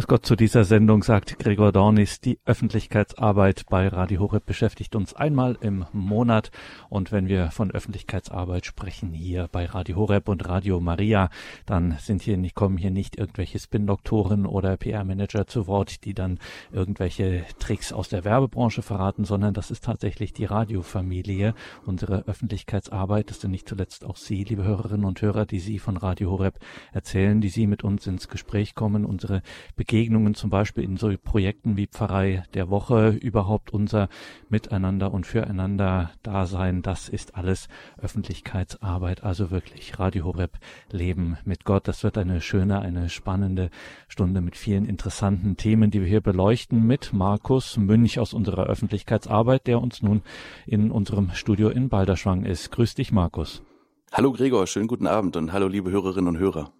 Grüß 0.00 0.06
Gott 0.06 0.24
zu 0.24 0.34
dieser 0.34 0.64
Sendung, 0.64 1.02
sagt 1.02 1.38
Gregor 1.38 1.72
Dornis. 1.72 2.22
Die 2.22 2.38
Öffentlichkeitsarbeit 2.46 3.66
bei 3.68 3.86
Radio 3.86 4.22
Horeb 4.22 4.46
beschäftigt 4.46 4.96
uns 4.96 5.12
einmal 5.12 5.58
im 5.60 5.84
Monat. 5.92 6.50
Und 6.88 7.12
wenn 7.12 7.28
wir 7.28 7.50
von 7.50 7.70
Öffentlichkeitsarbeit 7.70 8.64
sprechen 8.64 9.12
hier 9.12 9.50
bei 9.52 9.66
Radio 9.66 9.96
Horeb 9.96 10.30
und 10.30 10.48
Radio 10.48 10.80
Maria, 10.80 11.28
dann 11.66 11.98
sind 12.00 12.22
hier 12.22 12.38
kommen 12.54 12.78
hier 12.78 12.90
nicht 12.90 13.18
irgendwelche 13.18 13.58
Spin-Doktoren 13.58 14.46
oder 14.46 14.78
PR-Manager 14.78 15.46
zu 15.46 15.66
Wort, 15.66 16.02
die 16.06 16.14
dann 16.14 16.38
irgendwelche 16.72 17.44
Tricks 17.58 17.92
aus 17.92 18.08
der 18.08 18.24
Werbebranche 18.24 18.80
verraten, 18.80 19.26
sondern 19.26 19.52
das 19.52 19.70
ist 19.70 19.84
tatsächlich 19.84 20.32
die 20.32 20.46
Radiofamilie, 20.46 21.52
unsere 21.84 22.26
Öffentlichkeitsarbeit. 22.26 23.28
Das 23.28 23.42
sind 23.42 23.50
nicht 23.50 23.68
zuletzt 23.68 24.06
auch 24.06 24.16
Sie, 24.16 24.44
liebe 24.44 24.64
Hörerinnen 24.64 25.04
und 25.04 25.20
Hörer, 25.20 25.44
die 25.44 25.60
Sie 25.60 25.78
von 25.78 25.98
Radio 25.98 26.30
Horeb 26.30 26.58
erzählen, 26.90 27.42
die 27.42 27.50
Sie 27.50 27.66
mit 27.66 27.84
uns 27.84 28.06
ins 28.06 28.28
Gespräch 28.28 28.74
kommen, 28.74 29.04
unsere 29.04 29.42
Begegnungen 29.90 30.36
zum 30.36 30.50
Beispiel 30.50 30.84
in 30.84 30.96
so 30.96 31.12
Projekten 31.20 31.76
wie 31.76 31.88
Pfarrei 31.88 32.44
der 32.54 32.70
Woche, 32.70 33.08
überhaupt 33.08 33.72
unser 33.72 34.08
Miteinander 34.48 35.12
und 35.12 35.26
Füreinander 35.26 36.12
Dasein, 36.22 36.80
das 36.82 37.08
ist 37.08 37.34
alles 37.34 37.66
Öffentlichkeitsarbeit, 38.00 39.24
also 39.24 39.50
wirklich 39.50 39.98
Radio 39.98 40.26
Horeb 40.26 40.58
Leben 40.92 41.38
mit 41.44 41.64
Gott. 41.64 41.88
Das 41.88 42.04
wird 42.04 42.18
eine 42.18 42.40
schöne, 42.40 42.78
eine 42.78 43.08
spannende 43.08 43.68
Stunde 44.06 44.40
mit 44.40 44.56
vielen 44.56 44.84
interessanten 44.84 45.56
Themen, 45.56 45.90
die 45.90 46.02
wir 46.02 46.08
hier 46.08 46.20
beleuchten 46.20 46.86
mit 46.86 47.12
Markus 47.12 47.76
Münch 47.76 48.20
aus 48.20 48.32
unserer 48.32 48.66
Öffentlichkeitsarbeit, 48.66 49.66
der 49.66 49.80
uns 49.80 50.02
nun 50.02 50.22
in 50.66 50.92
unserem 50.92 51.32
Studio 51.32 51.68
in 51.68 51.88
Balderschwang 51.88 52.44
ist. 52.44 52.70
Grüß 52.70 52.94
dich, 52.94 53.10
Markus. 53.10 53.64
Hallo 54.12 54.30
Gregor, 54.30 54.68
schönen 54.68 54.86
guten 54.86 55.08
Abend 55.08 55.36
und 55.36 55.52
hallo 55.52 55.66
liebe 55.66 55.90
Hörerinnen 55.90 56.28
und 56.28 56.38
Hörer. 56.38 56.70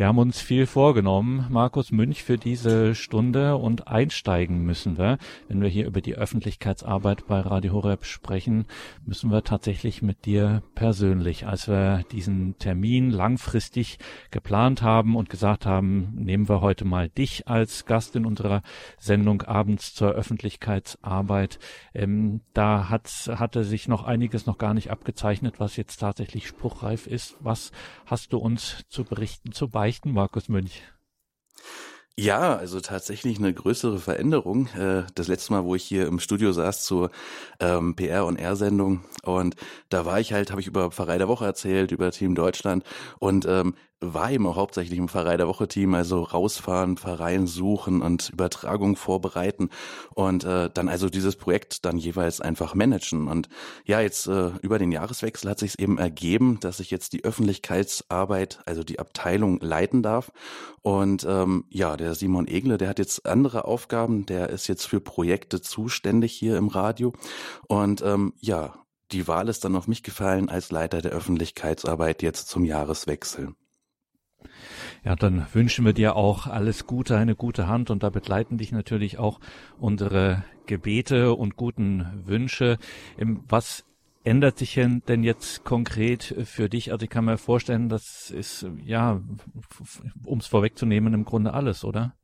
Wir 0.00 0.06
haben 0.06 0.16
uns 0.16 0.40
viel 0.40 0.64
vorgenommen, 0.64 1.44
Markus 1.50 1.92
Münch, 1.92 2.24
für 2.24 2.38
diese 2.38 2.94
Stunde 2.94 3.58
und 3.58 3.86
einsteigen 3.86 4.64
müssen 4.64 4.96
wir. 4.96 5.18
Wenn 5.46 5.60
wir 5.60 5.68
hier 5.68 5.86
über 5.86 6.00
die 6.00 6.14
Öffentlichkeitsarbeit 6.14 7.26
bei 7.26 7.38
Radio 7.40 7.74
Horeb 7.74 8.06
sprechen, 8.06 8.64
müssen 9.04 9.30
wir 9.30 9.44
tatsächlich 9.44 10.00
mit 10.00 10.24
dir 10.24 10.62
persönlich, 10.74 11.46
als 11.46 11.68
wir 11.68 12.04
diesen 12.12 12.56
Termin 12.56 13.10
langfristig 13.10 13.98
geplant 14.30 14.80
haben 14.80 15.16
und 15.16 15.28
gesagt 15.28 15.66
haben, 15.66 16.14
nehmen 16.14 16.48
wir 16.48 16.62
heute 16.62 16.86
mal 16.86 17.10
dich 17.10 17.46
als 17.46 17.84
Gast 17.84 18.16
in 18.16 18.24
unserer 18.24 18.62
Sendung 18.96 19.42
abends 19.42 19.94
zur 19.94 20.12
Öffentlichkeitsarbeit. 20.12 21.58
Ähm, 21.92 22.40
da 22.54 22.88
hat, 22.88 23.10
hatte 23.34 23.64
sich 23.64 23.86
noch 23.86 24.04
einiges 24.04 24.46
noch 24.46 24.56
gar 24.56 24.72
nicht 24.72 24.90
abgezeichnet, 24.90 25.60
was 25.60 25.76
jetzt 25.76 25.98
tatsächlich 25.98 26.46
spruchreif 26.46 27.06
ist. 27.06 27.36
Was 27.40 27.70
hast 28.06 28.32
du 28.32 28.38
uns 28.38 28.86
zu 28.88 29.04
berichten, 29.04 29.52
zu 29.52 29.68
beichten? 29.68 29.89
Beichten, 29.90 30.12
Markus 30.12 30.48
Münch? 30.48 30.82
Ja, 32.16 32.54
also 32.56 32.80
tatsächlich 32.80 33.38
eine 33.38 33.52
größere 33.52 33.98
Veränderung. 33.98 34.68
Äh, 34.76 35.02
das 35.16 35.26
letzte 35.26 35.52
Mal, 35.52 35.64
wo 35.64 35.74
ich 35.74 35.82
hier 35.82 36.06
im 36.06 36.20
Studio 36.20 36.52
saß 36.52 36.84
zur 36.84 37.10
ähm, 37.58 37.96
PR- 37.96 38.26
und 38.26 38.36
R-Sendung 38.36 39.02
und 39.24 39.56
da 39.88 40.04
war 40.04 40.20
ich 40.20 40.32
halt, 40.32 40.52
habe 40.52 40.60
ich 40.60 40.68
über 40.68 40.92
Pfarrei 40.92 41.18
der 41.18 41.26
Woche 41.26 41.44
erzählt, 41.44 41.90
über 41.90 42.12
Team 42.12 42.36
Deutschland 42.36 42.84
und 43.18 43.46
ähm, 43.46 43.74
war 44.00 44.30
eben 44.30 44.46
auch 44.46 44.56
hauptsächlich 44.56 44.98
im 44.98 45.08
Pfarrei 45.08 45.36
der 45.36 45.46
Woche 45.46 45.68
Team, 45.68 45.94
also 45.94 46.22
rausfahren, 46.22 46.96
Pfarreien 46.96 47.46
suchen 47.46 48.00
und 48.00 48.30
Übertragung 48.30 48.96
vorbereiten 48.96 49.68
und 50.14 50.44
äh, 50.44 50.70
dann 50.72 50.88
also 50.88 51.08
dieses 51.10 51.36
Projekt 51.36 51.84
dann 51.84 51.98
jeweils 51.98 52.40
einfach 52.40 52.74
managen. 52.74 53.28
Und 53.28 53.48
ja, 53.84 54.00
jetzt 54.00 54.26
äh, 54.26 54.52
über 54.62 54.78
den 54.78 54.90
Jahreswechsel 54.90 55.50
hat 55.50 55.58
sich 55.58 55.78
eben 55.78 55.98
ergeben, 55.98 56.58
dass 56.60 56.80
ich 56.80 56.90
jetzt 56.90 57.12
die 57.12 57.24
Öffentlichkeitsarbeit, 57.24 58.60
also 58.64 58.82
die 58.84 58.98
Abteilung 58.98 59.60
leiten 59.60 60.02
darf. 60.02 60.32
Und 60.82 61.26
ähm, 61.28 61.64
ja, 61.68 61.96
der 61.96 62.14
Simon 62.14 62.48
Egle, 62.48 62.78
der 62.78 62.88
hat 62.88 62.98
jetzt 62.98 63.26
andere 63.26 63.66
Aufgaben, 63.66 64.24
der 64.24 64.48
ist 64.48 64.66
jetzt 64.66 64.86
für 64.86 65.00
Projekte 65.00 65.60
zuständig 65.60 66.32
hier 66.32 66.56
im 66.56 66.68
Radio. 66.68 67.12
Und 67.68 68.00
ähm, 68.02 68.32
ja, 68.38 68.74
die 69.12 69.28
Wahl 69.28 69.48
ist 69.48 69.64
dann 69.64 69.76
auf 69.76 69.88
mich 69.88 70.02
gefallen 70.02 70.48
als 70.48 70.70
Leiter 70.70 71.02
der 71.02 71.10
Öffentlichkeitsarbeit 71.10 72.22
jetzt 72.22 72.48
zum 72.48 72.64
Jahreswechsel. 72.64 73.54
Ja, 75.04 75.16
dann 75.16 75.46
wünschen 75.52 75.84
wir 75.84 75.92
dir 75.92 76.16
auch 76.16 76.46
alles 76.46 76.86
Gute, 76.86 77.16
eine 77.16 77.34
gute 77.34 77.66
Hand 77.66 77.90
und 77.90 78.02
da 78.02 78.10
begleiten 78.10 78.58
dich 78.58 78.72
natürlich 78.72 79.18
auch 79.18 79.40
unsere 79.78 80.44
Gebete 80.66 81.34
und 81.34 81.56
guten 81.56 82.22
Wünsche. 82.26 82.78
Was 83.18 83.84
ändert 84.24 84.58
sich 84.58 84.74
denn 84.74 85.22
jetzt 85.22 85.64
konkret 85.64 86.34
für 86.44 86.68
dich? 86.68 86.92
Also 86.92 87.04
ich 87.04 87.10
kann 87.10 87.24
mir 87.24 87.38
vorstellen, 87.38 87.88
das 87.88 88.30
ist 88.30 88.66
ja, 88.84 89.20
um 90.24 90.38
es 90.38 90.46
vorwegzunehmen, 90.46 91.14
im 91.14 91.24
Grunde 91.24 91.54
alles, 91.54 91.84
oder? 91.84 92.14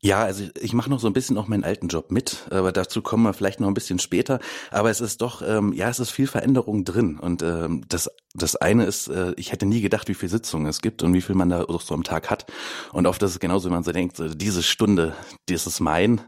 Ja, 0.00 0.22
also 0.22 0.44
ich 0.60 0.74
mache 0.74 0.88
noch 0.90 1.00
so 1.00 1.08
ein 1.08 1.12
bisschen 1.12 1.36
auch 1.38 1.48
meinen 1.48 1.64
alten 1.64 1.88
Job 1.88 2.12
mit, 2.12 2.46
aber 2.50 2.70
dazu 2.70 3.02
kommen 3.02 3.24
wir 3.24 3.32
vielleicht 3.32 3.58
noch 3.58 3.66
ein 3.66 3.74
bisschen 3.74 3.98
später. 3.98 4.38
Aber 4.70 4.90
es 4.90 5.00
ist 5.00 5.20
doch, 5.22 5.42
ähm, 5.42 5.72
ja, 5.72 5.88
es 5.88 5.98
ist 5.98 6.10
viel 6.10 6.28
Veränderung 6.28 6.84
drin. 6.84 7.18
Und 7.18 7.42
ähm, 7.42 7.82
das, 7.88 8.08
das 8.32 8.54
eine 8.54 8.84
ist, 8.84 9.08
äh, 9.08 9.32
ich 9.36 9.50
hätte 9.50 9.66
nie 9.66 9.80
gedacht, 9.80 10.06
wie 10.08 10.14
viele 10.14 10.30
Sitzungen 10.30 10.68
es 10.68 10.82
gibt 10.82 11.02
und 11.02 11.14
wie 11.14 11.20
viel 11.20 11.34
man 11.34 11.48
da 11.48 11.66
so 11.80 11.94
am 11.94 12.04
Tag 12.04 12.30
hat. 12.30 12.46
Und 12.92 13.08
oft 13.08 13.20
ist 13.24 13.32
es 13.32 13.40
genauso, 13.40 13.66
wenn 13.66 13.74
man 13.74 13.82
so 13.82 13.90
denkt, 13.90 14.22
diese 14.36 14.62
Stunde, 14.62 15.14
die 15.48 15.54
ist 15.54 15.80
mein, 15.80 16.20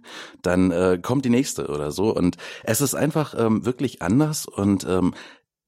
dann 0.42 0.72
äh, 0.72 0.98
kommt 1.00 1.24
die 1.24 1.30
nächste 1.30 1.68
oder 1.68 1.92
so. 1.92 2.12
Und 2.12 2.38
es 2.64 2.80
ist 2.80 2.96
einfach 2.96 3.34
ähm, 3.38 3.64
wirklich 3.64 4.02
anders 4.02 4.46
und 4.46 4.84
ähm, 4.84 5.14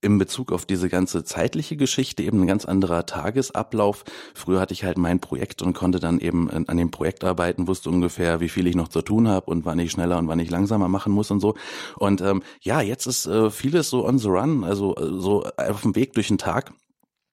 in 0.02 0.18
Bezug 0.18 0.52
auf 0.52 0.66
diese 0.66 0.88
ganze 0.88 1.24
zeitliche 1.24 1.76
Geschichte 1.76 2.22
eben 2.22 2.42
ein 2.42 2.46
ganz 2.46 2.64
anderer 2.64 3.06
Tagesablauf. 3.06 4.04
Früher 4.34 4.60
hatte 4.60 4.74
ich 4.74 4.84
halt 4.84 4.98
mein 4.98 5.20
Projekt 5.20 5.62
und 5.62 5.72
konnte 5.72 6.00
dann 6.00 6.18
eben 6.18 6.50
an 6.50 6.76
dem 6.76 6.90
Projekt 6.90 7.24
arbeiten, 7.24 7.68
wusste 7.68 7.88
ungefähr, 7.88 8.40
wie 8.40 8.48
viel 8.48 8.66
ich 8.66 8.74
noch 8.74 8.88
zu 8.88 9.02
tun 9.02 9.28
habe 9.28 9.50
und 9.50 9.64
wann 9.64 9.78
ich 9.78 9.92
schneller 9.92 10.18
und 10.18 10.28
wann 10.28 10.40
ich 10.40 10.50
langsamer 10.50 10.88
machen 10.88 11.12
muss 11.12 11.30
und 11.30 11.40
so. 11.40 11.54
Und 11.96 12.20
ähm, 12.20 12.42
ja, 12.60 12.80
jetzt 12.80 13.06
ist 13.06 13.26
äh, 13.26 13.50
vieles 13.50 13.88
so 13.88 14.04
on 14.04 14.18
the 14.18 14.28
run, 14.28 14.64
also 14.64 14.94
äh, 14.96 15.06
so 15.18 15.44
auf 15.56 15.82
dem 15.82 15.94
Weg 15.94 16.12
durch 16.14 16.28
den 16.28 16.38
Tag 16.38 16.72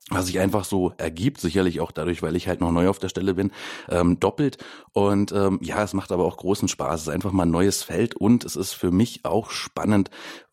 was 0.10 0.26
sich 0.26 0.40
einfach 0.40 0.66
so 0.66 0.94
ergibt, 0.98 1.40
sicherlich 1.40 1.82
auch 1.82 1.92
dadurch, 1.92 2.22
weil 2.24 2.36
ich 2.36 2.48
halt 2.48 2.62
noch 2.62 2.72
neu 2.72 2.90
auf 2.90 3.00
der 3.00 3.10
Stelle 3.10 3.36
bin, 3.36 3.52
ähm, 3.90 4.20
doppelt. 4.20 4.58
Und 4.92 5.32
ähm, 5.32 5.60
ja, 5.62 5.84
es 5.84 5.94
macht 5.94 6.12
aber 6.12 6.26
auch 6.26 6.38
großen 6.38 6.68
Spaß. 6.68 7.02
Es 7.02 7.08
ist 7.08 7.14
einfach 7.14 7.32
mal 7.32 7.44
ein 7.44 7.52
neues 7.52 7.84
Feld 7.84 8.16
und 8.16 8.44
es 8.44 8.56
ist 8.56 8.74
für 8.74 8.92
mich 8.92 9.26
auch 9.26 9.52
spannend, 9.52 10.10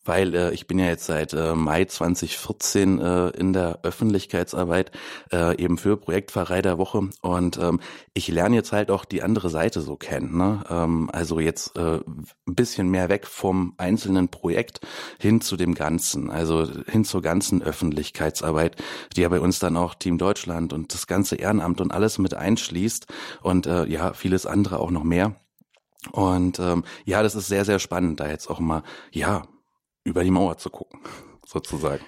weil 0.07 0.35
äh, 0.35 0.53
ich 0.53 0.67
bin 0.67 0.79
ja 0.79 0.87
jetzt 0.87 1.07
seit 1.07 1.33
äh, 1.33 1.55
Mai 1.55 1.85
2014 1.85 2.99
äh, 2.99 3.29
in 3.31 3.53
der 3.53 3.81
Öffentlichkeitsarbeit 3.83 4.91
äh, 5.33 5.57
eben 5.63 5.79
für 5.79 5.97
Projektpfarrei 5.97 6.63
der 6.63 6.79
Woche 6.79 7.09
und 7.23 7.59
ähm, 7.59 7.81
ich 8.15 8.29
lerne 8.29 8.57
jetzt 8.57 8.73
halt 8.73 8.91
auch 8.91 9.05
die 9.05 9.23
andere 9.23 9.51
Seite 9.51 9.81
so 9.81 9.97
kennen. 9.97 10.37
Ne? 10.37 10.65
Ähm, 10.71 11.11
also 11.13 11.41
jetzt 11.41 11.77
äh, 11.77 11.99
ein 11.99 12.55
bisschen 12.55 12.89
mehr 12.89 13.09
weg 13.09 13.27
vom 13.27 13.75
einzelnen 13.77 14.29
Projekt 14.29 14.81
hin 15.19 15.41
zu 15.41 15.57
dem 15.57 15.75
Ganzen, 15.75 16.31
also 16.31 16.67
hin 16.87 17.05
zur 17.05 17.23
ganzen 17.23 17.63
Öffentlichkeitsarbeit, 17.63 18.77
die 19.17 19.23
ja 19.23 19.29
bei 19.29 19.41
uns 19.41 19.59
dann 19.59 19.77
auch 19.77 19.95
Team 19.95 20.19
Deutschland 20.19 20.73
und 20.73 20.95
das 20.95 21.07
ganze 21.07 21.37
Ehrenamt 21.37 21.81
und 21.81 21.93
alles 21.93 22.19
mit 22.19 22.35
einschließt 22.35 23.07
und 23.43 23.67
äh, 23.67 23.87
ja, 23.87 24.13
vieles 24.13 24.47
andere 24.47 24.79
auch 24.79 24.91
noch 24.91 25.05
mehr. 25.05 25.37
Und 26.13 26.59
ähm, 26.61 26.85
ja, 27.05 27.23
das 27.23 27.35
ist 27.35 27.49
sehr, 27.49 27.65
sehr 27.65 27.79
spannend, 27.79 28.21
da 28.21 28.29
jetzt 28.29 28.49
auch 28.49 28.61
mal, 28.61 28.83
ja, 29.11 29.43
über 30.07 30.23
die 30.23 30.31
Mauer 30.31 30.57
zu 30.57 30.71
gucken, 30.71 31.01
sozusagen. 31.47 32.05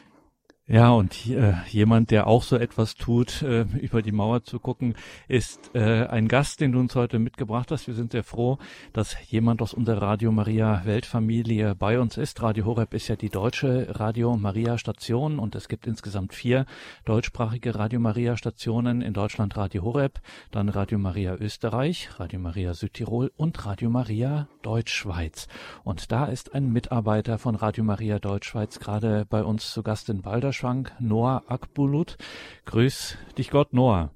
Ja, 0.71 0.91
und 0.91 1.27
äh, 1.29 1.55
jemand, 1.71 2.11
der 2.11 2.27
auch 2.27 2.43
so 2.43 2.57
etwas 2.57 2.95
tut, 2.95 3.41
äh, 3.41 3.63
über 3.81 4.03
die 4.03 4.13
Mauer 4.13 4.43
zu 4.43 4.61
gucken, 4.61 4.97
ist 5.27 5.75
äh, 5.75 6.05
ein 6.05 6.29
Gast, 6.29 6.61
den 6.61 6.73
du 6.73 6.79
uns 6.79 6.95
heute 6.95 7.19
mitgebracht 7.19 7.71
hast. 7.71 7.87
Wir 7.87 7.95
sind 7.95 8.13
sehr 8.13 8.23
froh, 8.23 8.59
dass 8.93 9.17
jemand 9.31 9.63
aus 9.63 9.73
unserer 9.73 10.03
Radio 10.03 10.31
Maria 10.31 10.83
Weltfamilie 10.85 11.75
bei 11.75 11.99
uns 11.99 12.19
ist. 12.19 12.43
Radio 12.43 12.67
Horeb 12.67 12.93
ist 12.93 13.09
ja 13.09 13.17
die 13.17 13.31
deutsche 13.31 13.99
Radio 13.99 14.37
Maria 14.37 14.77
Station 14.77 15.39
und 15.39 15.55
es 15.55 15.69
gibt 15.69 15.87
insgesamt 15.87 16.35
vier 16.35 16.67
deutschsprachige 17.07 17.75
Radio 17.75 17.99
Maria 17.99 18.37
Stationen 18.37 19.01
in 19.01 19.15
Deutschland. 19.15 19.57
Radio 19.57 19.85
Horeb, 19.85 20.21
dann 20.51 20.69
Radio 20.69 20.99
Maria 20.99 21.35
Österreich, 21.35 22.11
Radio 22.19 22.41
Maria 22.41 22.75
Südtirol 22.75 23.33
und 23.39 23.65
Radio 23.65 23.89
Maria 23.89 24.49
Deutschschweiz. 24.61 25.49
Und 25.83 26.13
da 26.13 26.27
ist 26.27 26.55
ein 26.55 26.71
Mitarbeiter 26.71 27.39
von 27.39 27.55
Radio 27.55 27.85
Maria 27.85 28.19
Deutschschweiz 28.19 28.79
gerade 28.79 29.25
bei 29.31 29.43
uns 29.43 29.73
zu 29.73 29.83
Gast 29.83 30.11
in 30.11 30.21
Balderschwang. 30.21 30.58
Schrank 30.59 30.93
Noah 30.99 31.45
Akbulut. 31.47 32.19
Grüß 32.65 33.17
dich 33.39 33.53
Gott, 33.53 33.73
Noah. 33.73 34.11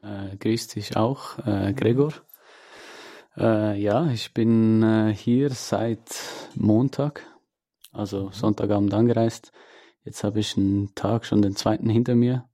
Äh, 0.00 0.38
grüß 0.38 0.68
dich 0.68 0.96
auch, 0.96 1.36
äh, 1.46 1.74
Gregor. 1.74 2.14
Äh, 3.36 3.78
ja, 3.78 4.06
ich 4.06 4.32
bin 4.32 4.82
äh, 4.82 5.14
hier 5.14 5.50
seit 5.50 6.00
Montag, 6.54 7.26
also 7.92 8.30
Sonntagabend 8.30 8.94
angereist. 8.94 9.52
Jetzt 10.02 10.24
habe 10.24 10.40
ich 10.40 10.56
einen 10.56 10.94
Tag 10.94 11.26
schon 11.26 11.42
den 11.42 11.56
zweiten 11.56 11.90
hinter 11.90 12.14
mir. 12.14 12.48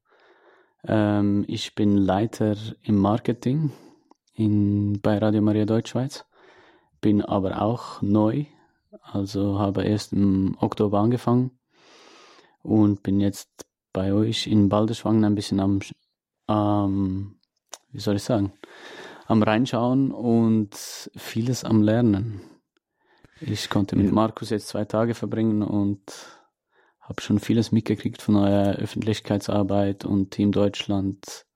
Ähm, 0.83 1.45
ich 1.47 1.77
bin 1.77 1.97
Leiter 1.97 2.57
im 2.83 2.97
Marketing 2.97 3.71
in, 4.35 5.01
bei 5.01 5.19
Radio 5.19 5.43
Maria 5.43 5.65
Deutschschweiz, 5.65 6.27
bin 7.01 7.23
aber 7.23 7.63
auch 7.63 8.03
neu, 8.03 8.47
also 9.01 9.61
habe 9.61 9.85
erst 9.85 10.13
im 10.13 10.57
Oktober 10.59 10.99
angefangen 10.99 11.53
und 12.63 13.03
bin 13.03 13.21
jetzt 13.21 13.49
bei 13.93 14.13
euch 14.13 14.47
in 14.47 14.69
Balderschwang 14.69 15.25
ein 15.25 15.35
bisschen 15.35 15.61
am, 15.61 15.81
ähm, 16.49 17.39
wie 17.91 18.01
soll 18.01 18.17
ich 18.17 18.23
sagen, 18.23 18.53
am 19.27 19.43
Reinschauen 19.43 20.11
und 20.11 20.75
vieles 21.17 21.65
am 21.65 21.83
Lernen. 21.83 22.41
Ich 23.41 23.71
konnte 23.71 23.95
mit 23.95 24.11
Markus 24.11 24.51
jetzt 24.51 24.69
zwei 24.69 24.85
Tage 24.85 25.15
verbringen 25.15 25.63
und 25.63 26.01
habe 27.01 27.23
schon 27.23 27.39
vieles 27.39 27.73
mitgekriegt 27.73 28.21
von 28.21 28.37
eurer 28.37 28.77
Öffentlichkeitsarbeit 28.77 30.05
und 30.05 30.31
Team 30.31 30.53
Deutschland. 30.53 31.47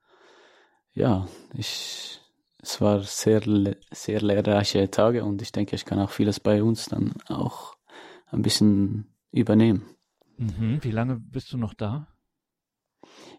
Ja, 0.92 1.28
ich, 1.54 2.20
es 2.58 2.80
war 2.80 3.02
sehr, 3.02 3.42
sehr 3.90 4.20
lehrreiche 4.20 4.90
Tage 4.90 5.24
und 5.24 5.42
ich 5.42 5.52
denke, 5.52 5.74
ich 5.74 5.84
kann 5.84 5.98
auch 5.98 6.10
vieles 6.10 6.40
bei 6.40 6.62
uns 6.62 6.86
dann 6.86 7.14
auch 7.28 7.76
ein 8.30 8.42
bisschen 8.42 9.14
übernehmen. 9.30 9.84
Mhm. 10.36 10.78
Wie 10.82 10.90
lange 10.90 11.16
bist 11.16 11.52
du 11.52 11.58
noch 11.58 11.74
da? 11.74 12.08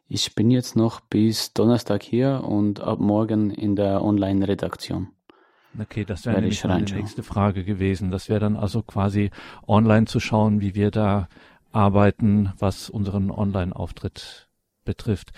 Ich 0.07 0.35
bin 0.35 0.51
jetzt 0.51 0.75
noch 0.75 0.99
bis 0.99 1.53
Donnerstag 1.53 2.03
hier 2.03 2.43
und 2.43 2.81
ab 2.81 2.99
morgen 2.99 3.49
in 3.49 3.75
der 3.75 4.03
Online-Redaktion. 4.03 5.07
Okay, 5.79 6.05
das 6.05 6.25
wäre 6.25 6.39
nämlich 6.39 6.63
meine 6.63 6.85
nächste 6.85 7.23
Frage 7.23 7.63
gewesen. 7.63 8.11
Das 8.11 8.29
wäre 8.29 8.39
dann 8.39 8.55
also 8.55 8.83
quasi 8.83 9.31
online 9.67 10.05
zu 10.05 10.19
schauen, 10.19 10.61
wie 10.61 10.75
wir 10.75 10.91
da 10.91 11.27
arbeiten, 11.71 12.53
was 12.59 12.89
unseren 12.89 13.31
Online-Auftritt 13.31 14.49
betrifft. 14.83 15.31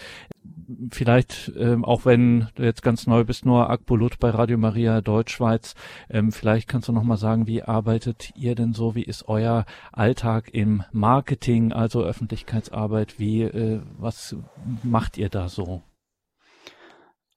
Vielleicht, 0.92 1.52
ähm, 1.58 1.86
auch 1.86 2.06
wenn 2.06 2.48
du 2.56 2.64
jetzt 2.64 2.82
ganz 2.82 3.08
neu 3.08 3.24
bist, 3.24 3.46
nur 3.46 3.70
Akbulut 3.70 4.20
bei 4.20 4.30
Radio 4.30 4.58
Maria 4.58 5.02
Deutschschweiz, 5.02 5.76
ähm, 6.10 6.32
vielleicht 6.32 6.68
kannst 6.68 6.88
du 6.88 6.92
noch 6.92 7.04
mal 7.04 7.18
sagen, 7.18 7.48
wie 7.48 7.64
arbeitet 7.64 8.32
ihr 8.36 8.56
denn 8.56 8.74
so? 8.74 8.96
Wie 8.96 9.04
ist 9.04 9.28
euer 9.28 9.66
Alltag 9.92 10.50
im 10.54 10.84
Marketing, 10.92 11.72
also 11.72 12.04
Öffentlichkeitsarbeit? 12.04 13.20
Wie, 13.20 13.44
äh, 13.44 13.82
was 13.98 14.36
macht 14.84 15.18
ihr 15.18 15.30
da 15.30 15.50
so? 15.50 15.84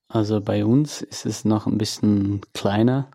Also 0.09 0.41
bei 0.41 0.65
uns 0.65 1.03
ist 1.03 1.27
es 1.27 1.45
noch 1.45 1.67
ein 1.67 1.77
bisschen 1.77 2.41
kleiner. 2.55 3.11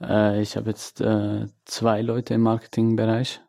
Äh, 0.00 0.40
ich 0.40 0.56
habe 0.56 0.70
jetzt 0.70 1.00
äh, 1.00 1.46
zwei 1.64 2.02
Leute 2.02 2.34
im 2.34 2.42
Marketingbereich 2.42 3.40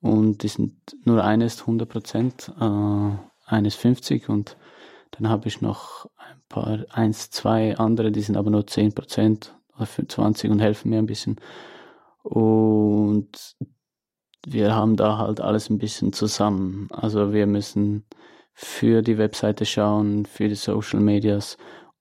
und 0.00 0.42
die 0.42 0.48
sind 0.48 0.74
nur 1.04 1.22
eines 1.22 1.60
100 1.60 1.88
Prozent, 1.88 2.52
äh, 2.58 3.29
eines 3.50 3.74
50 3.74 4.28
und 4.28 4.56
dann 5.12 5.28
habe 5.28 5.48
ich 5.48 5.60
noch 5.60 6.06
ein 6.16 6.40
paar, 6.48 6.84
eins, 6.90 7.30
zwei 7.30 7.76
andere, 7.76 8.12
die 8.12 8.20
sind 8.20 8.36
aber 8.36 8.50
nur 8.50 8.66
10 8.66 8.94
Prozent 8.94 9.54
oder 9.76 9.86
20 9.86 10.50
und 10.50 10.60
helfen 10.60 10.90
mir 10.90 10.98
ein 10.98 11.06
bisschen. 11.06 11.36
Und 12.22 13.56
wir 14.46 14.74
haben 14.74 14.96
da 14.96 15.18
halt 15.18 15.40
alles 15.40 15.68
ein 15.70 15.78
bisschen 15.78 16.12
zusammen. 16.12 16.88
Also 16.92 17.32
wir 17.32 17.46
müssen 17.46 18.06
für 18.52 19.02
die 19.02 19.18
Webseite 19.18 19.66
schauen, 19.66 20.26
für 20.26 20.48
die 20.48 20.54
Social 20.54 21.00
Medias 21.00 21.56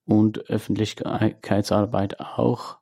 und 0.06 0.50
Öffentlichkeitsarbeit 0.50 2.19
auch. 2.19 2.78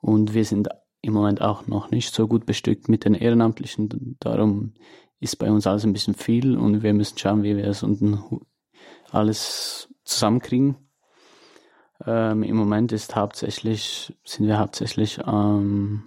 Und 0.00 0.34
wir 0.34 0.44
sind 0.44 0.68
im 1.00 1.12
Moment 1.12 1.40
auch 1.40 1.66
noch 1.66 1.90
nicht 1.90 2.14
so 2.14 2.26
gut 2.28 2.46
bestückt 2.46 2.88
mit 2.88 3.04
den 3.04 3.14
Ehrenamtlichen. 3.14 4.16
Darum 4.20 4.74
ist 5.20 5.36
bei 5.36 5.50
uns 5.50 5.66
alles 5.66 5.84
ein 5.84 5.92
bisschen 5.92 6.14
viel 6.14 6.56
und 6.56 6.82
wir 6.82 6.94
müssen 6.94 7.18
schauen, 7.18 7.42
wie 7.42 7.56
wir 7.56 7.66
es 7.66 7.82
unten 7.82 8.18
alles 9.10 9.92
zusammenkriegen. 10.04 10.76
Ähm, 12.06 12.42
Im 12.42 12.56
Moment 12.56 12.92
ist 12.92 13.16
hauptsächlich, 13.16 14.16
sind 14.24 14.46
wir 14.46 14.58
hauptsächlich 14.58 15.18
ähm, 15.26 16.04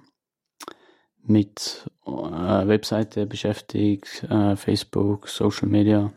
mit 1.24 1.90
äh, 2.06 2.12
Webseite 2.12 3.26
beschäftigt, 3.26 4.24
äh, 4.24 4.56
Facebook, 4.56 5.28
Social 5.28 5.68
Media 5.68 6.14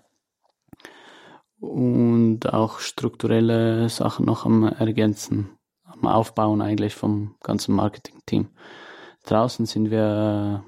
und 1.61 2.53
auch 2.53 2.79
strukturelle 2.79 3.89
Sachen 3.89 4.27
noch 4.27 4.45
am 4.45 4.65
Ergänzen, 4.65 5.59
am 5.85 6.07
Aufbauen 6.07 6.61
eigentlich 6.63 6.95
vom 6.95 7.37
ganzen 7.43 7.75
Marketing-Team. 7.75 8.49
Draußen 9.25 9.67
sind 9.67 9.91
wir 9.91 10.65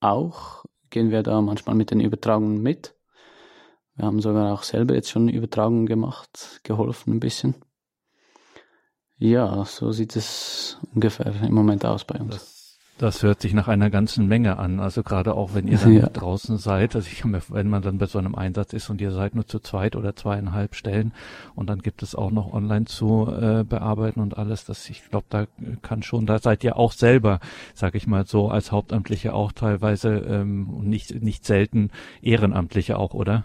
auch, 0.00 0.64
gehen 0.90 1.10
wir 1.10 1.22
da 1.22 1.40
manchmal 1.40 1.74
mit 1.74 1.90
den 1.90 2.00
Übertragungen 2.00 2.62
mit. 2.62 2.94
Wir 3.94 4.06
haben 4.06 4.20
sogar 4.20 4.52
auch 4.52 4.62
selber 4.62 4.94
jetzt 4.94 5.10
schon 5.10 5.28
Übertragungen 5.28 5.86
gemacht, 5.86 6.60
geholfen 6.62 7.14
ein 7.14 7.20
bisschen. 7.20 7.54
Ja, 9.16 9.64
so 9.66 9.92
sieht 9.92 10.16
es 10.16 10.78
ungefähr 10.94 11.26
im 11.42 11.52
Moment 11.52 11.84
aus 11.84 12.04
bei 12.04 12.18
uns. 12.18 12.34
Das 12.34 12.49
das 13.00 13.22
hört 13.22 13.40
sich 13.40 13.54
nach 13.54 13.66
einer 13.66 13.88
ganzen 13.88 14.26
Menge 14.26 14.58
an. 14.58 14.78
Also 14.78 15.02
gerade 15.02 15.34
auch 15.34 15.54
wenn 15.54 15.66
ihr 15.66 15.78
dann 15.78 15.94
ja. 15.94 16.06
draußen 16.06 16.58
seid, 16.58 16.94
also 16.94 17.08
ich, 17.10 17.24
wenn 17.24 17.68
man 17.68 17.80
dann 17.80 17.96
bei 17.96 18.04
so 18.04 18.18
einem 18.18 18.34
Einsatz 18.34 18.74
ist 18.74 18.90
und 18.90 19.00
ihr 19.00 19.10
seid 19.10 19.34
nur 19.34 19.46
zu 19.46 19.58
zweit 19.58 19.96
oder 19.96 20.14
zweieinhalb 20.14 20.74
Stellen 20.74 21.14
und 21.54 21.70
dann 21.70 21.78
gibt 21.78 22.02
es 22.02 22.14
auch 22.14 22.30
noch 22.30 22.52
online 22.52 22.84
zu 22.84 23.26
äh, 23.26 23.64
bearbeiten 23.64 24.20
und 24.20 24.36
alles, 24.36 24.66
das 24.66 24.90
ich 24.90 25.08
glaube, 25.08 25.24
da 25.30 25.46
kann 25.80 26.02
schon, 26.02 26.26
da 26.26 26.40
seid 26.40 26.62
ihr 26.62 26.76
auch 26.76 26.92
selber, 26.92 27.40
sag 27.74 27.94
ich 27.94 28.06
mal 28.06 28.26
so, 28.26 28.50
als 28.50 28.70
Hauptamtliche 28.70 29.32
auch 29.32 29.52
teilweise 29.52 30.18
ähm, 30.18 30.68
und 30.68 30.86
nicht 30.86 31.22
nicht 31.22 31.46
selten 31.46 31.90
Ehrenamtliche 32.20 32.98
auch, 32.98 33.14
oder? 33.14 33.44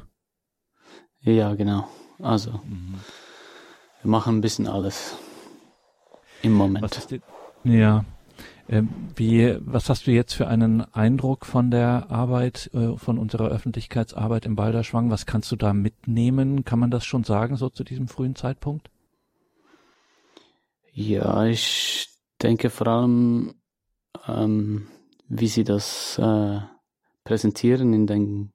Ja, 1.22 1.56
genau. 1.56 1.88
Also 2.20 2.60
mhm. 2.66 2.96
wir 4.02 4.12
machen 4.12 4.38
ein 4.38 4.42
bisschen 4.42 4.68
alles 4.68 5.16
im 6.42 6.52
Moment. 6.52 7.08
Ja, 7.64 8.04
wie, 8.68 9.58
was 9.60 9.90
hast 9.90 10.08
du 10.08 10.12
jetzt 10.12 10.34
für 10.34 10.48
einen 10.48 10.82
Eindruck 10.94 11.46
von 11.46 11.70
der 11.70 12.10
Arbeit, 12.10 12.72
äh, 12.74 12.98
von 12.98 13.20
unserer 13.20 13.50
Öffentlichkeitsarbeit 13.50 14.46
im 14.46 14.56
Balderschwang? 14.56 15.12
Was 15.12 15.28
kannst 15.28 15.52
du 15.52 15.56
da 15.56 15.74
mitnehmen? 15.74 16.66
Kann 16.66 16.80
man 16.80 16.90
das 16.90 17.06
schon 17.06 17.24
sagen, 17.24 17.58
so 17.58 17.70
zu 17.70 17.84
diesem 17.84 18.08
frühen 18.08 18.36
Zeitpunkt? 18.36 18.90
Ja, 20.94 21.46
ich 21.46 22.10
denke 22.42 22.72
vor 22.72 22.88
allem, 22.88 23.54
ähm, 24.28 24.88
wie 25.28 25.48
sie 25.48 25.64
das 25.64 26.18
äh, 26.18 26.60
präsentieren 27.24 27.94
in 27.94 28.08
den 28.08 28.52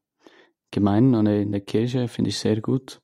Gemeinden 0.73 1.15
oder 1.15 1.37
in 1.37 1.53
der 1.53 1.61
Kirche, 1.61 2.09
finde 2.09 2.31
ich 2.31 2.39
sehr 2.39 2.61
gut. 2.61 3.01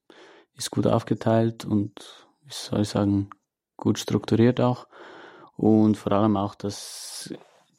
Ist 0.57 0.71
gut 0.71 0.87
aufgeteilt 0.87 1.65
und, 1.65 2.27
wie 2.43 2.53
soll 2.53 2.81
ich 2.81 2.89
sagen, 2.89 3.31
gut 3.77 3.99
strukturiert 3.99 4.61
auch 4.61 4.87
und 5.57 5.97
vor 5.97 6.13
allem 6.13 6.37
auch, 6.37 6.55
dass 6.55 7.33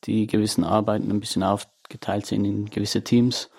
die 0.04 0.28
gewissen 0.28 0.64
Arbeiten 0.64 1.12
ein 1.12 1.20
bisschen 1.20 1.44
aufgeteilt 1.44 2.26
sind 2.26 2.46
in 2.46 2.66
gewisse 2.66 3.04
Teams, 3.04 3.50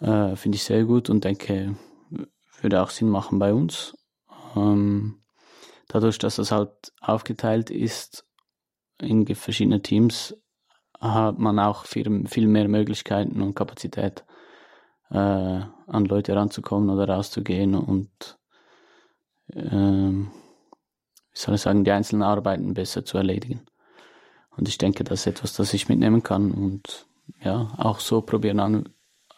äh, 0.00 0.36
finde 0.36 0.56
ich 0.56 0.64
sehr 0.64 0.84
gut 0.84 1.10
und 1.10 1.24
denke, 1.24 1.76
würde 2.60 2.82
auch 2.82 2.90
Sinn 2.90 3.08
machen 3.08 3.38
bei 3.38 3.52
uns. 3.52 3.96
Ähm, 4.56 5.22
dadurch, 5.88 6.18
dass 6.18 6.36
das 6.36 6.52
halt 6.52 6.92
aufgeteilt 7.00 7.70
ist 7.70 8.26
in 9.00 9.26
verschiedene 9.34 9.82
Teams, 9.82 10.36
hat 11.00 11.38
man 11.38 11.58
auch 11.58 11.86
viel, 11.86 12.26
viel 12.28 12.46
mehr 12.46 12.68
Möglichkeiten 12.68 13.42
und 13.42 13.54
Kapazität, 13.54 14.24
äh, 15.10 15.16
an 15.18 16.04
Leute 16.04 16.34
ranzukommen 16.34 16.90
oder 16.90 17.08
rauszugehen 17.08 17.74
und 17.74 18.38
ähm, 19.54 20.30
wie 21.32 21.38
soll 21.38 21.54
ich 21.54 21.60
sagen, 21.60 21.84
die 21.84 21.90
einzelnen 21.90 22.22
Arbeiten 22.22 22.74
besser 22.74 23.04
zu 23.04 23.18
erledigen. 23.18 23.60
Und 24.56 24.68
ich 24.68 24.78
denke, 24.78 25.04
das 25.04 25.20
ist 25.20 25.26
etwas, 25.26 25.54
das 25.54 25.72
ich 25.72 25.88
mitnehmen 25.88 26.22
kann 26.22 26.50
und 26.50 27.06
ja, 27.42 27.72
auch 27.78 28.00
so 28.00 28.20
probieren 28.20 28.60
an, 28.60 28.88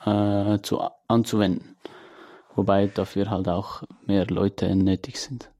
äh, 0.04 0.60
zu, 0.62 0.82
anzuwenden. 1.08 1.76
Wobei 2.54 2.86
dafür 2.86 3.30
halt 3.30 3.48
auch 3.48 3.82
mehr 4.06 4.26
Leute 4.26 4.74
nötig 4.74 5.20
sind. 5.20 5.50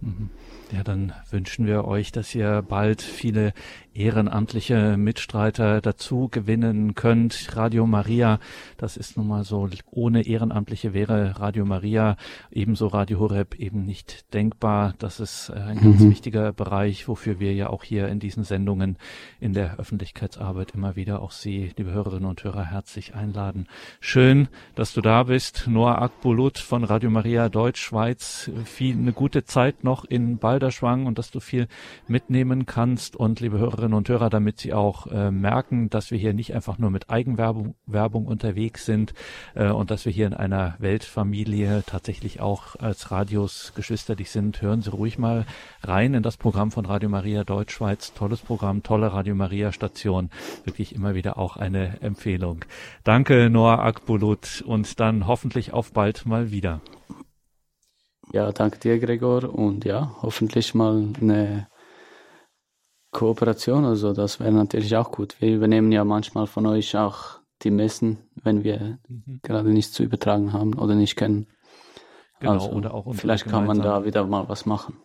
Mhm. 0.00 0.30
Ja, 0.70 0.82
dann 0.84 1.14
wünschen 1.30 1.66
wir 1.66 1.86
euch, 1.86 2.12
dass 2.12 2.34
ihr 2.34 2.60
bald 2.60 3.00
viele 3.00 3.54
ehrenamtliche 3.98 4.96
Mitstreiter 4.96 5.80
dazu 5.80 6.28
gewinnen 6.30 6.94
könnt. 6.94 7.56
Radio 7.56 7.86
Maria, 7.86 8.38
das 8.76 8.96
ist 8.96 9.16
nun 9.16 9.26
mal 9.26 9.44
so, 9.44 9.68
ohne 9.90 10.26
Ehrenamtliche 10.26 10.94
wäre 10.94 11.40
Radio 11.40 11.64
Maria 11.64 12.16
ebenso 12.50 12.86
Radio 12.86 13.18
Horeb 13.18 13.56
eben 13.56 13.84
nicht 13.84 14.32
denkbar. 14.34 14.94
Das 14.98 15.20
ist 15.20 15.48
äh, 15.48 15.58
ein 15.58 15.80
ganz 15.80 16.00
mhm. 16.00 16.10
wichtiger 16.10 16.52
Bereich, 16.52 17.08
wofür 17.08 17.40
wir 17.40 17.54
ja 17.54 17.70
auch 17.70 17.82
hier 17.82 18.08
in 18.08 18.20
diesen 18.20 18.44
Sendungen 18.44 18.98
in 19.40 19.52
der 19.52 19.78
Öffentlichkeitsarbeit 19.78 20.72
immer 20.74 20.94
wieder 20.94 21.20
auch 21.20 21.32
Sie, 21.32 21.72
liebe 21.76 21.90
Hörerinnen 21.90 22.28
und 22.28 22.44
Hörer, 22.44 22.64
herzlich 22.64 23.14
einladen. 23.14 23.66
Schön, 24.00 24.48
dass 24.76 24.92
du 24.92 25.00
da 25.00 25.24
bist. 25.24 25.66
Noah 25.66 26.00
Akbulut 26.00 26.58
von 26.58 26.84
Radio 26.84 27.10
Maria 27.10 27.48
Deutsch 27.48 27.80
Schweiz. 27.80 28.50
Viel, 28.64 28.96
eine 28.96 29.12
gute 29.12 29.44
Zeit 29.44 29.82
noch 29.82 30.04
in 30.04 30.38
Balderschwang 30.58 31.06
und 31.06 31.18
dass 31.18 31.30
du 31.30 31.38
viel 31.38 31.68
mitnehmen 32.08 32.66
kannst 32.66 33.14
und 33.14 33.38
liebe 33.38 33.58
Hörerinnen 33.58 33.94
und 33.94 34.08
Hörer, 34.08 34.28
damit 34.28 34.58
sie 34.58 34.72
auch 34.72 35.06
äh, 35.06 35.30
merken, 35.30 35.88
dass 35.88 36.10
wir 36.10 36.18
hier 36.18 36.34
nicht 36.34 36.52
einfach 36.52 36.78
nur 36.78 36.90
mit 36.90 37.10
Eigenwerbung 37.10 37.76
Werbung 37.86 38.26
unterwegs 38.26 38.84
sind 38.84 39.14
äh, 39.54 39.68
und 39.68 39.92
dass 39.92 40.04
wir 40.04 40.10
hier 40.10 40.26
in 40.26 40.34
einer 40.34 40.74
Weltfamilie 40.80 41.84
tatsächlich 41.86 42.40
auch 42.40 42.74
als 42.74 43.12
Radios 43.12 43.72
geschwisterlich 43.76 44.30
sind. 44.30 44.60
Hören 44.60 44.82
Sie 44.82 44.90
ruhig 44.90 45.16
mal 45.16 45.46
rein 45.82 46.14
in 46.14 46.24
das 46.24 46.36
Programm 46.36 46.72
von 46.72 46.86
Radio 46.86 47.08
Maria 47.08 47.44
Deutschschweiz. 47.44 48.12
Tolles 48.14 48.40
Programm, 48.40 48.82
tolle 48.82 49.12
Radio 49.12 49.36
Maria 49.36 49.70
Station. 49.70 50.30
Wirklich 50.64 50.92
immer 50.92 51.14
wieder 51.14 51.38
auch 51.38 51.56
eine 51.56 52.00
Empfehlung. 52.00 52.64
Danke, 53.04 53.48
Noah 53.48 53.78
Akbulut, 53.78 54.64
und 54.66 54.98
dann 54.98 55.28
hoffentlich 55.28 55.72
auf 55.72 55.92
bald 55.92 56.26
mal 56.26 56.50
wieder. 56.50 56.80
Ja, 58.32 58.52
danke 58.52 58.78
dir, 58.78 58.98
Gregor. 58.98 59.54
Und 59.54 59.84
ja, 59.84 60.16
hoffentlich 60.22 60.74
mal 60.74 61.12
eine 61.20 61.68
Kooperation. 63.10 63.84
Also 63.84 64.12
das 64.12 64.40
wäre 64.40 64.52
natürlich 64.52 64.96
auch 64.96 65.10
gut. 65.10 65.36
Wir 65.40 65.54
übernehmen 65.54 65.92
ja 65.92 66.04
manchmal 66.04 66.46
von 66.46 66.66
euch 66.66 66.96
auch 66.96 67.40
die 67.62 67.70
Messen, 67.70 68.18
wenn 68.42 68.64
wir 68.64 68.98
mhm. 69.08 69.40
gerade 69.42 69.70
nichts 69.70 69.92
zu 69.92 70.02
übertragen 70.02 70.52
haben 70.52 70.74
oder 70.74 70.94
nicht 70.94 71.16
können. 71.16 71.46
Genau, 72.40 72.52
also, 72.52 72.70
oder 72.70 72.94
auch 72.94 73.12
vielleicht 73.14 73.46
kann 73.46 73.66
man 73.66 73.80
da 73.80 74.04
wieder 74.04 74.24
mal 74.24 74.48
was 74.48 74.64
machen. 74.64 74.96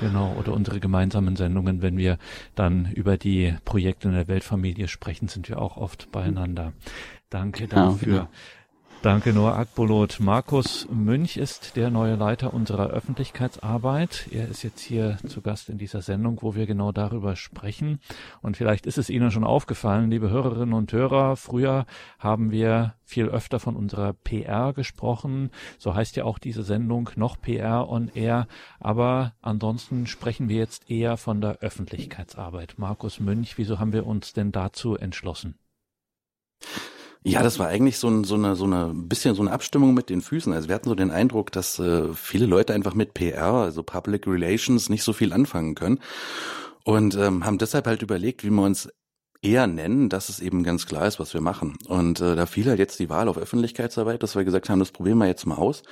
Genau, 0.00 0.34
oder 0.38 0.52
unsere 0.52 0.80
gemeinsamen 0.80 1.36
Sendungen, 1.36 1.80
wenn 1.80 1.96
wir 1.96 2.18
dann 2.54 2.90
über 2.92 3.16
die 3.16 3.54
Projekte 3.64 4.08
in 4.08 4.14
der 4.14 4.28
Weltfamilie 4.28 4.88
sprechen, 4.88 5.28
sind 5.28 5.48
wir 5.48 5.60
auch 5.60 5.76
oft 5.76 6.10
beieinander. 6.12 6.72
Danke 7.30 7.66
genau, 7.66 7.90
dafür. 7.92 8.12
Genau. 8.12 8.28
Danke 9.02 9.32
Noah 9.32 9.56
Akbolot. 9.56 10.18
Markus 10.18 10.88
Münch 10.90 11.36
ist 11.36 11.76
der 11.76 11.90
neue 11.90 12.16
Leiter 12.16 12.52
unserer 12.52 12.88
Öffentlichkeitsarbeit. 12.88 14.26
Er 14.32 14.48
ist 14.48 14.64
jetzt 14.64 14.80
hier 14.80 15.18
zu 15.28 15.42
Gast 15.42 15.68
in 15.68 15.78
dieser 15.78 16.02
Sendung, 16.02 16.38
wo 16.42 16.56
wir 16.56 16.66
genau 16.66 16.90
darüber 16.90 17.36
sprechen. 17.36 18.00
Und 18.42 18.56
vielleicht 18.56 18.84
ist 18.84 18.98
es 18.98 19.08
Ihnen 19.08 19.30
schon 19.30 19.44
aufgefallen, 19.44 20.10
liebe 20.10 20.30
Hörerinnen 20.30 20.74
und 20.74 20.92
Hörer, 20.92 21.36
früher 21.36 21.86
haben 22.18 22.50
wir 22.50 22.94
viel 23.04 23.26
öfter 23.26 23.60
von 23.60 23.76
unserer 23.76 24.12
PR 24.12 24.72
gesprochen. 24.72 25.50
So 25.78 25.94
heißt 25.94 26.16
ja 26.16 26.24
auch 26.24 26.40
diese 26.40 26.64
Sendung 26.64 27.10
noch 27.14 27.40
PR 27.40 27.88
on 27.88 28.10
Air. 28.12 28.48
Aber 28.80 29.34
ansonsten 29.40 30.08
sprechen 30.08 30.48
wir 30.48 30.56
jetzt 30.56 30.90
eher 30.90 31.16
von 31.16 31.40
der 31.40 31.58
Öffentlichkeitsarbeit. 31.58 32.74
Markus 32.78 33.20
Münch, 33.20 33.56
wieso 33.56 33.78
haben 33.78 33.92
wir 33.92 34.06
uns 34.06 34.32
denn 34.32 34.50
dazu 34.50 34.96
entschlossen? 34.96 35.54
Ja, 37.28 37.42
das 37.42 37.58
war 37.58 37.66
eigentlich 37.66 37.98
so, 37.98 38.08
ein, 38.08 38.22
so 38.22 38.36
eine 38.36 38.54
so 38.54 38.66
eine 38.66 38.92
bisschen 38.94 39.34
so 39.34 39.42
eine 39.42 39.50
Abstimmung 39.50 39.94
mit 39.94 40.10
den 40.10 40.20
Füßen. 40.20 40.52
Also 40.52 40.68
wir 40.68 40.76
hatten 40.76 40.88
so 40.88 40.94
den 40.94 41.10
Eindruck, 41.10 41.50
dass 41.50 41.80
äh, 41.80 42.14
viele 42.14 42.46
Leute 42.46 42.72
einfach 42.72 42.94
mit 42.94 43.14
PR, 43.14 43.52
also 43.52 43.82
Public 43.82 44.28
Relations, 44.28 44.88
nicht 44.88 45.02
so 45.02 45.12
viel 45.12 45.32
anfangen 45.32 45.74
können 45.74 45.98
und 46.84 47.16
ähm, 47.16 47.44
haben 47.44 47.58
deshalb 47.58 47.88
halt 47.88 48.02
überlegt, 48.02 48.44
wie 48.44 48.50
wir 48.50 48.62
uns 48.62 48.88
eher 49.46 49.68
nennen, 49.68 50.08
dass 50.08 50.28
es 50.28 50.40
eben 50.40 50.64
ganz 50.64 50.86
klar 50.86 51.06
ist, 51.06 51.20
was 51.20 51.32
wir 51.32 51.40
machen. 51.40 51.76
Und 51.86 52.20
äh, 52.20 52.34
da 52.34 52.46
fiel 52.46 52.66
halt 52.66 52.80
jetzt 52.80 52.98
die 52.98 53.08
Wahl 53.08 53.28
auf 53.28 53.38
Öffentlichkeitsarbeit, 53.38 54.22
dass 54.22 54.34
wir 54.34 54.44
gesagt 54.44 54.68
haben, 54.68 54.80
das 54.80 54.90
probieren 54.90 55.18
wir 55.18 55.28
jetzt 55.28 55.46
mal 55.46 55.54
aus. 55.54 55.84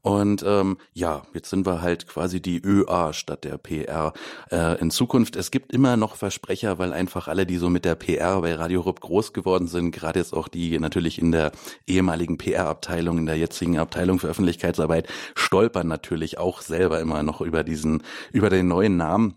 Und 0.00 0.42
ähm, 0.46 0.78
ja, 0.94 1.22
jetzt 1.34 1.50
sind 1.50 1.66
wir 1.66 1.82
halt 1.82 2.08
quasi 2.08 2.40
die 2.40 2.58
ÖA 2.64 3.12
statt 3.12 3.44
der 3.44 3.58
PR. 3.58 4.14
Äh, 4.50 4.80
in 4.80 4.90
Zukunft, 4.90 5.36
es 5.36 5.50
gibt 5.50 5.72
immer 5.72 5.98
noch 5.98 6.16
Versprecher, 6.16 6.78
weil 6.78 6.92
einfach 6.94 7.28
alle, 7.28 7.44
die 7.44 7.58
so 7.58 7.68
mit 7.68 7.84
der 7.84 7.96
PR 7.96 8.40
bei 8.40 8.54
Radio 8.54 8.80
Rupp 8.80 9.00
groß 9.00 9.34
geworden 9.34 9.68
sind, 9.68 9.90
gerade 9.90 10.18
jetzt 10.18 10.32
auch 10.32 10.48
die 10.48 10.78
natürlich 10.78 11.20
in 11.20 11.32
der 11.32 11.52
ehemaligen 11.86 12.38
PR-Abteilung, 12.38 13.18
in 13.18 13.26
der 13.26 13.36
jetzigen 13.36 13.78
Abteilung 13.78 14.18
für 14.18 14.28
Öffentlichkeitsarbeit, 14.28 15.06
stolpern 15.34 15.86
natürlich 15.86 16.38
auch 16.38 16.62
selber 16.62 17.00
immer 17.00 17.22
noch 17.22 17.42
über 17.42 17.62
diesen, 17.62 18.02
über 18.32 18.48
den 18.48 18.68
neuen 18.68 18.96
Namen 18.96 19.34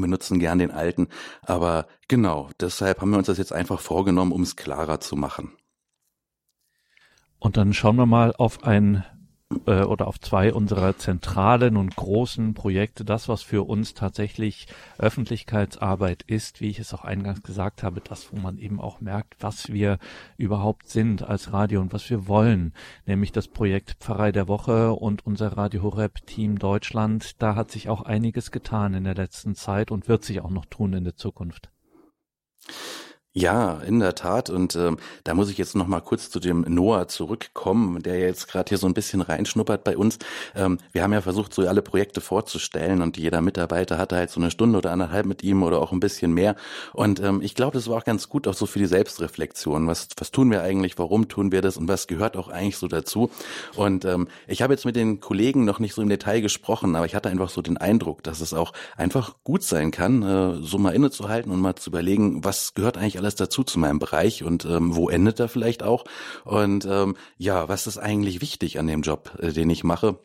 benutzen 0.00 0.38
gern 0.38 0.58
den 0.58 0.70
alten. 0.70 1.08
Aber 1.42 1.86
genau, 2.08 2.50
deshalb 2.60 3.00
haben 3.00 3.10
wir 3.10 3.18
uns 3.18 3.26
das 3.26 3.38
jetzt 3.38 3.52
einfach 3.52 3.80
vorgenommen, 3.80 4.32
um 4.32 4.42
es 4.42 4.56
klarer 4.56 5.00
zu 5.00 5.16
machen. 5.16 5.52
Und 7.38 7.56
dann 7.56 7.74
schauen 7.74 7.96
wir 7.96 8.06
mal 8.06 8.34
auf 8.36 8.64
ein 8.64 9.04
äh, 9.66 9.82
oder 9.82 10.06
auf 10.06 10.20
zwei 10.20 10.52
unserer 10.52 10.96
zentralen 10.96 11.76
und 11.76 11.96
großen 11.96 12.54
Projekte, 12.54 13.04
das, 13.04 13.28
was 13.28 13.42
für 13.42 13.66
uns 13.66 13.94
tatsächlich 13.94 14.66
Öffentlichkeitsarbeit 14.98 16.22
ist, 16.22 16.60
wie 16.60 16.68
ich 16.68 16.78
es 16.78 16.94
auch 16.94 17.04
eingangs 17.04 17.42
gesagt 17.42 17.82
habe, 17.82 18.00
das, 18.00 18.32
wo 18.32 18.36
man 18.38 18.58
eben 18.58 18.80
auch 18.80 19.00
merkt, 19.00 19.36
was 19.40 19.72
wir 19.72 19.98
überhaupt 20.36 20.88
sind 20.88 21.22
als 21.22 21.52
Radio 21.52 21.80
und 21.80 21.92
was 21.92 22.08
wir 22.10 22.28
wollen, 22.28 22.72
nämlich 23.06 23.32
das 23.32 23.48
Projekt 23.48 23.96
Pfarrei 24.00 24.32
der 24.32 24.48
Woche 24.48 24.92
und 24.92 25.26
unser 25.26 25.56
Radio 25.56 25.82
Horeb 25.82 26.26
Team 26.26 26.58
Deutschland. 26.58 27.42
Da 27.42 27.54
hat 27.54 27.70
sich 27.70 27.88
auch 27.88 28.02
einiges 28.02 28.50
getan 28.50 28.94
in 28.94 29.04
der 29.04 29.14
letzten 29.14 29.54
Zeit 29.54 29.90
und 29.90 30.08
wird 30.08 30.24
sich 30.24 30.40
auch 30.40 30.50
noch 30.50 30.66
tun 30.66 30.92
in 30.92 31.04
der 31.04 31.16
Zukunft. 31.16 31.73
Ja, 33.36 33.80
in 33.80 33.98
der 33.98 34.14
Tat. 34.14 34.48
Und 34.48 34.76
ähm, 34.76 34.96
da 35.24 35.34
muss 35.34 35.50
ich 35.50 35.58
jetzt 35.58 35.74
noch 35.74 35.88
mal 35.88 36.00
kurz 36.00 36.30
zu 36.30 36.38
dem 36.38 36.60
Noah 36.68 37.08
zurückkommen, 37.08 38.00
der 38.00 38.20
jetzt 38.20 38.46
gerade 38.46 38.68
hier 38.68 38.78
so 38.78 38.86
ein 38.86 38.94
bisschen 38.94 39.22
reinschnuppert 39.22 39.82
bei 39.82 39.96
uns. 39.96 40.20
Ähm, 40.54 40.78
wir 40.92 41.02
haben 41.02 41.12
ja 41.12 41.20
versucht, 41.20 41.52
so 41.52 41.66
alle 41.66 41.82
Projekte 41.82 42.20
vorzustellen 42.20 43.02
und 43.02 43.16
jeder 43.16 43.40
Mitarbeiter 43.40 43.98
hatte 43.98 44.14
halt 44.14 44.30
so 44.30 44.38
eine 44.38 44.52
Stunde 44.52 44.78
oder 44.78 44.92
anderthalb 44.92 45.26
mit 45.26 45.42
ihm 45.42 45.64
oder 45.64 45.82
auch 45.82 45.90
ein 45.90 45.98
bisschen 45.98 46.32
mehr. 46.32 46.54
Und 46.92 47.18
ähm, 47.18 47.40
ich 47.42 47.56
glaube, 47.56 47.76
das 47.76 47.88
war 47.88 47.96
auch 47.96 48.04
ganz 48.04 48.28
gut, 48.28 48.46
auch 48.46 48.54
so 48.54 48.66
für 48.66 48.78
die 48.78 48.86
Selbstreflexion. 48.86 49.88
Was, 49.88 50.06
was 50.16 50.30
tun 50.30 50.52
wir 50.52 50.62
eigentlich? 50.62 50.96
Warum 50.96 51.26
tun 51.26 51.50
wir 51.50 51.60
das? 51.60 51.76
Und 51.76 51.88
was 51.88 52.06
gehört 52.06 52.36
auch 52.36 52.46
eigentlich 52.46 52.76
so 52.76 52.86
dazu? 52.86 53.32
Und 53.74 54.04
ähm, 54.04 54.28
ich 54.46 54.62
habe 54.62 54.74
jetzt 54.74 54.84
mit 54.84 54.94
den 54.94 55.18
Kollegen 55.18 55.64
noch 55.64 55.80
nicht 55.80 55.94
so 55.94 56.02
im 56.02 56.08
Detail 56.08 56.40
gesprochen, 56.40 56.94
aber 56.94 57.06
ich 57.06 57.16
hatte 57.16 57.30
einfach 57.30 57.48
so 57.50 57.62
den 57.62 57.78
Eindruck, 57.78 58.22
dass 58.22 58.40
es 58.40 58.54
auch 58.54 58.72
einfach 58.96 59.34
gut 59.42 59.64
sein 59.64 59.90
kann, 59.90 60.22
äh, 60.22 60.62
so 60.62 60.78
mal 60.78 60.94
innezuhalten 60.94 61.50
und 61.50 61.58
mal 61.58 61.74
zu 61.74 61.90
überlegen, 61.90 62.44
was 62.44 62.74
gehört 62.74 62.96
eigentlich 62.96 63.23
alles 63.24 63.34
dazu 63.34 63.64
zu 63.64 63.78
meinem 63.78 63.98
Bereich 63.98 64.44
und 64.44 64.64
ähm, 64.64 64.94
wo 64.94 65.08
endet 65.08 65.40
er 65.40 65.48
vielleicht 65.48 65.82
auch? 65.82 66.04
Und 66.44 66.86
ähm, 66.88 67.16
ja, 67.38 67.68
was 67.68 67.86
ist 67.86 67.98
eigentlich 67.98 68.40
wichtig 68.40 68.78
an 68.78 68.86
dem 68.86 69.02
Job, 69.02 69.32
äh, 69.40 69.52
den 69.52 69.70
ich 69.70 69.82
mache? 69.82 70.18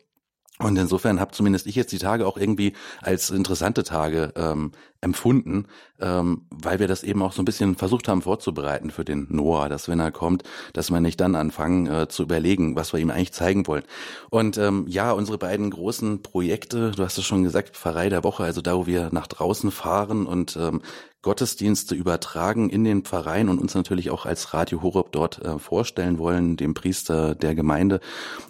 Und 0.58 0.76
insofern 0.76 1.20
habe 1.20 1.32
zumindest 1.32 1.66
ich 1.66 1.74
jetzt 1.74 1.90
die 1.90 1.98
Tage 1.98 2.26
auch 2.26 2.36
irgendwie 2.36 2.74
als 3.00 3.30
interessante 3.30 3.82
Tage 3.82 4.34
ähm, 4.36 4.72
empfunden, 5.00 5.66
ähm, 5.98 6.42
weil 6.50 6.78
wir 6.78 6.86
das 6.86 7.02
eben 7.02 7.22
auch 7.22 7.32
so 7.32 7.40
ein 7.40 7.46
bisschen 7.46 7.76
versucht 7.76 8.08
haben 8.08 8.20
vorzubereiten 8.20 8.90
für 8.90 9.06
den 9.06 9.26
Noah, 9.30 9.70
dass 9.70 9.88
wenn 9.88 10.00
er 10.00 10.12
kommt, 10.12 10.42
dass 10.74 10.90
wir 10.90 11.00
nicht 11.00 11.18
dann 11.18 11.34
anfangen 11.34 11.86
äh, 11.86 12.08
zu 12.08 12.24
überlegen, 12.24 12.76
was 12.76 12.92
wir 12.92 13.00
ihm 13.00 13.10
eigentlich 13.10 13.32
zeigen 13.32 13.66
wollen. 13.66 13.84
Und 14.28 14.58
ähm, 14.58 14.84
ja, 14.86 15.12
unsere 15.12 15.38
beiden 15.38 15.70
großen 15.70 16.22
Projekte, 16.22 16.90
du 16.90 17.02
hast 17.04 17.16
es 17.16 17.24
schon 17.24 17.42
gesagt, 17.42 17.74
Pfarrei 17.74 18.10
der 18.10 18.22
Woche, 18.22 18.44
also 18.44 18.60
da, 18.60 18.76
wo 18.76 18.86
wir 18.86 19.08
nach 19.12 19.28
draußen 19.28 19.70
fahren 19.70 20.26
und 20.26 20.58
ähm, 20.60 20.82
Gottesdienste 21.22 21.94
übertragen 21.94 22.70
in 22.70 22.84
den 22.84 23.02
Pfarreien 23.02 23.48
und 23.48 23.58
uns 23.58 23.74
natürlich 23.74 24.10
auch 24.10 24.24
als 24.24 24.54
Radio 24.54 24.82
Horeb 24.82 25.12
dort 25.12 25.42
äh, 25.44 25.58
vorstellen 25.58 26.18
wollen, 26.18 26.56
dem 26.56 26.74
Priester 26.74 27.34
der 27.34 27.54
Gemeinde 27.54 28.00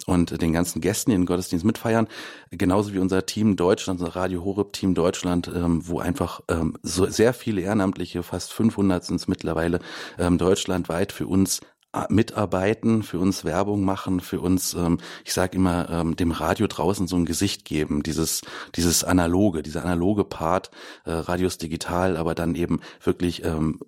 und 0.05 0.41
den 0.41 0.53
ganzen 0.53 0.81
Gästen, 0.81 1.11
die 1.11 1.17
den 1.17 1.25
Gottesdienst 1.25 1.65
mitfeiern. 1.65 2.07
Genauso 2.49 2.93
wie 2.93 2.99
unser 2.99 3.25
Team 3.25 3.57
Deutschland, 3.57 3.99
unser 3.99 4.15
Radio 4.15 4.45
Horeb 4.45 4.71
Team 4.73 4.95
Deutschland, 4.95 5.51
ähm, 5.53 5.87
wo 5.87 5.99
einfach 5.99 6.41
ähm, 6.47 6.77
so 6.81 7.05
sehr 7.07 7.33
viele 7.33 7.61
Ehrenamtliche, 7.61 8.23
fast 8.23 8.53
500 8.53 9.03
sind 9.03 9.17
es 9.17 9.27
mittlerweile, 9.27 9.79
ähm, 10.17 10.37
deutschlandweit 10.37 11.11
für 11.11 11.27
uns 11.27 11.61
mitarbeiten, 12.09 13.03
für 13.03 13.19
uns 13.19 13.43
Werbung 13.43 13.83
machen, 13.83 14.21
für 14.21 14.39
uns, 14.39 14.73
ähm, 14.73 14.99
ich 15.25 15.33
sage 15.33 15.57
immer, 15.57 15.89
ähm, 15.89 16.15
dem 16.15 16.31
Radio 16.31 16.67
draußen 16.67 17.07
so 17.07 17.17
ein 17.17 17.25
Gesicht 17.25 17.65
geben, 17.65 18.01
dieses, 18.01 18.41
dieses 18.75 19.03
analoge, 19.03 19.61
dieser 19.61 19.83
analoge 19.83 20.23
Part, 20.23 20.71
äh, 21.03 21.11
Radios 21.11 21.57
digital, 21.57 22.15
aber 22.15 22.33
dann 22.33 22.55
eben 22.55 22.79
wirklich 23.03 23.43
ähm, 23.43 23.79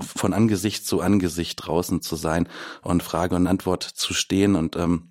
von 0.00 0.32
Angesicht 0.32 0.86
zu 0.86 1.00
Angesicht 1.00 1.56
draußen 1.64 2.00
zu 2.00 2.16
sein 2.16 2.48
und 2.82 3.02
Frage 3.02 3.36
und 3.36 3.46
Antwort 3.46 3.82
zu 3.82 4.14
stehen 4.14 4.56
und 4.56 4.76
ähm, 4.76 5.10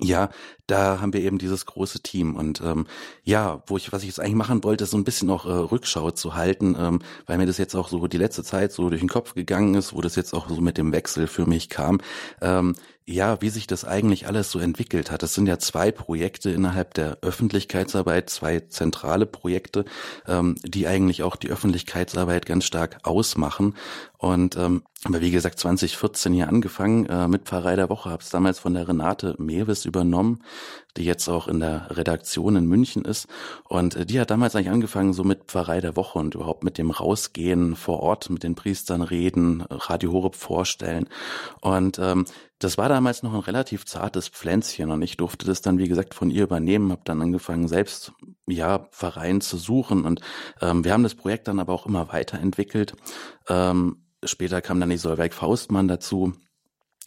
ja, 0.00 0.30
da 0.66 1.00
haben 1.00 1.12
wir 1.12 1.20
eben 1.20 1.38
dieses 1.38 1.66
große 1.66 2.00
Team 2.00 2.34
und 2.34 2.60
ähm, 2.60 2.86
ja, 3.24 3.62
wo 3.66 3.76
ich 3.76 3.92
was 3.92 4.02
ich 4.02 4.08
jetzt 4.08 4.20
eigentlich 4.20 4.34
machen 4.34 4.64
wollte, 4.64 4.84
ist 4.84 4.90
so 4.90 4.96
ein 4.96 5.04
bisschen 5.04 5.30
auch 5.30 5.46
äh, 5.46 5.52
Rückschau 5.52 6.10
zu 6.10 6.34
halten, 6.34 6.76
ähm, 6.78 7.00
weil 7.26 7.38
mir 7.38 7.46
das 7.46 7.58
jetzt 7.58 7.74
auch 7.74 7.88
so 7.88 8.06
die 8.06 8.18
letzte 8.18 8.42
Zeit 8.42 8.72
so 8.72 8.88
durch 8.88 9.00
den 9.00 9.08
Kopf 9.08 9.34
gegangen 9.34 9.74
ist, 9.74 9.94
wo 9.94 10.00
das 10.00 10.16
jetzt 10.16 10.34
auch 10.34 10.48
so 10.48 10.60
mit 10.60 10.78
dem 10.78 10.92
Wechsel 10.92 11.26
für 11.26 11.46
mich 11.46 11.68
kam. 11.68 12.00
Ähm, 12.40 12.74
ja, 13.08 13.40
wie 13.40 13.50
sich 13.50 13.68
das 13.68 13.84
eigentlich 13.84 14.26
alles 14.26 14.50
so 14.50 14.58
entwickelt 14.58 15.12
hat. 15.12 15.22
Das 15.22 15.32
sind 15.32 15.46
ja 15.46 15.60
zwei 15.60 15.92
Projekte 15.92 16.50
innerhalb 16.50 16.92
der 16.94 17.18
Öffentlichkeitsarbeit, 17.22 18.28
zwei 18.30 18.60
zentrale 18.60 19.26
Projekte, 19.26 19.84
ähm, 20.26 20.56
die 20.64 20.88
eigentlich 20.88 21.22
auch 21.22 21.36
die 21.36 21.48
Öffentlichkeitsarbeit 21.48 22.46
ganz 22.46 22.64
stark 22.64 22.98
ausmachen. 23.04 23.76
Und 24.18 24.56
ähm, 24.56 24.82
aber 25.04 25.20
wie 25.20 25.30
gesagt, 25.30 25.60
2014 25.60 26.32
hier 26.32 26.48
angefangen 26.48 27.06
äh, 27.06 27.28
mit 27.28 27.44
Pfarrei 27.44 27.76
der 27.76 27.88
Woche, 27.90 28.10
habe 28.10 28.24
es 28.24 28.30
damals 28.30 28.58
von 28.58 28.74
der 28.74 28.88
Renate 28.88 29.36
Mewes 29.38 29.84
übernommen 29.84 30.42
die 30.96 31.04
jetzt 31.04 31.28
auch 31.28 31.48
in 31.48 31.60
der 31.60 31.96
Redaktion 31.96 32.56
in 32.56 32.66
München 32.66 33.04
ist. 33.04 33.26
Und 33.64 33.96
äh, 33.96 34.06
die 34.06 34.20
hat 34.20 34.30
damals 34.30 34.54
eigentlich 34.54 34.70
angefangen 34.70 35.12
so 35.12 35.24
mit 35.24 35.44
Pfarrei 35.44 35.80
der 35.80 35.96
Woche 35.96 36.18
und 36.18 36.34
überhaupt 36.34 36.64
mit 36.64 36.78
dem 36.78 36.90
Rausgehen 36.90 37.76
vor 37.76 38.00
Ort, 38.00 38.30
mit 38.30 38.42
den 38.42 38.54
Priestern 38.54 39.02
reden, 39.02 39.62
Radio 39.68 40.12
Horeb 40.12 40.34
vorstellen. 40.34 41.08
Und 41.60 41.98
ähm, 41.98 42.24
das 42.58 42.78
war 42.78 42.88
damals 42.88 43.22
noch 43.22 43.34
ein 43.34 43.40
relativ 43.40 43.84
zartes 43.84 44.28
Pflänzchen 44.28 44.90
und 44.90 45.02
ich 45.02 45.18
durfte 45.18 45.44
das 45.44 45.60
dann, 45.60 45.78
wie 45.78 45.88
gesagt, 45.88 46.14
von 46.14 46.30
ihr 46.30 46.44
übernehmen, 46.44 46.90
habe 46.90 47.02
dann 47.04 47.20
angefangen, 47.20 47.68
selbst 47.68 48.12
ja 48.46 48.78
Pfarreien 48.78 49.42
zu 49.42 49.58
suchen 49.58 50.04
und 50.06 50.20
ähm, 50.62 50.82
wir 50.82 50.92
haben 50.94 51.02
das 51.02 51.14
Projekt 51.14 51.48
dann 51.48 51.60
aber 51.60 51.74
auch 51.74 51.84
immer 51.84 52.12
weiterentwickelt. 52.12 52.94
Ähm, 53.48 54.06
später 54.24 54.62
kam 54.62 54.80
dann 54.80 54.88
die 54.88 54.96
Solveig 54.96 55.34
Faustmann 55.34 55.86
dazu, 55.86 56.32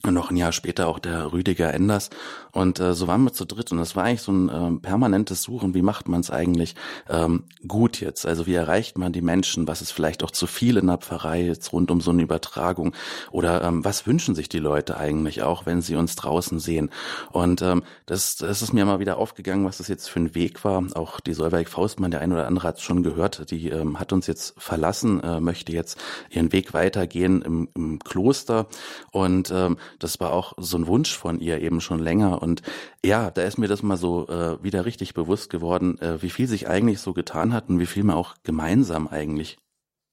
und 0.01 0.13
noch 0.13 0.31
ein 0.31 0.37
Jahr 0.37 0.53
später 0.53 0.87
auch 0.87 0.97
der 0.97 1.33
Rüdiger 1.33 1.73
Enders. 1.73 2.09
Und 2.51 2.79
äh, 2.79 2.93
so 2.93 3.07
waren 3.07 3.23
wir 3.25 3.33
zu 3.33 3.43
dritt. 3.43 3.73
Und 3.73 3.79
das 3.79 3.97
war 3.97 4.05
eigentlich 4.05 4.21
so 4.21 4.31
ein 4.31 4.49
äh, 4.49 4.79
permanentes 4.79 5.43
Suchen, 5.43 5.73
wie 5.73 5.81
macht 5.81 6.07
man 6.07 6.21
es 6.21 6.31
eigentlich 6.31 6.75
ähm, 7.09 7.43
gut 7.67 7.99
jetzt? 7.99 8.25
Also 8.25 8.47
wie 8.47 8.53
erreicht 8.53 8.97
man 8.97 9.11
die 9.11 9.21
Menschen? 9.21 9.67
Was 9.67 9.81
ist 9.81 9.91
vielleicht 9.91 10.23
auch 10.23 10.31
zu 10.31 10.47
viel 10.47 10.77
in 10.77 10.87
der 10.87 10.99
Pfarrei 10.99 11.43
jetzt 11.43 11.73
rund 11.73 11.91
um 11.91 11.99
so 11.99 12.11
eine 12.11 12.23
Übertragung? 12.23 12.95
Oder 13.31 13.61
ähm, 13.61 13.83
was 13.83 14.07
wünschen 14.07 14.35
sich 14.35 14.47
die 14.47 14.59
Leute 14.59 14.95
eigentlich 14.95 15.43
auch, 15.43 15.65
wenn 15.65 15.81
sie 15.81 15.97
uns 15.97 16.15
draußen 16.15 16.59
sehen? 16.59 16.91
Und 17.31 17.61
ähm, 17.61 17.83
das, 18.05 18.37
das 18.37 18.61
ist 18.61 18.71
mir 18.71 18.85
mal 18.85 18.99
wieder 18.99 19.17
aufgegangen, 19.17 19.65
was 19.65 19.79
das 19.79 19.89
jetzt 19.89 20.09
für 20.09 20.21
ein 20.21 20.33
Weg 20.33 20.63
war. 20.63 20.81
Auch 20.95 21.19
die 21.19 21.33
Solveig 21.33 21.67
Faustmann, 21.67 22.11
der 22.11 22.21
ein 22.21 22.31
oder 22.31 22.47
andere 22.47 22.69
hat 22.69 22.77
es 22.77 22.83
schon 22.83 23.03
gehört, 23.03 23.51
die 23.51 23.67
ähm, 23.67 23.99
hat 23.99 24.13
uns 24.13 24.27
jetzt 24.27 24.55
verlassen, 24.57 25.21
äh, 25.21 25.41
möchte 25.41 25.73
jetzt 25.73 25.99
ihren 26.29 26.53
Weg 26.53 26.73
weitergehen 26.73 27.41
im, 27.41 27.67
im 27.75 27.99
Kloster. 27.99 28.67
Und 29.11 29.51
ähm, 29.51 29.75
das 29.97 30.19
war 30.19 30.31
auch 30.31 30.53
so 30.57 30.77
ein 30.77 30.87
Wunsch 30.87 31.17
von 31.17 31.39
ihr 31.39 31.61
eben 31.61 31.81
schon 31.81 31.99
länger. 31.99 32.41
Und 32.41 32.61
ja, 33.03 33.31
da 33.31 33.41
ist 33.43 33.57
mir 33.57 33.67
das 33.67 33.83
mal 33.83 33.97
so 33.97 34.27
äh, 34.27 34.61
wieder 34.63 34.85
richtig 34.85 35.13
bewusst 35.13 35.49
geworden, 35.49 35.99
äh, 35.99 36.21
wie 36.21 36.29
viel 36.29 36.47
sich 36.47 36.67
eigentlich 36.67 36.99
so 36.99 37.13
getan 37.13 37.53
hat 37.53 37.69
und 37.69 37.79
wie 37.79 37.85
viel 37.85 38.03
wir 38.03 38.15
auch 38.15 38.35
gemeinsam 38.43 39.07
eigentlich 39.07 39.57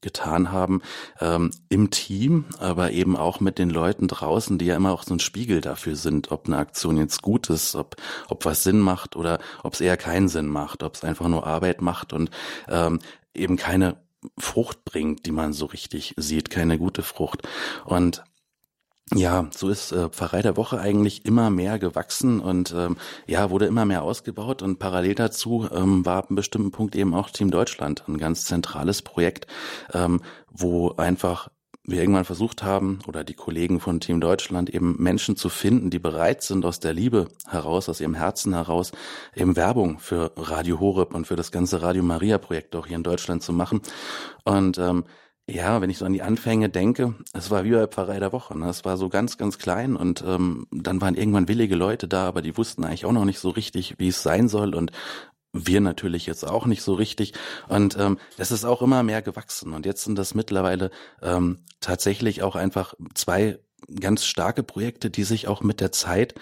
getan 0.03 0.53
haben 0.53 0.83
ähm, 1.21 1.51
im 1.69 1.91
Team, 1.91 2.45
aber 2.59 2.93
eben 2.93 3.17
auch 3.17 3.41
mit 3.41 3.59
den 3.59 3.71
Leuten 3.71 4.09
draußen, 4.09 4.59
die 4.59 4.67
ja 4.67 4.77
immer 4.77 4.93
auch 4.93 5.03
so 5.03 5.15
ein 5.15 5.21
Spiegel 5.21 5.61
dafür 5.61 5.97
sind, 5.97 6.31
ob 6.31 6.47
eine 6.47 6.59
Aktion 6.59 6.97
jetzt 6.97 7.23
gut 7.23 7.51
ist, 7.51 7.75
ob, 7.75 7.97
ob 8.29 8.45
was 8.45 8.63
Sinn 8.63 8.79
macht 8.79 9.17
oder 9.17 9.41
ob 9.63 9.73
es 9.73 9.81
eher 9.81 9.97
keinen 9.97 10.29
Sinn 10.29 10.47
macht, 10.47 10.83
ob 10.83 10.95
es 10.95 11.03
einfach 11.03 11.29
nur 11.29 11.47
Arbeit 11.47 11.81
macht 11.81 12.13
und 12.13 12.31
ähm, 12.69 13.01
eben 13.35 13.57
keine 13.57 13.97
Frucht 14.39 14.85
bringt, 14.85 15.27
die 15.27 15.33
man 15.33 15.53
so 15.53 15.67
richtig 15.67 16.15
sieht, 16.17 16.51
keine 16.51 16.79
gute 16.79 17.03
Frucht. 17.03 17.43
Und 17.85 18.23
ja, 19.15 19.49
so 19.55 19.69
ist 19.69 19.93
äh, 19.93 20.09
Pfarrei 20.09 20.43
der 20.43 20.57
Woche 20.57 20.81
eigentlich 20.81 21.25
immer 21.27 21.49
mehr 21.49 21.79
gewachsen 21.79 22.41
und 22.41 22.75
ähm, 22.77 22.97
ja, 23.27 23.51
wurde 23.51 23.67
immer 23.67 23.85
mehr 23.85 24.03
ausgebaut 24.03 24.63
und 24.63 24.79
parallel 24.81 25.15
dazu 25.15 25.69
ähm, 25.73 26.05
war 26.05 26.17
ab 26.17 26.29
einem 26.29 26.37
bestimmten 26.37 26.73
Punkt 26.73 26.97
eben 26.97 27.15
auch 27.15 27.31
Team 27.31 27.53
Deutschland 27.53 28.03
ein 28.09 28.19
ganz 28.19 28.45
zentrales 28.45 29.03
Projekt, 29.03 29.47
ähm, 29.93 30.23
wo 30.51 30.91
einfach 30.97 31.51
wir 31.87 32.01
irgendwann 32.01 32.25
versucht 32.25 32.65
haben, 32.65 32.99
oder 33.07 33.23
die 33.23 33.35
Kollegen 33.35 33.79
von 33.79 34.01
Team 34.01 34.21
Deutschland, 34.21 34.71
eben 34.71 34.97
Menschen 34.99 35.37
zu 35.37 35.49
finden, 35.49 35.89
die 35.89 36.01
bereit 36.01 36.43
sind, 36.43 36.65
aus 36.65 36.81
der 36.81 36.93
Liebe 36.93 37.29
heraus, 37.47 37.89
aus 37.89 38.01
ihrem 38.01 38.15
Herzen 38.15 38.55
heraus, 38.55 38.91
eben 39.37 39.55
Werbung 39.55 40.01
für 40.01 40.33
Radio 40.37 40.81
Horeb 40.81 41.15
und 41.15 41.29
für 41.29 41.37
das 41.37 41.53
ganze 41.53 41.83
Radio 41.83 42.03
Maria 42.03 42.39
Projekt 42.39 42.75
auch 42.75 42.89
hier 42.89 42.97
in 42.97 43.05
Deutschland 43.05 43.45
zu 43.45 43.53
machen. 43.53 43.83
Und 44.45 44.79
ähm, 44.79 45.05
ja, 45.49 45.81
wenn 45.81 45.91
ich 45.91 45.99
so 45.99 46.05
an 46.05 46.13
die 46.13 46.23
Anfänge 46.23 46.69
denke, 46.69 47.15
es 47.33 47.51
war 47.51 47.65
wie 47.65 47.71
bei 47.71 47.87
Pfarrei 47.87 48.19
der 48.19 48.33
Woche. 48.33 48.59
Ne? 48.59 48.69
Es 48.69 48.85
war 48.85 48.97
so 48.97 49.09
ganz, 49.09 49.39
ganz 49.39 49.59
klein 49.59 49.95
und 49.95 50.25
ähm, 50.27 50.67
dann 50.73 51.01
waren 51.01 51.15
irgendwann 51.15 51.49
willige 51.49 51.77
Leute 51.77 52.09
da, 52.09 52.27
aber 52.27 52.43
die 52.43 52.57
wussten 52.57 52.85
eigentlich 52.85 53.05
auch 53.05 53.13
noch 53.13 53.25
nicht 53.25 53.39
so 53.39 53.51
richtig, 53.51 53.95
wie 53.99 54.09
es 54.09 54.23
sein 54.23 54.49
soll 54.49 54.75
und 54.75 54.91
wir 55.53 55.81
natürlich 55.81 56.27
jetzt 56.27 56.45
auch 56.45 56.67
nicht 56.67 56.83
so 56.83 56.95
richtig. 56.95 57.33
Und 57.69 57.97
ähm, 57.99 58.19
das 58.37 58.51
ist 58.51 58.65
auch 58.65 58.83
immer 58.83 59.03
mehr 59.03 59.23
gewachsen. 59.23 59.73
Und 59.73 59.87
jetzt 59.87 60.05
sind 60.05 60.19
das 60.19 60.35
mittlerweile 60.35 60.91
ähm, 61.23 61.61
tatsächlich 61.81 62.43
auch 62.43 62.57
einfach 62.57 62.95
zwei 63.15 63.59
ganz 64.01 64.25
starke 64.25 64.63
Projekte, 64.63 65.11
die 65.11 65.25
sich 65.25 65.49
auch 65.49 65.63
mit 65.63 65.81
der 65.81 65.93
Zeit 65.93 66.35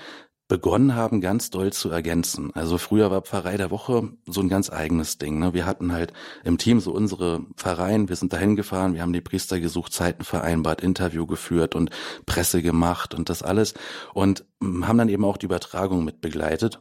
begonnen 0.54 0.94
haben, 0.94 1.20
ganz 1.20 1.50
doll 1.50 1.72
zu 1.72 1.90
ergänzen. 1.90 2.52
Also 2.54 2.78
früher 2.78 3.10
war 3.10 3.22
Pfarrei 3.22 3.56
der 3.56 3.72
Woche 3.72 4.10
so 4.24 4.40
ein 4.40 4.48
ganz 4.48 4.70
eigenes 4.70 5.18
Ding. 5.18 5.40
Ne? 5.40 5.52
Wir 5.52 5.66
hatten 5.66 5.90
halt 5.92 6.12
im 6.44 6.58
Team 6.58 6.78
so 6.78 6.92
unsere 6.92 7.40
Pfarreien, 7.56 8.08
wir 8.08 8.14
sind 8.14 8.32
dahin 8.32 8.54
gefahren, 8.54 8.94
wir 8.94 9.02
haben 9.02 9.12
die 9.12 9.20
Priester 9.20 9.58
gesucht, 9.58 9.92
Zeiten 9.92 10.22
vereinbart, 10.22 10.80
Interview 10.80 11.26
geführt 11.26 11.74
und 11.74 11.90
Presse 12.24 12.62
gemacht 12.62 13.14
und 13.14 13.30
das 13.30 13.42
alles 13.42 13.74
und 14.12 14.44
haben 14.62 14.96
dann 14.96 15.08
eben 15.08 15.24
auch 15.24 15.38
die 15.38 15.46
Übertragung 15.46 16.04
mit 16.04 16.20
begleitet. 16.20 16.80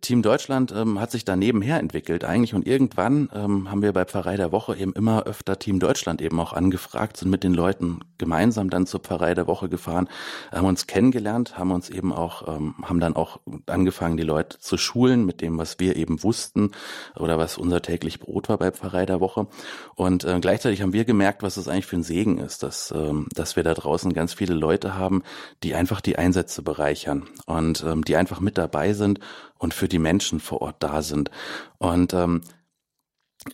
Team 0.00 0.22
Deutschland 0.22 0.72
ähm, 0.72 1.00
hat 1.00 1.10
sich 1.10 1.24
da 1.24 1.36
nebenher 1.36 1.78
entwickelt 1.78 2.24
eigentlich. 2.24 2.54
Und 2.54 2.66
irgendwann 2.66 3.28
ähm, 3.34 3.70
haben 3.70 3.82
wir 3.82 3.92
bei 3.92 4.04
Pfarrei 4.04 4.36
der 4.36 4.52
Woche 4.52 4.76
eben 4.76 4.92
immer 4.92 5.24
öfter 5.24 5.58
Team 5.58 5.78
Deutschland 5.78 6.20
eben 6.20 6.38
auch 6.40 6.52
angefragt, 6.52 7.16
sind 7.16 7.30
mit 7.30 7.44
den 7.44 7.54
Leuten 7.54 8.00
gemeinsam 8.18 8.70
dann 8.70 8.86
zur 8.86 9.00
Pfarrei 9.00 9.34
der 9.34 9.46
Woche 9.46 9.68
gefahren, 9.68 10.08
haben 10.52 10.66
uns 10.66 10.86
kennengelernt, 10.86 11.56
haben 11.56 11.70
uns 11.70 11.90
eben 11.90 12.12
auch, 12.12 12.48
ähm, 12.48 12.74
haben 12.82 13.00
dann 13.00 13.14
auch 13.14 13.40
angefangen, 13.66 14.16
die 14.16 14.24
Leute 14.24 14.58
zu 14.58 14.76
schulen 14.76 15.24
mit 15.24 15.40
dem, 15.40 15.58
was 15.58 15.78
wir 15.78 15.96
eben 15.96 16.22
wussten 16.22 16.72
oder 17.16 17.38
was 17.38 17.58
unser 17.58 17.80
täglich 17.80 18.20
Brot 18.20 18.48
war 18.48 18.58
bei 18.58 18.72
Pfarrei 18.72 19.06
der 19.06 19.20
Woche. 19.20 19.46
Und 19.94 20.24
äh, 20.24 20.38
gleichzeitig 20.40 20.82
haben 20.82 20.92
wir 20.92 21.04
gemerkt, 21.04 21.42
was 21.42 21.56
es 21.56 21.68
eigentlich 21.68 21.86
für 21.86 21.96
ein 21.96 22.02
Segen 22.02 22.38
ist, 22.38 22.62
dass, 22.62 22.92
ähm, 22.96 23.28
dass 23.34 23.56
wir 23.56 23.62
da 23.62 23.74
draußen 23.74 24.12
ganz 24.12 24.34
viele 24.34 24.54
Leute 24.54 24.96
haben, 24.96 25.22
die 25.62 25.74
einfach 25.74 26.00
die 26.00 26.18
Einsätze 26.18 26.62
bereichern 26.62 27.28
und 27.46 27.84
ähm, 27.84 28.04
die 28.04 28.16
einfach 28.16 28.40
mit 28.40 28.58
dabei 28.58 28.92
sind 28.92 29.20
und 29.58 29.74
für 29.74 29.88
die 29.88 29.98
Menschen 29.98 30.40
vor 30.40 30.62
Ort 30.62 30.76
da 30.80 31.02
sind. 31.02 31.30
Und 31.78 32.14
ähm, 32.14 32.42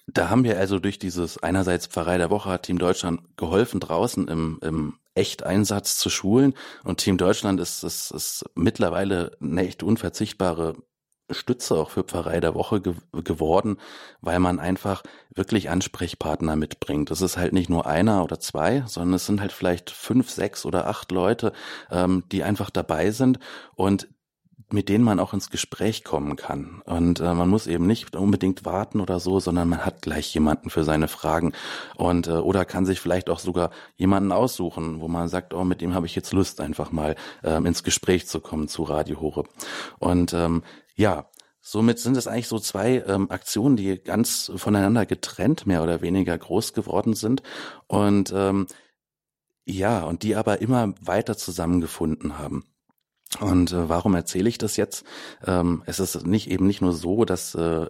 da 0.06 0.30
haben 0.30 0.44
wir 0.44 0.58
also 0.58 0.78
durch 0.78 0.98
dieses 0.98 1.42
einerseits 1.42 1.86
Pfarrei 1.86 2.18
der 2.18 2.30
Woche 2.30 2.50
hat 2.50 2.64
Team 2.64 2.78
Deutschland 2.78 3.20
geholfen, 3.36 3.80
draußen 3.80 4.28
im, 4.28 4.58
im 4.62 4.98
Echteinsatz 5.14 5.96
zu 5.96 6.10
schulen. 6.10 6.54
Und 6.84 6.98
Team 6.98 7.18
Deutschland 7.18 7.60
ist, 7.60 7.84
ist, 7.84 8.10
ist 8.10 8.44
mittlerweile 8.54 9.36
eine 9.40 9.66
echt 9.66 9.82
unverzichtbare 9.82 10.74
Stütze 11.30 11.74
auch 11.76 11.90
für 11.90 12.02
Pfarrei 12.02 12.40
der 12.40 12.54
Woche 12.54 12.80
ge 12.82 12.94
geworden, 13.12 13.78
weil 14.20 14.40
man 14.40 14.60
einfach 14.60 15.02
wirklich 15.34 15.70
Ansprechpartner 15.70 16.54
mitbringt. 16.54 17.10
Das 17.10 17.22
ist 17.22 17.38
halt 17.38 17.54
nicht 17.54 17.70
nur 17.70 17.86
einer 17.86 18.22
oder 18.24 18.40
zwei, 18.40 18.84
sondern 18.86 19.14
es 19.14 19.26
sind 19.26 19.40
halt 19.40 19.52
vielleicht 19.52 19.90
fünf, 19.90 20.30
sechs 20.30 20.66
oder 20.66 20.86
acht 20.86 21.10
Leute, 21.12 21.52
ähm, 21.90 22.24
die 22.30 22.42
einfach 22.42 22.68
dabei 22.68 23.10
sind 23.10 23.38
und 23.74 24.08
mit 24.74 24.88
denen 24.88 25.04
man 25.04 25.20
auch 25.20 25.32
ins 25.32 25.50
Gespräch 25.50 26.04
kommen 26.04 26.36
kann. 26.36 26.82
Und 26.84 27.20
äh, 27.20 27.32
man 27.32 27.48
muss 27.48 27.66
eben 27.66 27.86
nicht 27.86 28.14
unbedingt 28.16 28.64
warten 28.64 29.00
oder 29.00 29.20
so, 29.20 29.40
sondern 29.40 29.68
man 29.68 29.86
hat 29.86 30.02
gleich 30.02 30.34
jemanden 30.34 30.68
für 30.68 30.84
seine 30.84 31.08
Fragen 31.08 31.52
und 31.96 32.26
äh, 32.26 32.32
oder 32.32 32.64
kann 32.64 32.84
sich 32.84 33.00
vielleicht 33.00 33.30
auch 33.30 33.38
sogar 33.38 33.70
jemanden 33.96 34.32
aussuchen, 34.32 35.00
wo 35.00 35.08
man 35.08 35.28
sagt, 35.28 35.54
oh, 35.54 35.64
mit 35.64 35.80
dem 35.80 35.94
habe 35.94 36.06
ich 36.06 36.14
jetzt 36.14 36.32
Lust, 36.32 36.60
einfach 36.60 36.92
mal 36.92 37.14
ähm, 37.42 37.64
ins 37.64 37.84
Gespräch 37.84 38.26
zu 38.26 38.40
kommen 38.40 38.68
zu 38.68 38.82
Radio 38.82 39.20
Horeb. 39.20 39.48
Und 39.98 40.34
ähm, 40.34 40.62
ja, 40.94 41.26
Somit 41.66 41.98
sind 41.98 42.14
es 42.18 42.26
eigentlich 42.26 42.48
so 42.48 42.58
zwei 42.58 43.02
ähm, 43.06 43.30
Aktionen, 43.30 43.76
die 43.76 43.96
ganz 43.96 44.52
voneinander 44.54 45.06
getrennt 45.06 45.66
mehr 45.66 45.82
oder 45.82 46.02
weniger 46.02 46.36
groß 46.36 46.74
geworden 46.74 47.14
sind 47.14 47.42
und 47.86 48.34
ähm, 48.36 48.66
ja, 49.64 50.04
und 50.04 50.24
die 50.24 50.36
aber 50.36 50.60
immer 50.60 50.92
weiter 51.00 51.38
zusammengefunden 51.38 52.38
haben. 52.38 52.64
Und 53.40 53.72
äh, 53.72 53.88
warum 53.88 54.14
erzähle 54.14 54.48
ich 54.48 54.58
das 54.58 54.76
jetzt? 54.76 55.04
Ähm, 55.44 55.82
es 55.86 55.98
ist 55.98 56.26
nicht 56.26 56.50
eben 56.50 56.66
nicht 56.66 56.80
nur 56.80 56.92
so, 56.92 57.24
dass 57.24 57.54
äh, 57.54 57.86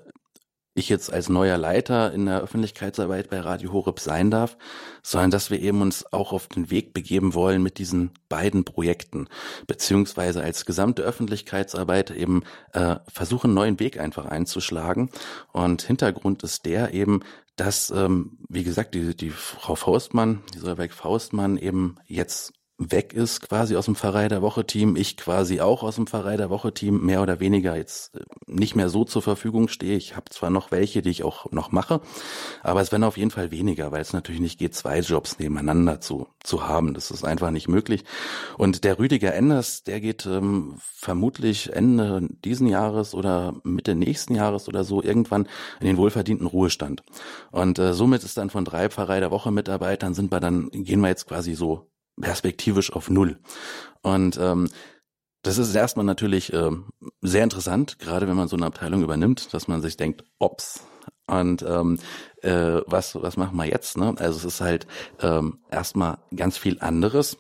ich 0.74 0.88
jetzt 0.88 1.12
als 1.12 1.28
neuer 1.28 1.56
Leiter 1.56 2.12
in 2.12 2.26
der 2.26 2.40
Öffentlichkeitsarbeit 2.40 3.30
bei 3.30 3.40
Radio 3.40 3.72
Horeb 3.72 4.00
sein 4.00 4.30
darf, 4.30 4.56
sondern 5.02 5.30
dass 5.30 5.50
wir 5.50 5.60
eben 5.60 5.80
uns 5.82 6.12
auch 6.12 6.32
auf 6.32 6.48
den 6.48 6.70
Weg 6.70 6.92
begeben 6.92 7.34
wollen 7.34 7.62
mit 7.62 7.78
diesen 7.78 8.10
beiden 8.28 8.64
Projekten, 8.64 9.28
beziehungsweise 9.68 10.42
als 10.42 10.66
gesamte 10.66 11.02
Öffentlichkeitsarbeit 11.02 12.10
eben 12.10 12.42
äh, 12.72 12.96
versuchen, 13.06 13.54
neuen 13.54 13.78
Weg 13.78 14.00
einfach 14.00 14.26
einzuschlagen. 14.26 15.10
Und 15.52 15.82
Hintergrund 15.82 16.42
ist 16.42 16.66
der 16.66 16.92
eben, 16.92 17.20
dass, 17.54 17.90
ähm, 17.90 18.38
wie 18.48 18.64
gesagt, 18.64 18.96
die, 18.96 19.16
die 19.16 19.30
Frau 19.30 19.76
Faustmann, 19.76 20.42
die 20.54 20.58
Solveig 20.58 20.92
Faustmann 20.92 21.56
eben 21.56 21.96
jetzt 22.06 22.52
weg 22.78 23.12
ist 23.12 23.48
quasi 23.48 23.76
aus 23.76 23.84
dem 23.84 23.94
Pfarrei 23.94 24.28
der 24.28 24.42
Woche 24.42 24.66
Team, 24.66 24.96
ich 24.96 25.16
quasi 25.16 25.60
auch 25.60 25.84
aus 25.84 25.94
dem 25.94 26.08
Pfarrei 26.08 26.36
der 26.36 26.50
Woche 26.50 26.74
Team 26.74 27.04
mehr 27.04 27.22
oder 27.22 27.38
weniger 27.38 27.76
jetzt 27.76 28.16
äh, 28.16 28.20
nicht 28.46 28.74
mehr 28.74 28.88
so 28.88 29.04
zur 29.04 29.22
Verfügung 29.22 29.68
stehe. 29.68 29.96
Ich 29.96 30.16
habe 30.16 30.30
zwar 30.30 30.50
noch 30.50 30.72
welche, 30.72 31.00
die 31.00 31.10
ich 31.10 31.22
auch 31.22 31.50
noch 31.52 31.70
mache, 31.70 32.00
aber 32.62 32.80
es 32.80 32.90
werden 32.90 33.04
auf 33.04 33.16
jeden 33.16 33.30
Fall 33.30 33.52
weniger, 33.52 33.92
weil 33.92 34.02
es 34.02 34.12
natürlich 34.12 34.40
nicht 34.40 34.58
geht, 34.58 34.74
zwei 34.74 35.00
Jobs 35.00 35.38
nebeneinander 35.38 36.00
zu, 36.00 36.26
zu 36.42 36.66
haben. 36.66 36.94
Das 36.94 37.12
ist 37.12 37.24
einfach 37.24 37.52
nicht 37.52 37.68
möglich. 37.68 38.04
Und 38.58 38.82
der 38.82 38.98
Rüdiger 38.98 39.34
Enders, 39.34 39.84
der 39.84 40.00
geht 40.00 40.26
ähm, 40.26 40.74
vermutlich 40.78 41.72
Ende 41.72 42.28
diesen 42.44 42.66
Jahres 42.66 43.14
oder 43.14 43.54
Mitte 43.62 43.94
nächsten 43.94 44.34
Jahres 44.34 44.68
oder 44.68 44.82
so 44.82 45.00
irgendwann 45.00 45.48
in 45.80 45.86
den 45.86 45.96
wohlverdienten 45.96 46.46
Ruhestand. 46.46 47.04
Und 47.52 47.78
äh, 47.78 47.94
somit 47.94 48.24
ist 48.24 48.36
dann 48.36 48.50
von 48.50 48.64
drei 48.64 48.88
Pfarrei 48.88 49.20
der 49.20 49.30
Woche 49.30 49.52
Mitarbeitern 49.52 50.14
sind 50.14 50.32
wir 50.32 50.40
dann, 50.40 50.70
gehen 50.72 51.00
wir 51.00 51.08
jetzt 51.08 51.28
quasi 51.28 51.54
so 51.54 51.88
perspektivisch 52.20 52.92
auf 52.92 53.10
Null. 53.10 53.38
Und 54.02 54.38
ähm, 54.40 54.68
das 55.42 55.58
ist 55.58 55.74
erstmal 55.74 56.06
natürlich 56.06 56.52
ähm, 56.52 56.90
sehr 57.20 57.44
interessant, 57.44 57.98
gerade 57.98 58.26
wenn 58.26 58.36
man 58.36 58.48
so 58.48 58.56
eine 58.56 58.66
Abteilung 58.66 59.02
übernimmt, 59.02 59.52
dass 59.52 59.68
man 59.68 59.82
sich 59.82 59.96
denkt, 59.96 60.24
ops. 60.38 60.82
Und 61.26 61.62
ähm, 61.62 61.98
äh, 62.42 62.80
was, 62.86 63.14
was 63.14 63.36
machen 63.36 63.56
wir 63.56 63.66
jetzt? 63.66 63.96
Ne? 63.96 64.14
Also 64.18 64.38
es 64.38 64.44
ist 64.44 64.60
halt 64.60 64.86
ähm, 65.20 65.58
erstmal 65.70 66.18
ganz 66.34 66.56
viel 66.58 66.80
anderes 66.80 67.36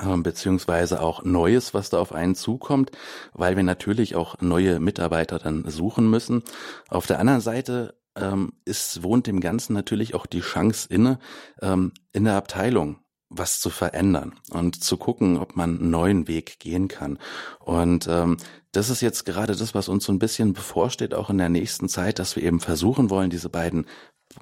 ähm, 0.00 0.22
beziehungsweise 0.22 1.00
auch 1.00 1.24
Neues, 1.24 1.74
was 1.74 1.90
da 1.90 1.98
auf 1.98 2.12
einen 2.12 2.34
zukommt, 2.34 2.90
weil 3.32 3.56
wir 3.56 3.62
natürlich 3.62 4.14
auch 4.16 4.40
neue 4.40 4.80
Mitarbeiter 4.80 5.38
dann 5.38 5.68
suchen 5.68 6.10
müssen. 6.10 6.42
Auf 6.88 7.06
der 7.06 7.18
anderen 7.18 7.40
Seite 7.40 7.98
ähm, 8.16 8.52
ist, 8.64 9.02
wohnt 9.02 9.26
dem 9.26 9.40
Ganzen 9.40 9.72
natürlich 9.72 10.14
auch 10.14 10.26
die 10.26 10.40
Chance 10.40 10.88
inne, 10.90 11.18
ähm, 11.62 11.92
in 12.12 12.24
der 12.24 12.36
Abteilung 12.36 12.98
was 13.30 13.60
zu 13.60 13.70
verändern 13.70 14.34
und 14.50 14.82
zu 14.82 14.96
gucken, 14.96 15.38
ob 15.38 15.56
man 15.56 15.78
einen 15.78 15.90
neuen 15.90 16.28
Weg 16.28 16.58
gehen 16.60 16.88
kann. 16.88 17.18
Und 17.60 18.06
ähm, 18.08 18.38
das 18.72 18.90
ist 18.90 19.00
jetzt 19.00 19.24
gerade 19.24 19.54
das, 19.54 19.74
was 19.74 19.88
uns 19.88 20.04
so 20.04 20.12
ein 20.12 20.18
bisschen 20.18 20.52
bevorsteht, 20.52 21.14
auch 21.14 21.30
in 21.30 21.38
der 21.38 21.48
nächsten 21.48 21.88
Zeit, 21.88 22.18
dass 22.18 22.36
wir 22.36 22.42
eben 22.42 22.60
versuchen 22.60 23.10
wollen, 23.10 23.30
diese 23.30 23.48
beiden 23.48 23.86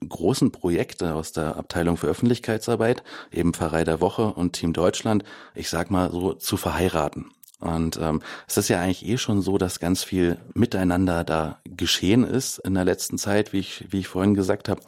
großen 0.09 0.51
Projekte 0.53 1.15
aus 1.15 1.33
der 1.33 1.57
Abteilung 1.57 1.97
für 1.97 2.09
Öffentlichkeitsarbeit, 2.09 3.03
eben 3.31 3.55
Pfarrei 3.55 3.85
der 3.85 4.01
Woche 4.01 4.35
und 4.35 4.53
Team 4.53 4.73
Deutschland, 4.73 5.25
ich 5.55 5.69
sag 5.69 5.91
mal 5.91 6.11
so, 6.11 6.33
zu 6.33 6.57
verheiraten. 6.57 7.31
Und 7.59 7.99
ähm, 8.01 8.21
es 8.47 8.59
ist 8.59 8.69
ja 8.69 8.81
eigentlich 8.81 9.07
eh 9.07 9.17
schon 9.17 9.41
so, 9.41 9.57
dass 9.57 9.81
ganz 9.81 10.05
viel 10.05 10.39
miteinander 10.53 11.25
da 11.25 11.59
geschehen 11.65 12.25
ist 12.25 12.59
in 12.59 12.75
der 12.75 12.85
letzten 12.85 13.17
Zeit, 13.17 13.53
wie 13.53 13.61
ich, 13.61 13.87
wie 13.89 14.01
ich 14.01 14.09
vorhin 14.09 14.35
gesagt 14.35 14.69
habe. 14.69 14.83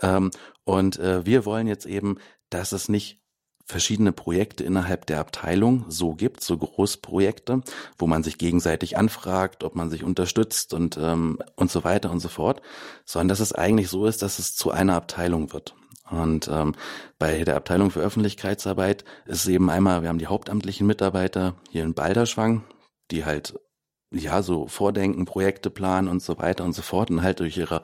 Ähm, 0.00 0.30
und 0.64 0.98
äh, 0.98 1.26
wir 1.26 1.44
wollen 1.44 1.66
jetzt 1.66 1.84
eben, 1.84 2.18
dass 2.48 2.72
es 2.72 2.88
nicht 2.88 3.20
verschiedene 3.66 4.12
Projekte 4.12 4.62
innerhalb 4.64 5.06
der 5.06 5.18
Abteilung 5.18 5.84
so 5.88 6.14
gibt, 6.14 6.42
so 6.42 6.56
Großprojekte, 6.56 7.62
wo 7.98 8.06
man 8.06 8.22
sich 8.22 8.38
gegenseitig 8.38 8.96
anfragt, 8.96 9.64
ob 9.64 9.74
man 9.74 9.90
sich 9.90 10.04
unterstützt 10.04 10.72
und 10.72 10.96
ähm, 10.96 11.38
und 11.56 11.70
so 11.70 11.82
weiter 11.82 12.10
und 12.10 12.20
so 12.20 12.28
fort, 12.28 12.62
sondern 13.04 13.28
dass 13.28 13.40
es 13.40 13.52
eigentlich 13.52 13.88
so 13.88 14.06
ist, 14.06 14.22
dass 14.22 14.38
es 14.38 14.54
zu 14.54 14.70
einer 14.70 14.94
Abteilung 14.94 15.52
wird. 15.52 15.74
Und 16.08 16.48
ähm, 16.48 16.76
bei 17.18 17.42
der 17.42 17.56
Abteilung 17.56 17.90
für 17.90 18.00
Öffentlichkeitsarbeit 18.00 19.04
ist 19.26 19.42
es 19.42 19.48
eben 19.48 19.68
einmal, 19.68 20.02
wir 20.02 20.08
haben 20.08 20.18
die 20.18 20.28
hauptamtlichen 20.28 20.86
Mitarbeiter 20.86 21.56
hier 21.68 21.82
in 21.82 21.94
Balderschwang, 21.94 22.62
die 23.10 23.24
halt 23.24 23.58
ja 24.12 24.42
so 24.42 24.68
vordenken, 24.68 25.24
Projekte 25.24 25.68
planen 25.68 26.06
und 26.06 26.22
so 26.22 26.38
weiter 26.38 26.64
und 26.64 26.74
so 26.74 26.82
fort 26.82 27.10
und 27.10 27.22
halt 27.22 27.40
durch 27.40 27.56
ihre 27.56 27.82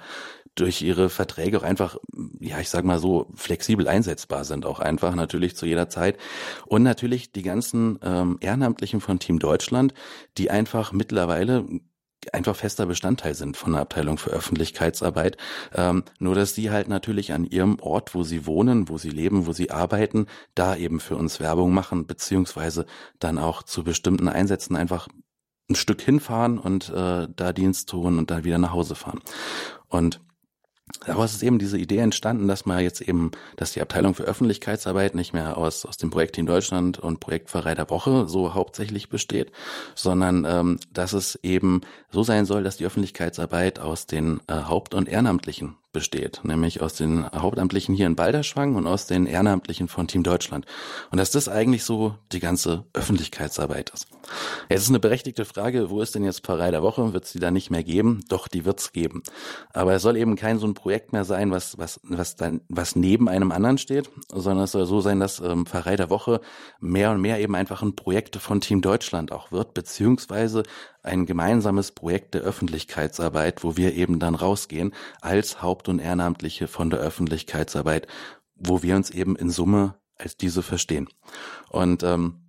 durch 0.55 0.83
ihre 0.83 1.09
Verträge 1.09 1.59
auch 1.59 1.63
einfach, 1.63 1.97
ja, 2.41 2.61
ich 2.61 2.69
sag 2.69 2.85
mal 2.85 2.99
so, 2.99 3.29
flexibel 3.35 3.89
einsetzbar 3.89 4.45
sind 4.45 4.67
auch 4.67 4.81
einfach, 4.81 5.15
natürlich 5.15 5.57
zu 5.57 5.67
jeder 5.67 5.89
Zeit. 5.89 6.19
Und 6.67 6.83
natürlich 6.83 7.33
die 7.33 7.43
ganzen 7.43 7.99
ähm, 8.03 8.39
Ehrenamtlichen 8.41 9.01
von 9.01 9.19
Team 9.19 9.39
Deutschland, 9.39 9.95
die 10.37 10.51
einfach 10.51 10.93
mittlerweile 10.93 11.65
einfach 12.33 12.55
fester 12.55 12.87
Bestandteil 12.87 13.35
sind 13.35 13.57
von 13.57 13.73
der 13.73 13.81
Abteilung 13.81 14.19
für 14.19 14.31
Öffentlichkeitsarbeit. 14.31 15.37
Ähm, 15.75 16.05
nur 16.19 16.35
dass 16.35 16.55
die 16.55 16.71
halt 16.71 16.89
natürlich 16.89 17.33
an 17.33 17.45
ihrem 17.45 17.81
Ort, 17.81 18.15
wo 18.15 18.23
sie 18.23 18.47
wohnen, 18.47 18.89
wo 18.89 18.99
sie 18.99 19.11
leben, 19.11 19.47
wo 19.47 19.53
sie 19.53 19.71
arbeiten, 19.71 20.27
da 20.55 20.77
eben 20.77 21.01
für 21.01 21.17
uns 21.17 21.41
Werbung 21.41 21.73
machen, 21.73 22.07
beziehungsweise 22.07 22.87
dann 23.19 23.39
auch 23.39 23.63
zu 23.63 23.83
bestimmten 23.83 24.29
Einsätzen 24.29 24.77
einfach 24.77 25.09
ein 25.69 25.75
Stück 25.75 26.03
hinfahren 26.03 26.59
und 26.59 26.91
äh, 26.91 27.29
da 27.35 27.53
Dienst 27.53 27.89
tun 27.89 28.19
und 28.19 28.31
dann 28.31 28.45
wieder 28.45 28.59
nach 28.59 28.73
Hause 28.73 28.95
fahren. 28.95 29.21
Und 29.89 30.21
Daraus 31.07 31.33
ist 31.33 31.43
eben 31.43 31.59
diese 31.59 31.79
Idee 31.79 31.99
entstanden, 31.99 32.47
dass 32.47 32.65
man 32.65 32.81
jetzt 32.81 33.01
eben, 33.01 33.33
dass 33.57 33.73
die 33.73 33.81
Abteilung 33.81 34.15
für 34.15 34.23
Öffentlichkeitsarbeit 34.23 35.15
nicht 35.15 35.33
mehr 35.33 35.57
aus, 35.57 35.85
aus 35.85 35.97
dem 35.97 36.11
Projekt 36.11 36.39
in 36.39 36.47
Deutschland 36.47 36.99
und 36.99 37.19
Projekt 37.19 37.51
Pfarrei 37.51 37.75
der 37.75 37.91
Woche 37.91 38.29
so 38.29 38.55
hauptsächlich 38.55 39.09
besteht, 39.09 39.51
sondern 39.95 40.45
ähm, 40.49 40.79
dass 40.93 41.13
es 41.13 41.39
eben 41.43 41.81
so 42.13 42.23
sein 42.23 42.45
soll, 42.45 42.63
dass 42.63 42.77
die 42.77 42.85
Öffentlichkeitsarbeit 42.85 43.79
aus 43.79 44.07
den 44.07 44.41
äh, 44.47 44.55
Haupt- 44.55 44.95
und 44.95 45.09
Ehrenamtlichen 45.09 45.77
besteht, 45.93 46.41
nämlich 46.43 46.81
aus 46.81 46.95
den 46.95 47.31
Hauptamtlichen 47.31 47.95
hier 47.95 48.07
in 48.07 48.17
Balderschwang 48.17 48.77
und 48.77 48.87
aus 48.87 49.07
den 49.07 49.27
Ehrenamtlichen 49.27 49.89
von 49.89 50.09
Team 50.09 50.23
Deutschland. 50.23 50.65
Und 51.11 51.19
dass 51.19 51.31
das 51.31 51.49
eigentlich 51.49 51.85
so 51.85 52.17
die 52.33 52.41
ganze 52.41 52.85
Öffentlichkeitsarbeit 52.95 53.91
ist. 53.91 54.07
Jetzt 54.71 54.83
ist 54.83 54.89
eine 54.89 55.01
berechtigte 55.01 55.45
Frage, 55.45 55.91
wo 55.91 56.01
ist 56.01 56.15
denn 56.15 56.25
jetzt 56.25 56.45
Pfarrei 56.45 56.71
der 56.71 56.83
Woche? 56.83 57.13
Wird 57.13 57.25
es 57.25 57.33
die 57.33 57.41
da 57.41 57.51
nicht 57.51 57.71
mehr 57.71 57.85
geben? 57.85 58.25
Doch, 58.29 58.49
die 58.49 58.65
wird 58.65 58.81
es 58.81 58.93
geben. 58.93 59.23
Aber 59.73 59.93
es 59.95 60.03
soll 60.03 60.17
eben 60.17 60.37
kein 60.37 60.59
so 60.59 60.67
ein 60.67 60.75
Projekt 60.75 61.13
mehr 61.13 61.25
sein, 61.25 61.51
was, 61.51 61.77
was, 61.79 62.01
was, 62.05 62.37
dann, 62.37 62.63
was 62.69 62.97
neben 62.97 63.29
einem 63.29 63.53
anderen 63.53 63.79
steht, 63.79 64.11
sondern 64.33 64.65
es 64.65 64.73
soll 64.73 64.87
so 64.87 65.01
sein, 65.01 65.21
dass 65.21 65.41
ähm, 65.41 65.67
Pfarrei 65.67 65.97
der 65.97 66.09
Woche 66.09 66.41
mehr 66.81 67.11
und 67.11 67.21
mehr 67.21 67.41
eben 67.41 67.55
einfach 67.55 67.83
ein 67.83 67.97
Projekt 67.97 68.37
von 68.37 68.61
Team 68.61 68.81
Deutschland 68.81 69.33
auch 69.33 69.53
wird, 69.53 69.75
beziehungsweise 69.75 70.63
ein 71.03 71.27
gemeinsames 71.27 71.93
Projekt 71.93 72.35
der 72.35 72.43
Öffentlichkeitsarbeit, 72.43 73.65
wo 73.65 73.77
wir 73.77 73.95
eben 73.95 74.19
dann 74.19 74.35
rausgehen 74.35 74.95
als 75.21 75.63
Haupt- 75.63 75.89
und 75.89 75.99
Ehrenamtliche 75.99 76.69
von 76.69 76.91
der 76.91 77.01
Öffentlichkeitsarbeit, 77.01 78.07
wo 78.55 78.83
wir 78.83 78.97
uns 78.97 79.11
eben 79.11 79.37
in 79.37 79.51
Summe 79.51 79.97
als 80.17 80.37
diese 80.37 80.63
verstehen. 80.63 81.09
Und 81.71 82.03
ähm, 82.03 82.43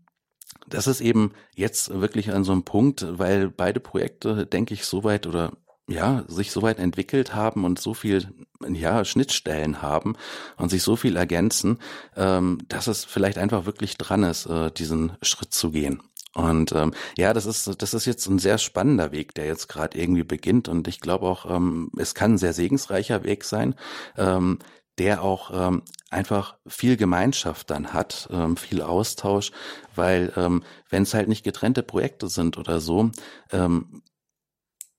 das 0.68 0.88
ist 0.88 1.02
eben 1.02 1.34
jetzt 1.56 1.90
wirklich 2.00 2.32
an 2.32 2.44
so 2.44 2.52
einem 2.52 2.64
Punkt, 2.64 3.06
weil 3.10 3.50
beide 3.50 3.80
Projekte, 3.80 4.46
denke 4.46 4.74
ich, 4.74 4.86
soweit 4.86 5.28
oder 5.28 5.54
ja, 5.88 6.24
sich 6.28 6.52
soweit 6.52 6.80
entwickelt 6.80 7.36
haben 7.36 7.66
und 7.66 7.80
so 7.80 7.94
viel, 7.94 8.30
ja, 8.66 9.04
Schnittstellen 9.04 9.82
haben 9.82 10.16
und 10.56 10.70
sich 10.70 10.82
so 10.82 10.96
viel 10.96 11.18
ergänzen, 11.18 11.80
ähm, 12.16 12.60
dass 12.70 12.88
es 12.88 13.04
vielleicht 13.04 13.38
einfach 13.38 13.66
wirklich 13.66 13.98
dran 13.98 14.24
ist, 14.24 14.46
äh, 14.46 14.72
diesen 14.72 15.18
Schritt 15.22 15.54
zu 15.54 15.72
gehen. 15.72 16.02
Und 16.36 16.72
ähm, 16.72 16.94
ja, 17.18 17.34
das 17.34 17.46
ist 17.46 17.82
das 17.82 17.94
ist 17.94 18.06
jetzt 18.06 18.28
ein 18.28 18.40
sehr 18.40 18.58
spannender 18.58 19.12
Weg, 19.12 19.36
der 19.36 19.46
jetzt 19.46 19.68
gerade 19.70 19.98
irgendwie 19.98 20.24
beginnt. 20.24 20.68
Und 20.68 20.88
ich 20.88 21.00
glaube 21.00 21.28
auch, 21.28 21.50
ähm, 21.50 21.92
es 21.98 22.16
kann 22.16 22.34
ein 22.34 22.38
sehr 22.38 22.54
segensreicher 22.54 23.24
Weg 23.24 23.44
sein, 23.44 23.76
ähm, 24.18 24.60
der 24.98 25.24
auch 25.24 25.52
ähm, 25.54 25.84
einfach 26.10 26.58
viel 26.68 26.98
Gemeinschaft 26.98 27.70
dann 27.70 27.94
hat, 27.94 28.30
ähm, 28.32 28.58
viel 28.58 28.82
Austausch, 28.82 29.52
weil 29.96 30.32
ähm, 30.36 30.64
wenn 30.90 31.04
es 31.04 31.14
halt 31.14 31.28
nicht 31.28 31.44
getrennte 31.44 31.84
Projekte 31.84 32.28
sind 32.28 32.58
oder 32.58 32.80
so, 32.80 33.12
ähm, 33.52 34.04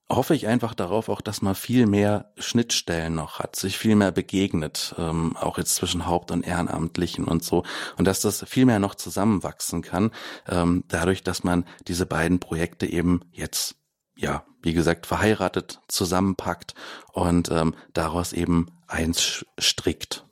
hoffe 0.09 0.35
ich 0.35 0.47
einfach 0.47 0.75
darauf 0.75 1.09
auch, 1.09 1.21
dass 1.21 1.43
man 1.43 1.55
viel 1.55 1.87
mehr 1.87 2.33
Schnittstellen 2.37 3.15
noch 3.15 3.39
hat, 3.39 3.57
sich 3.57 3.79
viel 3.79 3.97
mehr 3.97 4.13
begegnet, 4.13 4.95
ähm, 4.99 5.37
auch 5.37 5.59
jetzt 5.59 5.75
zwischen 5.77 6.07
Haupt- 6.07 6.31
und 6.31 6.47
Ehrenamtlichen 6.47 7.25
und 7.25 7.43
so, 7.43 7.65
und 7.97 8.07
dass 8.07 8.21
das 8.21 8.45
viel 8.47 8.67
mehr 8.67 8.79
noch 8.79 8.95
zusammenwachsen 8.95 9.83
kann, 9.83 10.11
ähm, 10.49 10.85
dadurch, 10.89 11.23
dass 11.23 11.45
man 11.45 11.65
diese 11.89 12.07
beiden 12.07 12.39
Projekte 12.39 12.87
eben 12.87 13.23
jetzt, 13.33 13.77
ja, 14.17 14.45
wie 14.63 14.75
gesagt, 14.75 15.07
verheiratet 15.07 15.81
zusammenpackt 15.89 16.75
und 17.13 17.51
ähm, 17.51 17.75
daraus 17.93 18.33
eben 18.33 18.69
eins 18.87 19.45
strickt. 19.59 20.25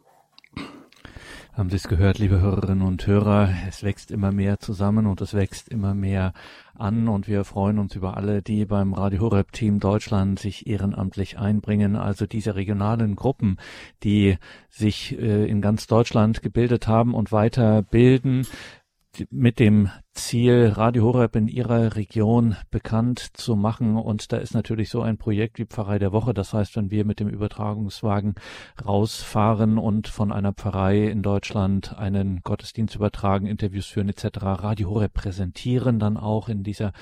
Haben 1.55 1.69
Sie 1.69 1.77
es 1.77 1.87
gehört, 1.87 2.19
liebe 2.19 2.41
Hörerinnen 2.41 2.81
und 2.81 3.07
Hörer? 3.07 3.51
Es 3.69 3.83
wächst 3.83 4.11
immer 4.11 4.33
mehr 4.33 4.59
zusammen 4.59 5.05
und 5.05 5.21
es 5.21 5.35
wächst 5.35 5.69
immer 5.69 5.95
mehr 5.95 6.33
an 6.75 7.09
und 7.09 7.29
wir 7.29 7.45
freuen 7.45 7.79
uns 7.79 7.95
über 7.95 8.17
alle, 8.17 8.41
die 8.41 8.65
beim 8.65 8.95
Radio 8.95 9.21
Horeb 9.21 9.53
Team 9.53 9.79
Deutschland 9.79 10.38
sich 10.38 10.67
ehrenamtlich 10.67 11.38
einbringen. 11.38 11.95
Also 11.95 12.25
diese 12.25 12.55
regionalen 12.55 13.17
Gruppen, 13.17 13.59
die 14.03 14.38
sich 14.71 15.19
äh, 15.19 15.45
in 15.45 15.61
ganz 15.61 15.87
Deutschland 15.87 16.41
gebildet 16.41 16.87
haben 16.87 17.12
und 17.12 17.33
weiterbilden 17.33 18.47
mit 19.29 19.59
dem 19.59 19.91
Ziel, 20.14 20.72
Radio 20.77 21.05
Horeb 21.05 21.37
in 21.37 21.48
ihrer 21.48 21.96
Region 21.96 22.57
bekannt 22.70 23.31
zu 23.33 23.57
machen. 23.57 23.96
Und 23.96 24.31
da 24.33 24.37
ist 24.37 24.55
natürlich 24.55 24.90
so 24.90 25.01
ein 25.01 25.16
Projekt 25.16 25.59
wie 25.59 25.64
Pfarrei 25.64 25.98
der 25.98 26.12
Woche. 26.12 26.35
Das 26.35 26.53
heißt, 26.53 26.77
wenn 26.77 26.90
wir 26.90 27.07
mit 27.07 27.18
dem 27.18 27.29
Übertragungswagen 27.29 28.35
rausfahren 28.85 29.79
und 29.79 30.09
von 30.09 30.31
einer 30.31 30.53
Pfarrei 30.53 31.09
in 31.09 31.22
Deutschland 31.22 31.96
einen 31.98 32.42
Gottesdienst 32.42 32.94
übertragen, 32.94 33.46
Interviews 33.46 33.87
führen 33.87 34.11
etc., 34.11 34.38
Radio 34.42 34.90
Horeb 34.90 35.14
präsentieren 35.14 35.98
dann 35.98 36.18
auch 36.18 36.48
in 36.48 36.62
dieser 36.62 36.92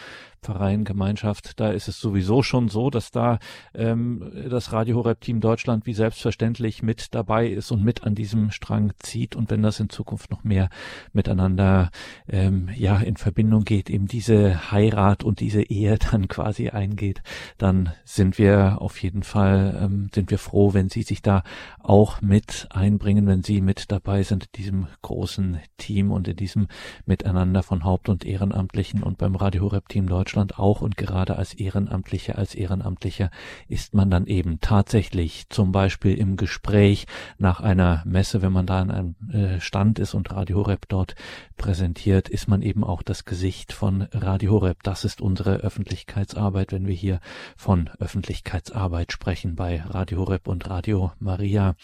Pfarreiengemeinschaft, 0.43 1.61
da 1.61 1.71
ist 1.71 1.89
es 1.89 2.01
sowieso 2.01 2.43
schon 2.43 2.69
so, 2.69 2.91
dass 2.91 3.11
da 3.11 3.39
ähm, 3.75 4.33
das 4.49 4.73
Radio 4.73 4.97
Horeb 4.97 5.21
Team 5.21 5.41
Deutschland 5.41 5.87
wie 5.87 5.93
selbstverständlich 5.93 6.83
mit 6.83 7.15
dabei 7.15 7.49
ist 7.49 7.71
und 7.71 7.85
mit 7.85 8.05
an 8.05 8.15
diesem 8.15 8.51
Strang 8.51 8.93
zieht. 8.99 9.37
Und 9.37 9.51
wenn 9.51 9.63
das 9.63 9.81
in 9.81 9.91
Zukunft 9.91 10.31
noch 10.31 10.43
mehr 10.43 10.71
miteinander 11.13 11.91
ähm, 12.29 12.71
ja 12.75 13.00
in 13.05 13.17
Verbindung 13.17 13.65
geht, 13.65 13.91
eben 13.91 14.07
diese 14.07 14.71
Heirat 14.71 15.25
und 15.25 15.41
diese 15.41 15.63
Ehe 15.63 15.99
dann 16.11 16.29
quasi 16.29 16.69
eingeht, 16.69 17.23
dann 17.59 17.93
sind 18.05 18.39
wir 18.39 18.81
auf 18.81 19.01
jeden 19.03 19.23
Fall, 19.23 19.79
ähm, 19.83 20.09
sind 20.15 20.31
wir 20.31 20.39
froh, 20.39 20.75
wenn 20.75 20.89
Sie 20.89 21.03
sich 21.03 21.23
da 21.23 21.43
auch 21.79 22.21
mit 22.21 22.69
einbringen, 22.71 23.27
wenn 23.27 23.43
Sie 23.43 23.61
mit 23.61 23.91
dabei 23.91 24.23
sind 24.23 24.45
in 24.45 24.53
diesem 24.57 24.87
großen 25.03 25.61
Team 25.79 26.11
und 26.11 26.29
in 26.29 26.37
diesem 26.37 26.69
Miteinander 27.07 27.63
von 27.63 27.85
Haupt- 27.85 28.09
und 28.09 28.25
Ehrenamtlichen 28.25 29.03
und 29.03 29.19
beim 29.19 29.37
Radio 29.37 29.63
Horeb 29.63 29.89
Team 29.89 30.07
Deutschland 30.07 30.59
auch. 30.59 30.81
Und 30.81 30.97
gerade 30.97 31.37
als 31.37 31.55
Ehrenamtliche, 31.55 32.37
als 32.37 32.55
Ehrenamtlicher 32.55 33.31
ist 33.69 33.95
man 33.95 34.11
dann 34.11 34.27
eben 34.27 34.61
tatsächlich 34.61 35.49
zum 35.49 35.73
Beispiel 35.73 36.17
im 36.17 36.37
Gespräch 36.37 37.07
nach 37.39 37.61
einer 37.61 38.03
Messe, 38.05 38.43
wenn 38.43 38.53
man 38.53 38.67
da 38.67 38.81
an 38.81 38.91
einem 38.91 39.15
äh, 39.33 39.61
Stand 39.61 39.99
ist 39.99 40.15
und 40.15 40.31
Radio 40.31 40.59
Horeb 40.59 40.89
dort 40.89 41.15
präsentiert, 41.57 42.29
ist 42.29 42.49
man 42.49 42.63
eben 42.63 42.85
auch 42.91 43.03
das 43.03 43.25
Gesicht 43.25 43.73
von 43.73 44.03
Radio 44.13 44.51
Horeb. 44.51 44.83
Das 44.83 45.05
ist 45.05 45.21
unsere 45.21 45.59
Öffentlichkeitsarbeit, 45.59 46.73
wenn 46.73 46.87
wir 46.87 46.95
hier 46.95 47.21
von 47.57 47.89
Öffentlichkeitsarbeit 48.01 49.13
sprechen 49.13 49.55
bei 49.55 49.81
Radio 49.81 50.19
Horeb 50.19 50.49
und 50.49 50.69
Radio 50.69 51.13
Maria. 51.21 51.77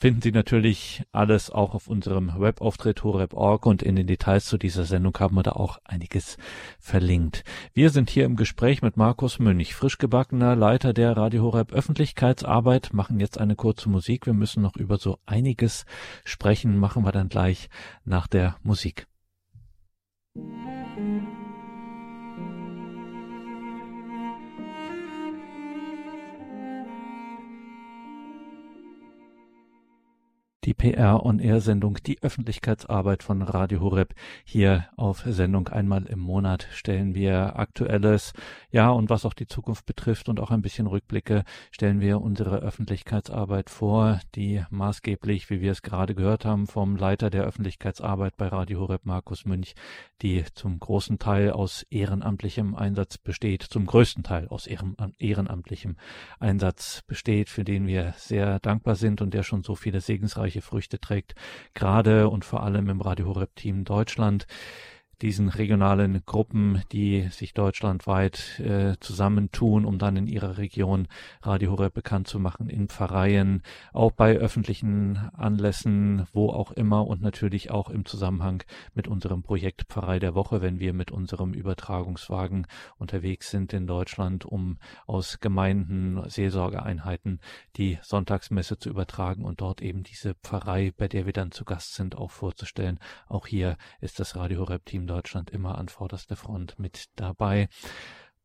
finden 0.00 0.20
Sie 0.20 0.32
natürlich 0.32 1.04
alles 1.12 1.48
auch 1.48 1.76
auf 1.76 1.86
unserem 1.86 2.32
Webauftritt 2.36 3.04
horeb.org 3.04 3.66
und 3.66 3.84
in 3.84 3.94
den 3.94 4.08
Details 4.08 4.46
zu 4.46 4.58
dieser 4.58 4.82
Sendung 4.82 5.16
haben 5.20 5.36
wir 5.36 5.44
da 5.44 5.52
auch 5.52 5.78
einiges 5.84 6.38
verlinkt. 6.80 7.44
Wir 7.72 7.90
sind 7.90 8.10
hier 8.10 8.24
im 8.24 8.34
Gespräch 8.34 8.82
mit 8.82 8.96
Markus 8.96 9.38
Münch, 9.38 9.76
frisch 9.76 9.98
gebackener 9.98 10.56
Leiter 10.56 10.92
der 10.92 11.16
Radio 11.16 11.44
Horeb 11.44 11.72
Öffentlichkeitsarbeit, 11.72 12.92
machen 12.92 13.20
jetzt 13.20 13.38
eine 13.38 13.54
kurze 13.54 13.88
Musik. 13.88 14.26
Wir 14.26 14.34
müssen 14.34 14.60
noch 14.60 14.74
über 14.74 14.98
so 14.98 15.18
einiges 15.24 15.86
sprechen, 16.24 16.78
machen 16.78 17.04
wir 17.04 17.12
dann 17.12 17.28
gleich 17.28 17.68
nach 18.04 18.26
der 18.26 18.56
Musik. 18.64 19.06
Música 20.34 21.21
die 30.64 30.74
PR-on-Air-Sendung, 30.74 31.98
die 32.06 32.22
Öffentlichkeitsarbeit 32.22 33.24
von 33.24 33.42
Radio 33.42 33.80
Horeb. 33.80 34.14
Hier 34.44 34.86
auf 34.96 35.24
Sendung 35.26 35.68
einmal 35.68 36.06
im 36.06 36.20
Monat 36.20 36.68
stellen 36.70 37.14
wir 37.14 37.56
Aktuelles, 37.56 38.32
ja, 38.70 38.90
und 38.90 39.10
was 39.10 39.24
auch 39.24 39.34
die 39.34 39.48
Zukunft 39.48 39.86
betrifft 39.86 40.28
und 40.28 40.38
auch 40.38 40.52
ein 40.52 40.62
bisschen 40.62 40.86
Rückblicke, 40.86 41.42
stellen 41.72 42.00
wir 42.00 42.20
unsere 42.20 42.58
Öffentlichkeitsarbeit 42.58 43.70
vor, 43.70 44.20
die 44.36 44.62
maßgeblich, 44.70 45.50
wie 45.50 45.60
wir 45.60 45.72
es 45.72 45.82
gerade 45.82 46.14
gehört 46.14 46.44
haben, 46.44 46.68
vom 46.68 46.96
Leiter 46.96 47.28
der 47.28 47.42
Öffentlichkeitsarbeit 47.42 48.36
bei 48.36 48.46
Radio 48.46 48.80
Horeb, 48.80 49.04
Markus 49.04 49.44
Münch, 49.44 49.74
die 50.22 50.44
zum 50.54 50.78
großen 50.78 51.18
Teil 51.18 51.50
aus 51.50 51.82
ehrenamtlichem 51.90 52.76
Einsatz 52.76 53.18
besteht, 53.18 53.62
zum 53.62 53.86
größten 53.86 54.22
Teil 54.22 54.46
aus 54.46 54.68
ehrenamtlichem 54.68 55.96
Einsatz 56.38 57.02
besteht, 57.06 57.48
für 57.48 57.64
den 57.64 57.88
wir 57.88 58.14
sehr 58.16 58.60
dankbar 58.60 58.94
sind 58.94 59.20
und 59.20 59.34
der 59.34 59.42
schon 59.42 59.64
so 59.64 59.74
viele 59.74 60.00
segensreiche 60.00 60.51
erfolgreiche 60.52 60.62
Früchte 60.62 61.00
trägt, 61.00 61.34
gerade 61.74 62.28
und 62.28 62.44
vor 62.44 62.62
allem 62.62 62.88
im 62.88 63.00
Radio 63.00 63.26
Horeb 63.26 63.56
Team 63.56 63.84
Deutschland 63.84 64.46
diesen 65.22 65.48
regionalen 65.48 66.22
Gruppen, 66.26 66.82
die 66.90 67.28
sich 67.30 67.54
deutschlandweit 67.54 68.58
äh, 68.58 68.96
zusammentun, 68.98 69.84
um 69.84 69.98
dann 69.98 70.16
in 70.16 70.26
ihrer 70.26 70.58
Region 70.58 71.06
Radio 71.42 71.70
Horeb 71.70 71.94
bekannt 71.94 72.26
zu 72.26 72.40
machen, 72.40 72.68
in 72.68 72.88
Pfarreien, 72.88 73.62
auch 73.92 74.10
bei 74.10 74.36
öffentlichen 74.36 75.16
Anlässen, 75.32 76.26
wo 76.32 76.50
auch 76.50 76.72
immer 76.72 77.06
und 77.06 77.22
natürlich 77.22 77.70
auch 77.70 77.88
im 77.88 78.04
Zusammenhang 78.04 78.64
mit 78.94 79.06
unserem 79.06 79.42
Projekt 79.42 79.84
Pfarrei 79.88 80.18
der 80.18 80.34
Woche, 80.34 80.60
wenn 80.60 80.80
wir 80.80 80.92
mit 80.92 81.12
unserem 81.12 81.54
Übertragungswagen 81.54 82.66
unterwegs 82.98 83.50
sind 83.50 83.72
in 83.72 83.86
Deutschland, 83.86 84.44
um 84.44 84.78
aus 85.06 85.38
Gemeinden, 85.38 86.20
Seelsorgeeinheiten 86.28 87.40
die 87.76 87.98
Sonntagsmesse 88.02 88.78
zu 88.78 88.90
übertragen 88.90 89.44
und 89.44 89.60
dort 89.60 89.82
eben 89.82 90.02
diese 90.02 90.34
Pfarrei, 90.34 90.92
bei 90.96 91.06
der 91.06 91.26
wir 91.26 91.32
dann 91.32 91.52
zu 91.52 91.64
Gast 91.64 91.94
sind, 91.94 92.16
auch 92.16 92.32
vorzustellen. 92.32 92.98
Auch 93.28 93.46
hier 93.46 93.76
ist 94.00 94.18
das 94.18 94.34
Radio 94.34 94.60
Horeb 94.60 94.84
Team 94.84 95.06
Deutschland 95.12 95.50
immer 95.50 95.76
an 95.76 95.88
vorderster 95.90 96.36
Front 96.36 96.78
mit 96.78 97.10
dabei 97.16 97.68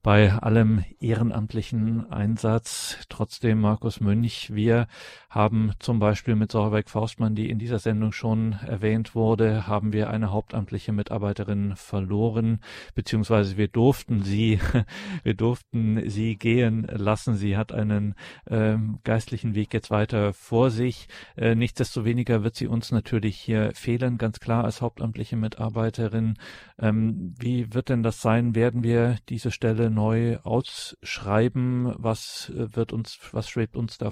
bei 0.07 0.31
allem 0.31 0.85
ehrenamtlichen 1.01 2.09
Einsatz. 2.09 2.97
Trotzdem, 3.09 3.59
Markus 3.59 3.99
Münch, 3.99 4.55
wir 4.55 4.87
haben 5.29 5.73
zum 5.79 5.99
Beispiel 5.99 6.35
mit 6.35 6.53
Sorbeck 6.53 6.89
Faustmann, 6.89 7.35
die 7.35 7.49
in 7.49 7.59
dieser 7.59 7.79
Sendung 7.79 8.13
schon 8.13 8.53
erwähnt 8.65 9.15
wurde, 9.15 9.67
haben 9.67 9.91
wir 9.91 10.09
eine 10.09 10.31
hauptamtliche 10.31 10.93
Mitarbeiterin 10.93 11.75
verloren, 11.75 12.61
beziehungsweise 12.95 13.57
wir 13.57 13.67
durften 13.67 14.23
sie, 14.23 14.61
wir 15.23 15.33
durften 15.33 16.09
sie 16.09 16.37
gehen 16.37 16.87
lassen. 16.89 17.35
Sie 17.35 17.57
hat 17.57 17.73
einen 17.73 18.15
ähm, 18.49 18.99
geistlichen 19.03 19.55
Weg 19.55 19.73
jetzt 19.73 19.91
weiter 19.91 20.31
vor 20.31 20.71
sich. 20.71 21.09
Äh, 21.35 21.53
nichtsdestoweniger 21.55 22.45
wird 22.45 22.55
sie 22.55 22.67
uns 22.67 22.93
natürlich 22.93 23.35
hier 23.35 23.73
fehlen, 23.75 24.17
ganz 24.17 24.39
klar 24.39 24.63
als 24.63 24.81
hauptamtliche 24.81 25.35
Mitarbeiterin. 25.35 26.35
Ähm, 26.79 27.35
wie 27.37 27.73
wird 27.73 27.89
denn 27.89 28.03
das 28.03 28.21
sein? 28.21 28.55
Werden 28.55 28.83
wir 28.83 29.17
diese 29.27 29.51
Stelle 29.51 29.96
neu 29.97 30.37
ausschreiben? 30.43 31.93
Was 31.97 32.51
äh, 32.55 32.75
wird 32.75 32.93
uns, 32.93 33.19
was 33.31 33.49
schwebt 33.49 33.75
uns 33.75 33.97
da? 33.97 34.11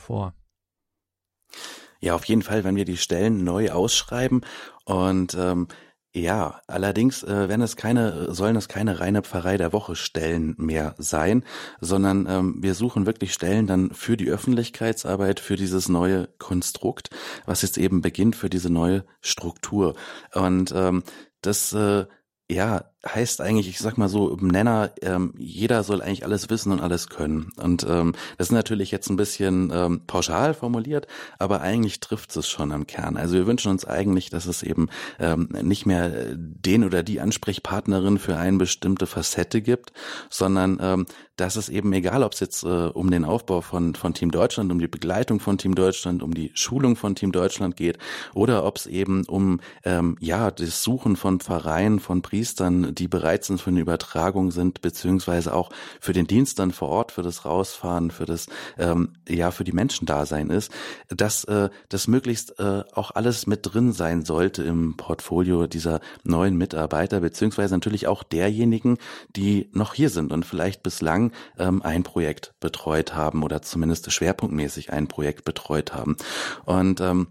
Ja, 2.02 2.16
auf 2.16 2.26
jeden 2.26 2.42
Fall, 2.42 2.64
wenn 2.64 2.76
wir 2.76 2.86
die 2.86 2.98
Stellen 2.98 3.44
neu 3.44 3.72
ausschreiben 3.72 4.42
und 4.86 5.36
ähm, 5.36 5.68
ja, 6.14 6.62
allerdings 6.68 7.24
äh, 7.24 7.50
werden 7.50 7.62
es 7.62 7.76
keine, 7.76 8.34
sollen 8.34 8.56
es 8.56 8.70
keine 8.70 9.02
reine 9.02 9.22
Pfarrei 9.22 9.58
der 9.58 9.74
Woche 9.74 9.98
Stellen 9.98 10.56
mehr 10.58 10.96
sein, 10.98 11.44
sondern 11.82 12.26
ähm, 12.30 12.56
wir 12.62 12.74
suchen 12.74 13.06
wirklich 13.06 13.34
Stellen 13.34 13.68
dann 13.68 13.92
für 13.92 14.16
die 14.16 14.30
Öffentlichkeitsarbeit, 14.30 15.42
für 15.42 15.58
dieses 15.58 15.90
neue 15.90 16.30
Konstrukt, 16.40 17.10
was 17.46 17.64
jetzt 17.64 17.78
eben 17.78 18.02
beginnt, 18.02 18.38
für 18.38 18.50
diese 18.50 18.70
neue 18.70 19.04
Struktur. 19.20 19.96
Und 20.34 20.72
ähm, 20.74 21.04
das 21.42 21.74
äh, 21.74 22.06
ja, 22.50 22.92
heißt 23.08 23.42
eigentlich, 23.42 23.68
ich 23.68 23.80
sag 23.80 23.98
mal 23.98 24.10
so 24.10 24.36
im 24.36 24.48
Nenner, 24.48 24.92
ähm, 25.02 25.34
jeder 25.38 25.84
soll 25.84 26.02
eigentlich 26.02 26.24
alles 26.24 26.50
wissen 26.50 26.72
und 26.72 26.80
alles 26.82 27.10
können. 27.10 27.52
Und 27.58 27.86
ähm, 27.88 28.14
das 28.38 28.48
ist 28.48 28.54
natürlich 28.54 28.92
jetzt 28.92 29.10
ein 29.10 29.16
bisschen 29.16 29.72
ähm, 29.74 30.02
pauschal 30.08 30.54
formuliert, 30.54 31.08
aber 31.38 31.62
eigentlich 31.62 32.00
trifft 32.00 32.36
es 32.36 32.50
schon 32.50 32.72
am 32.72 32.88
Kern. 32.88 33.18
Also 33.18 33.36
wir 33.36 33.48
wünschen 33.48 33.72
uns 33.72 33.86
eigentlich, 33.86 34.30
dass 34.30 34.48
es 34.48 34.64
eben 34.64 34.90
ähm, 35.20 35.50
nicht 35.62 35.86
mehr 35.86 36.12
den 36.36 36.84
oder 36.84 37.04
die 37.04 37.22
Ansprechpartnerin 37.22 38.18
für 38.18 38.38
eine 38.38 38.58
bestimmte 38.58 39.06
Facette 39.06 39.62
gibt, 39.62 39.94
sondern 40.30 40.80
ähm, 40.82 41.06
dass 41.36 41.58
es 41.58 41.70
eben 41.70 41.92
egal, 41.94 42.24
ob 42.24 42.34
es 42.34 42.40
jetzt 42.40 42.64
äh, 42.64 42.68
um 42.68 43.12
den 43.12 43.26
Aufbau 43.26 43.62
von, 43.62 43.94
von 43.96 44.14
Team 44.14 44.32
Deutschland, 44.32 44.72
um 44.72 44.80
die 44.80 44.88
Begleitung 44.88 45.40
von 45.40 45.58
Team 45.58 45.76
Deutschland, 45.76 46.24
um 46.24 46.34
die 46.34 46.52
Schulung 46.54 46.96
von 46.96 47.16
Team 47.16 47.32
Deutschland 47.32 47.76
geht 47.76 47.98
oder 48.34 48.66
ob 48.66 48.78
es 48.78 48.88
eben 48.88 49.26
um 49.26 49.60
ähm, 49.84 50.18
ja 50.20 50.50
das 50.50 50.82
Suchen 50.82 51.16
von 51.16 51.40
Pfarreien, 51.40 52.00
von 52.00 52.22
Priestern, 52.22 52.95
die 52.96 53.08
bereit 53.08 53.44
sind 53.44 53.62
für 53.62 53.70
eine 53.70 53.80
Übertragung 53.80 54.52
sind, 54.52 54.82
beziehungsweise 54.82 55.54
auch 55.54 55.70
für 56.00 56.14
den 56.14 56.28
Dienst 56.28 56.60
dann 56.60 56.72
vor 56.72 56.90
Ort, 56.90 57.12
für 57.12 57.22
das 57.22 57.46
Rausfahren, 57.46 58.12
für 58.12 58.26
das, 58.26 58.48
ähm, 58.78 59.14
ja, 59.28 59.52
für 59.52 59.64
die 59.64 59.72
Menschen 59.72 60.06
da 60.06 60.26
sein 60.26 60.50
ist, 60.50 60.72
dass 61.10 61.44
äh, 61.46 61.70
das 61.90 62.08
möglichst 62.08 62.60
äh, 62.60 62.84
auch 62.94 63.12
alles 63.12 63.48
mit 63.48 63.60
drin 63.64 63.94
sein 63.94 64.24
sollte 64.24 64.64
im 64.64 64.98
Portfolio 64.98 65.68
dieser 65.68 66.00
neuen 66.24 66.58
Mitarbeiter, 66.58 67.20
beziehungsweise 67.20 67.74
natürlich 67.76 68.08
auch 68.08 68.24
derjenigen, 68.24 68.98
die 69.36 69.70
noch 69.74 69.94
hier 69.94 70.10
sind 70.10 70.32
und 70.32 70.46
vielleicht 70.46 70.84
bislang 70.84 71.32
ähm, 71.58 71.82
ein 71.82 72.04
Projekt 72.04 72.54
betreut 72.60 73.14
haben 73.14 73.44
oder 73.44 73.62
zumindest 73.62 74.12
schwerpunktmäßig 74.12 74.92
ein 74.92 75.08
Projekt 75.08 75.46
betreut 75.46 75.94
haben. 75.94 76.18
Und 76.66 77.02
ähm, 77.02 77.28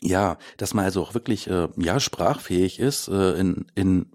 ja, 0.00 0.38
dass 0.56 0.74
man 0.74 0.84
also 0.84 1.02
auch 1.02 1.14
wirklich 1.14 1.48
äh, 1.48 1.68
ja 1.76 2.00
sprachfähig 2.00 2.78
ist 2.78 3.08
äh, 3.08 3.32
in, 3.32 3.66
in 3.74 4.12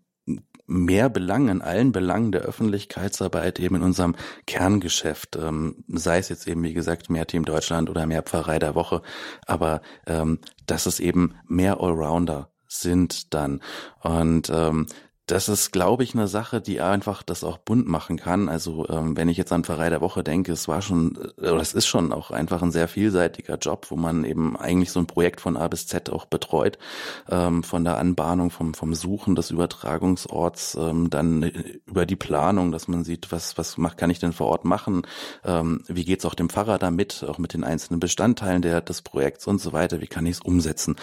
mehr 0.69 1.09
Belangen, 1.09 1.49
in 1.49 1.61
allen 1.61 1.91
Belangen 1.91 2.31
der 2.31 2.41
Öffentlichkeitsarbeit 2.41 3.59
eben 3.59 3.75
in 3.75 3.83
unserem 3.83 4.15
Kerngeschäft, 4.45 5.35
ähm, 5.35 5.83
sei 5.87 6.19
es 6.19 6.29
jetzt 6.29 6.47
eben, 6.47 6.63
wie 6.63 6.73
gesagt, 6.73 7.09
mehr 7.09 7.27
Team 7.27 7.43
Deutschland 7.43 7.89
oder 7.89 8.05
mehr 8.05 8.21
Pfarrei 8.21 8.59
der 8.59 8.75
Woche, 8.75 9.01
aber 9.45 9.81
ähm, 10.05 10.39
dass 10.67 10.85
es 10.85 10.99
eben 10.99 11.35
mehr 11.47 11.81
Allrounder 11.81 12.49
sind 12.67 13.33
dann. 13.33 13.61
Und 14.01 14.51
ähm, 14.53 14.85
das 15.31 15.47
ist, 15.47 15.71
glaube 15.71 16.03
ich, 16.03 16.15
eine 16.15 16.27
Sache, 16.27 16.59
die 16.59 16.81
einfach 16.81 17.21
das 17.21 17.43
auch 17.43 17.59
bunt 17.59 17.87
machen 17.87 18.17
kann. 18.17 18.49
Also 18.49 18.87
ähm, 18.89 19.15
wenn 19.15 19.29
ich 19.29 19.37
jetzt 19.37 19.51
an 19.51 19.63
Pfarrei 19.63 19.89
der 19.89 20.01
Woche 20.01 20.23
denke, 20.23 20.51
es 20.51 20.67
war 20.67 20.81
schon, 20.81 21.17
äh, 21.37 21.49
oder 21.49 21.61
es 21.61 21.73
ist 21.73 21.85
schon 21.85 22.11
auch 22.11 22.31
einfach 22.31 22.63
ein 22.63 22.71
sehr 22.71 22.87
vielseitiger 22.87 23.57
Job, 23.57 23.87
wo 23.89 23.95
man 23.95 24.23
eben 24.25 24.57
eigentlich 24.57 24.91
so 24.91 24.99
ein 24.99 25.05
Projekt 25.05 25.39
von 25.39 25.55
A 25.55 25.67
bis 25.67 25.85
Z 25.85 26.09
auch 26.09 26.25
betreut, 26.25 26.79
ähm, 27.29 27.63
von 27.63 27.83
der 27.83 27.97
Anbahnung, 27.99 28.49
vom, 28.49 28.73
vom 28.73 28.95
Suchen 28.95 29.35
des 29.35 29.51
Übertragungsorts, 29.51 30.75
ähm, 30.79 31.11
dann 31.11 31.43
über 31.85 32.07
die 32.07 32.15
Planung, 32.15 32.71
dass 32.71 32.87
man 32.87 33.03
sieht, 33.03 33.31
was, 33.31 33.57
was 33.57 33.77
macht, 33.77 33.97
kann 33.97 34.09
ich 34.09 34.19
denn 34.19 34.33
vor 34.33 34.47
Ort 34.47 34.65
machen, 34.65 35.03
ähm, 35.45 35.83
wie 35.87 36.05
geht's 36.05 36.25
auch 36.25 36.33
dem 36.33 36.49
Pfarrer 36.49 36.79
damit, 36.79 37.23
auch 37.27 37.37
mit 37.37 37.53
den 37.53 37.63
einzelnen 37.63 37.99
Bestandteilen 37.99 38.63
der, 38.63 38.81
des 38.81 39.03
Projekts 39.03 39.45
und 39.45 39.61
so 39.61 39.73
weiter, 39.73 40.01
wie 40.01 40.07
kann 40.07 40.25
ich 40.25 40.37
es 40.37 40.41
umsetzen, 40.41 40.95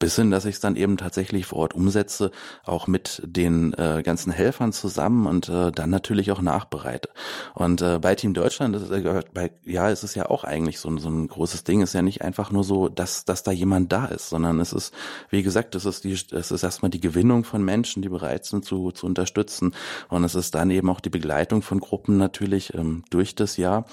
bis 0.00 0.16
hin, 0.16 0.32
dass 0.32 0.46
ich 0.46 0.56
es 0.56 0.60
dann 0.60 0.74
eben 0.74 0.96
tatsächlich 0.96 1.46
vor 1.46 1.58
Ort 1.58 1.74
umsetze, 1.74 2.32
auch 2.64 2.88
mit 2.88 3.22
den 3.24 3.67
äh, 3.74 4.02
ganzen 4.02 4.32
Helfern 4.32 4.72
zusammen 4.72 5.26
und 5.26 5.48
äh, 5.48 5.70
dann 5.72 5.90
natürlich 5.90 6.32
auch 6.32 6.40
nachbereite. 6.40 7.08
Und 7.54 7.82
äh, 7.82 7.98
bei 7.98 8.14
Team 8.14 8.34
Deutschland, 8.34 8.74
das, 8.74 8.90
äh, 8.90 9.22
bei, 9.32 9.50
ja, 9.64 9.90
es 9.90 10.14
ja 10.14 10.26
auch 10.26 10.44
eigentlich 10.44 10.80
so, 10.80 10.96
so 10.98 11.08
ein 11.08 11.28
großes 11.28 11.64
Ding, 11.64 11.80
ist 11.80 11.94
ja 11.94 12.02
nicht 12.02 12.22
einfach 12.22 12.50
nur 12.50 12.64
so, 12.64 12.88
dass, 12.88 13.24
dass 13.24 13.42
da 13.42 13.50
jemand 13.52 13.92
da 13.92 14.06
ist, 14.06 14.28
sondern 14.28 14.60
es 14.60 14.72
ist, 14.72 14.94
wie 15.30 15.42
gesagt, 15.42 15.74
es 15.74 15.84
ist 15.84 16.04
die, 16.04 16.12
es 16.12 16.50
ist 16.50 16.62
erstmal 16.62 16.90
die 16.90 17.00
Gewinnung 17.00 17.44
von 17.44 17.64
Menschen, 17.64 18.02
die 18.02 18.08
bereit 18.08 18.44
sind 18.44 18.64
zu, 18.64 18.92
zu 18.92 19.06
unterstützen. 19.06 19.74
Und 20.08 20.24
es 20.24 20.34
ist 20.34 20.54
dann 20.54 20.70
eben 20.70 20.88
auch 20.90 21.00
die 21.00 21.10
Begleitung 21.10 21.62
von 21.62 21.80
Gruppen 21.80 22.16
natürlich 22.16 22.74
ähm, 22.74 23.04
durch 23.10 23.34
das 23.34 23.56
Jahr. 23.56 23.84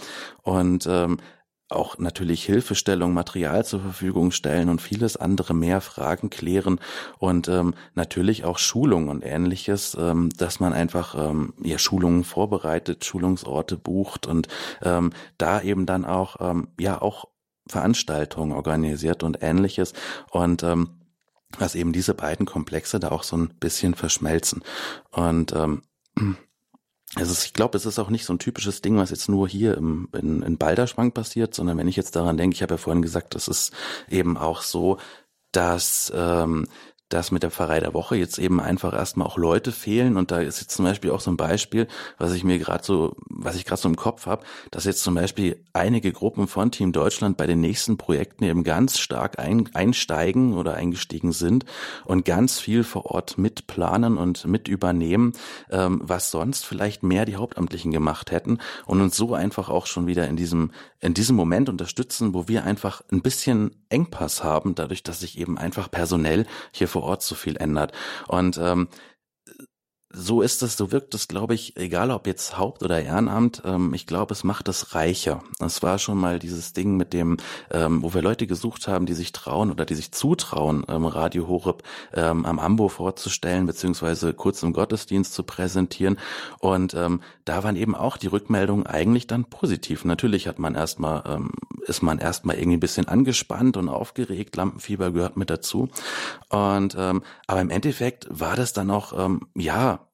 Und 0.43 0.87
ähm, 0.89 1.17
auch 1.69 1.97
natürlich 1.97 2.45
Hilfestellung, 2.45 3.13
Material 3.13 3.65
zur 3.65 3.79
Verfügung 3.79 4.31
stellen 4.31 4.69
und 4.69 4.81
vieles 4.81 5.17
andere 5.17 5.53
mehr 5.53 5.81
Fragen 5.81 6.29
klären 6.29 6.79
und 7.17 7.47
ähm, 7.47 7.73
natürlich 7.95 8.45
auch 8.45 8.59
Schulung 8.59 9.09
und 9.09 9.23
ähnliches, 9.25 9.97
ähm, 9.99 10.29
dass 10.37 10.59
man 10.59 10.73
einfach 10.73 11.15
ähm, 11.15 11.53
ja 11.63 11.79
Schulungen 11.79 12.23
vorbereitet, 12.23 13.03
Schulungsorte 13.05 13.77
bucht 13.77 14.27
und 14.27 14.47
ähm, 14.83 15.11
da 15.37 15.61
eben 15.61 15.85
dann 15.85 16.05
auch 16.05 16.37
ähm, 16.39 16.67
ja 16.79 17.01
auch 17.01 17.25
Veranstaltungen 17.67 18.51
organisiert 18.51 19.23
und 19.23 19.39
ähnliches. 19.41 19.93
Und 20.29 20.63
ähm, 20.63 20.89
dass 21.59 21.75
eben 21.75 21.93
diese 21.93 22.13
beiden 22.13 22.45
Komplexe 22.45 22.99
da 22.99 23.09
auch 23.09 23.23
so 23.23 23.37
ein 23.37 23.49
bisschen 23.59 23.95
verschmelzen. 23.95 24.63
Und 25.11 25.53
ähm, 25.53 25.81
es 27.17 27.29
ist, 27.29 27.45
ich 27.45 27.53
glaube, 27.53 27.77
es 27.77 27.85
ist 27.85 27.99
auch 27.99 28.09
nicht 28.09 28.25
so 28.25 28.33
ein 28.33 28.39
typisches 28.39 28.81
Ding, 28.81 28.97
was 28.97 29.09
jetzt 29.09 29.29
nur 29.29 29.47
hier 29.47 29.77
im, 29.77 30.09
in, 30.13 30.41
in 30.41 30.57
Balderschwang 30.57 31.11
passiert, 31.11 31.53
sondern 31.53 31.77
wenn 31.77 31.87
ich 31.87 31.95
jetzt 31.95 32.15
daran 32.15 32.37
denke, 32.37 32.55
ich 32.55 32.61
habe 32.61 32.73
ja 32.73 32.77
vorhin 32.77 33.01
gesagt, 33.01 33.35
das 33.35 33.47
ist 33.47 33.71
eben 34.09 34.37
auch 34.37 34.61
so, 34.61 34.97
dass 35.51 36.11
ähm, 36.15 36.67
dass 37.15 37.31
mit 37.31 37.43
der 37.43 37.51
Pfarrei 37.51 37.79
der 37.79 37.93
Woche 37.93 38.17
jetzt 38.17 38.37
eben 38.37 38.59
einfach 38.59 38.93
erstmal 38.93 39.25
auch 39.25 39.37
Leute 39.37 39.71
fehlen. 39.71 40.17
Und 40.17 40.31
da 40.31 40.41
ist 40.41 40.59
jetzt 40.59 40.75
zum 40.75 40.83
Beispiel 40.83 41.11
auch 41.11 41.21
so 41.21 41.31
ein 41.31 41.37
Beispiel, 41.37 41.87
was 42.17 42.33
ich 42.33 42.43
mir 42.43 42.59
gerade 42.59 42.83
so, 42.83 43.15
was 43.29 43.55
ich 43.55 43.63
gerade 43.63 43.81
so 43.81 43.87
im 43.87 43.95
Kopf 43.95 44.25
habe, 44.25 44.43
dass 44.69 44.83
jetzt 44.83 45.01
zum 45.01 45.15
Beispiel 45.15 45.63
einige 45.71 46.11
Gruppen 46.11 46.47
von 46.47 46.71
Team 46.71 46.91
Deutschland 46.91 47.37
bei 47.37 47.47
den 47.47 47.61
nächsten 47.61 47.97
Projekten 47.97 48.43
eben 48.43 48.65
ganz 48.65 48.99
stark 48.99 49.39
ein, 49.39 49.69
einsteigen 49.73 50.55
oder 50.55 50.73
eingestiegen 50.73 51.31
sind 51.31 51.63
und 52.03 52.25
ganz 52.25 52.59
viel 52.59 52.83
vor 52.83 53.05
Ort 53.05 53.37
mitplanen 53.37 54.17
und 54.17 54.45
mit 54.45 54.67
übernehmen, 54.67 55.31
ähm, 55.71 56.01
was 56.03 56.31
sonst 56.31 56.65
vielleicht 56.65 57.01
mehr 57.01 57.23
die 57.23 57.37
Hauptamtlichen 57.37 57.91
gemacht 57.91 58.31
hätten 58.31 58.59
und 58.85 58.99
uns 58.99 59.15
so 59.15 59.33
einfach 59.33 59.69
auch 59.69 59.85
schon 59.85 60.05
wieder 60.05 60.27
in 60.27 60.35
diesem 60.35 60.71
in 61.05 61.13
diesem 61.13 61.35
Moment 61.35 61.69
unterstützen, 61.69 62.33
wo 62.33 62.47
wir 62.47 62.63
einfach 62.63 63.03
ein 63.11 63.21
bisschen 63.21 63.75
Engpass 63.89 64.43
haben, 64.43 64.73
dadurch, 64.73 65.03
dass 65.03 65.19
sich 65.19 65.39
eben 65.39 65.55
einfach 65.55 65.91
personell 65.91 66.47
hier 66.71 66.87
vor 66.87 67.03
Ort 67.05 67.21
so 67.21 67.35
viel 67.35 67.57
ändert. 67.57 67.91
Und 68.27 68.57
ähm, 68.57 68.87
so 70.15 70.41
ist 70.41 70.63
es, 70.63 70.77
so 70.77 70.91
wirkt 70.91 71.13
es, 71.13 71.27
glaube 71.27 71.53
ich, 71.53 71.75
egal 71.77 72.11
ob 72.11 72.25
jetzt 72.27 72.57
Haupt- 72.57 72.83
oder 72.83 73.01
Ehrenamt, 73.01 73.61
ähm, 73.65 73.93
ich 73.93 74.07
glaube, 74.07 74.33
es 74.33 74.43
macht 74.43 74.67
es 74.67 74.95
reicher. 74.95 75.43
Es 75.59 75.83
war 75.83 75.99
schon 75.99 76.17
mal 76.17 76.39
dieses 76.39 76.73
Ding 76.73 76.95
mit 76.95 77.13
dem, 77.13 77.37
ähm, 77.71 78.01
wo 78.01 78.13
wir 78.13 78.21
Leute 78.21 78.47
gesucht 78.47 78.87
haben, 78.87 79.05
die 79.05 79.13
sich 79.13 79.31
trauen 79.33 79.71
oder 79.71 79.85
die 79.85 79.95
sich 79.95 80.11
zutrauen, 80.11 80.85
ähm, 80.87 81.05
Radio 81.05 81.47
Horeb 81.47 81.83
ähm, 82.13 82.45
am 82.45 82.59
Ambo 82.59 82.87
vorzustellen, 82.87 83.65
beziehungsweise 83.65 84.33
kurz 84.33 84.63
im 84.63 84.73
Gottesdienst 84.73 85.33
zu 85.33 85.43
präsentieren. 85.43 86.17
Und 86.59 86.93
ähm, 86.93 87.21
da 87.43 87.63
waren 87.63 87.75
eben 87.75 87.95
auch 87.95 88.17
die 88.17 88.27
Rückmeldungen 88.27 88.87
eigentlich 88.87 89.27
dann 89.27 89.45
positiv. 89.45 90.05
Natürlich 90.05 90.47
hat 90.47 90.59
man 90.59 90.75
erstmal, 90.75 91.23
ähm, 91.27 91.51
ist 91.85 92.01
man 92.01 92.19
erstmal 92.19 92.57
irgendwie 92.57 92.77
ein 92.77 92.81
bisschen 92.81 93.07
angespannt 93.07 93.77
und 93.77 93.89
aufgeregt, 93.89 94.55
Lampenfieber 94.55 95.11
gehört 95.11 95.37
mit 95.37 95.49
dazu. 95.49 95.89
Und 96.49 96.95
ähm, 96.97 97.21
aber 97.47 97.61
im 97.61 97.69
Endeffekt 97.69 98.27
war 98.29 98.55
das 98.55 98.73
dann 98.73 98.89
auch, 98.89 99.13
ähm, 99.17 99.41
ja, 99.55 100.04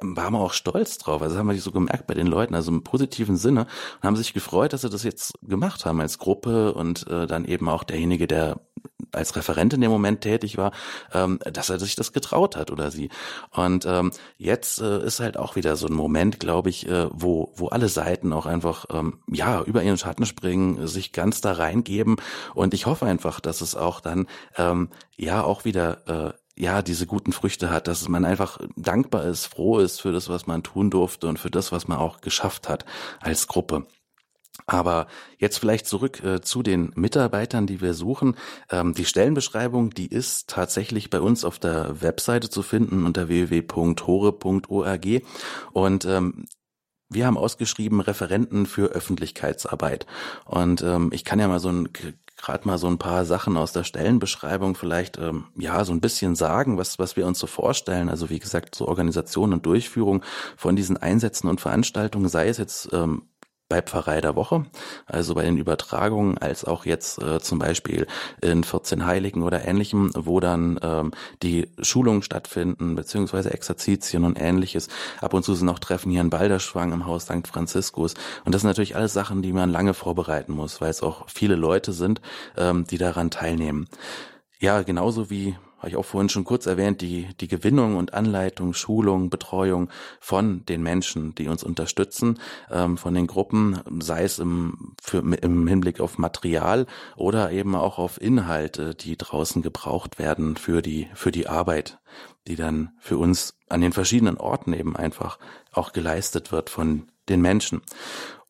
waren 0.00 0.32
wir 0.32 0.40
auch 0.40 0.52
stolz 0.52 0.98
drauf. 0.98 1.22
Also 1.22 1.36
haben 1.36 1.48
wir 1.48 1.60
so 1.60 1.72
gemerkt 1.72 2.06
bei 2.06 2.14
den 2.14 2.26
Leuten, 2.26 2.54
also 2.54 2.70
im 2.70 2.82
positiven 2.82 3.36
Sinne 3.36 3.66
und 3.96 4.06
haben 4.06 4.16
sich 4.16 4.32
gefreut, 4.32 4.72
dass 4.72 4.82
sie 4.82 4.90
das 4.90 5.02
jetzt 5.02 5.34
gemacht 5.42 5.84
haben 5.84 6.00
als 6.00 6.18
Gruppe 6.18 6.72
und 6.74 7.06
äh, 7.08 7.26
dann 7.26 7.44
eben 7.44 7.68
auch 7.68 7.84
derjenige, 7.84 8.26
der 8.26 8.60
als 9.12 9.36
Referent 9.36 9.72
in 9.74 9.80
dem 9.80 9.90
Moment 9.90 10.20
tätig 10.20 10.58
war, 10.58 10.72
ähm, 11.12 11.38
dass 11.52 11.70
er 11.70 11.78
sich 11.78 11.96
das 11.96 12.12
getraut 12.12 12.56
hat 12.56 12.70
oder 12.70 12.90
sie. 12.90 13.08
Und 13.50 13.86
ähm, 13.86 14.12
jetzt 14.36 14.80
äh, 14.80 15.04
ist 15.04 15.20
halt 15.20 15.36
auch 15.36 15.56
wieder 15.56 15.76
so 15.76 15.86
ein 15.86 15.94
Moment, 15.94 16.40
glaube 16.40 16.70
ich, 16.70 16.88
äh, 16.88 17.08
wo 17.12 17.52
wo 17.56 17.68
alle 17.68 17.88
Seiten 17.88 18.32
auch 18.32 18.46
einfach 18.46 18.86
ähm, 18.92 19.20
ja 19.26 19.62
über 19.62 19.82
ihren 19.82 19.98
Schatten 19.98 20.26
springen, 20.26 20.86
sich 20.86 21.12
ganz 21.12 21.40
da 21.40 21.52
reingeben. 21.52 22.16
Und 22.54 22.74
ich 22.74 22.86
hoffe 22.86 23.06
einfach, 23.06 23.40
dass 23.40 23.60
es 23.60 23.74
auch 23.74 24.00
dann 24.00 24.26
ähm, 24.56 24.90
ja 25.16 25.42
auch 25.42 25.64
wieder 25.64 26.06
äh, 26.28 26.32
ja, 26.58 26.82
diese 26.82 27.06
guten 27.06 27.32
Früchte 27.32 27.70
hat, 27.70 27.86
dass 27.86 28.08
man 28.08 28.24
einfach 28.24 28.58
dankbar 28.76 29.24
ist, 29.24 29.46
froh 29.46 29.78
ist 29.78 30.00
für 30.00 30.12
das, 30.12 30.28
was 30.28 30.46
man 30.46 30.62
tun 30.62 30.90
durfte 30.90 31.28
und 31.28 31.38
für 31.38 31.50
das, 31.50 31.72
was 31.72 31.88
man 31.88 31.98
auch 31.98 32.20
geschafft 32.20 32.68
hat 32.68 32.84
als 33.20 33.46
Gruppe. 33.46 33.86
Aber 34.66 35.06
jetzt 35.38 35.58
vielleicht 35.58 35.86
zurück 35.86 36.22
äh, 36.22 36.40
zu 36.40 36.62
den 36.62 36.92
Mitarbeitern, 36.96 37.66
die 37.66 37.80
wir 37.80 37.94
suchen. 37.94 38.36
Ähm, 38.70 38.92
die 38.92 39.04
Stellenbeschreibung, 39.04 39.90
die 39.90 40.08
ist 40.08 40.48
tatsächlich 40.50 41.10
bei 41.10 41.20
uns 41.20 41.44
auf 41.44 41.58
der 41.58 42.02
Webseite 42.02 42.50
zu 42.50 42.62
finden 42.62 43.06
unter 43.06 43.28
www.hore.org. 43.28 45.06
Und 45.72 46.04
ähm, 46.04 46.46
wir 47.08 47.26
haben 47.26 47.38
ausgeschrieben 47.38 48.00
Referenten 48.00 48.66
für 48.66 48.88
Öffentlichkeitsarbeit. 48.88 50.06
Und 50.44 50.82
ähm, 50.82 51.10
ich 51.12 51.24
kann 51.24 51.38
ja 51.38 51.48
mal 51.48 51.60
so 51.60 51.70
ein 51.70 51.88
gerade 52.38 52.66
mal 52.66 52.78
so 52.78 52.86
ein 52.86 52.98
paar 52.98 53.24
Sachen 53.24 53.56
aus 53.56 53.72
der 53.72 53.84
Stellenbeschreibung 53.84 54.74
vielleicht 54.74 55.18
ähm, 55.18 55.46
ja 55.56 55.84
so 55.84 55.92
ein 55.92 56.00
bisschen 56.00 56.34
sagen, 56.34 56.78
was 56.78 56.98
was 56.98 57.16
wir 57.16 57.26
uns 57.26 57.38
so 57.38 57.46
vorstellen. 57.46 58.08
Also 58.08 58.30
wie 58.30 58.38
gesagt, 58.38 58.74
so 58.74 58.88
Organisation 58.88 59.52
und 59.52 59.66
Durchführung 59.66 60.24
von 60.56 60.76
diesen 60.76 60.96
Einsätzen 60.96 61.48
und 61.48 61.60
Veranstaltungen, 61.60 62.28
sei 62.28 62.48
es 62.48 62.58
jetzt 62.58 62.88
ähm, 62.92 63.22
bei 63.68 63.82
Pfarrei 63.82 64.20
der 64.20 64.34
Woche, 64.34 64.64
also 65.06 65.34
bei 65.34 65.44
den 65.44 65.58
Übertragungen, 65.58 66.38
als 66.38 66.64
auch 66.64 66.86
jetzt 66.86 67.20
äh, 67.22 67.40
zum 67.40 67.58
Beispiel 67.58 68.06
in 68.40 68.64
14 68.64 69.04
Heiligen 69.04 69.42
oder 69.42 69.64
ähnlichem, 69.66 70.10
wo 70.14 70.40
dann 70.40 70.80
ähm, 70.82 71.12
die 71.42 71.68
Schulungen 71.80 72.22
stattfinden, 72.22 72.94
beziehungsweise 72.94 73.52
Exerzitien 73.52 74.24
und 74.24 74.40
ähnliches. 74.40 74.88
Ab 75.20 75.34
und 75.34 75.44
zu 75.44 75.54
sind 75.54 75.68
auch 75.68 75.78
Treffen 75.78 76.10
hier 76.10 76.22
in 76.22 76.30
Balderschwang 76.30 76.92
im 76.92 77.06
Haus 77.06 77.24
St. 77.24 77.46
Franziskus. 77.46 78.14
Und 78.44 78.54
das 78.54 78.62
sind 78.62 78.70
natürlich 78.70 78.96
alles 78.96 79.12
Sachen, 79.12 79.42
die 79.42 79.52
man 79.52 79.70
lange 79.70 79.92
vorbereiten 79.92 80.52
muss, 80.52 80.80
weil 80.80 80.90
es 80.90 81.02
auch 81.02 81.28
viele 81.28 81.56
Leute 81.56 81.92
sind, 81.92 82.22
ähm, 82.56 82.84
die 82.84 82.98
daran 82.98 83.30
teilnehmen. 83.30 83.88
Ja, 84.60 84.82
genauso 84.82 85.30
wie 85.30 85.56
habe 85.78 85.88
ich 85.88 85.96
auch 85.96 86.04
vorhin 86.04 86.28
schon 86.28 86.44
kurz 86.44 86.66
erwähnt, 86.66 87.00
die, 87.00 87.28
die 87.40 87.48
Gewinnung 87.48 87.96
und 87.96 88.14
Anleitung, 88.14 88.74
Schulung, 88.74 89.30
Betreuung 89.30 89.88
von 90.20 90.64
den 90.66 90.82
Menschen, 90.82 91.34
die 91.34 91.48
uns 91.48 91.62
unterstützen, 91.62 92.38
ähm, 92.70 92.98
von 92.98 93.14
den 93.14 93.26
Gruppen, 93.26 93.80
sei 94.00 94.24
es 94.24 94.38
im, 94.38 94.94
für, 95.00 95.18
im 95.18 95.66
Hinblick 95.66 96.00
auf 96.00 96.18
Material 96.18 96.86
oder 97.16 97.52
eben 97.52 97.74
auch 97.74 97.98
auf 97.98 98.20
Inhalte, 98.20 98.94
die 98.94 99.16
draußen 99.16 99.62
gebraucht 99.62 100.18
werden 100.18 100.56
für 100.56 100.82
die, 100.82 101.08
für 101.14 101.30
die 101.30 101.46
Arbeit, 101.46 101.98
die 102.46 102.56
dann 102.56 102.90
für 102.98 103.18
uns 103.18 103.54
an 103.68 103.80
den 103.80 103.92
verschiedenen 103.92 104.36
Orten 104.36 104.72
eben 104.72 104.96
einfach 104.96 105.38
auch 105.72 105.92
geleistet 105.92 106.50
wird 106.50 106.70
von 106.70 107.08
den 107.28 107.40
Menschen. 107.40 107.82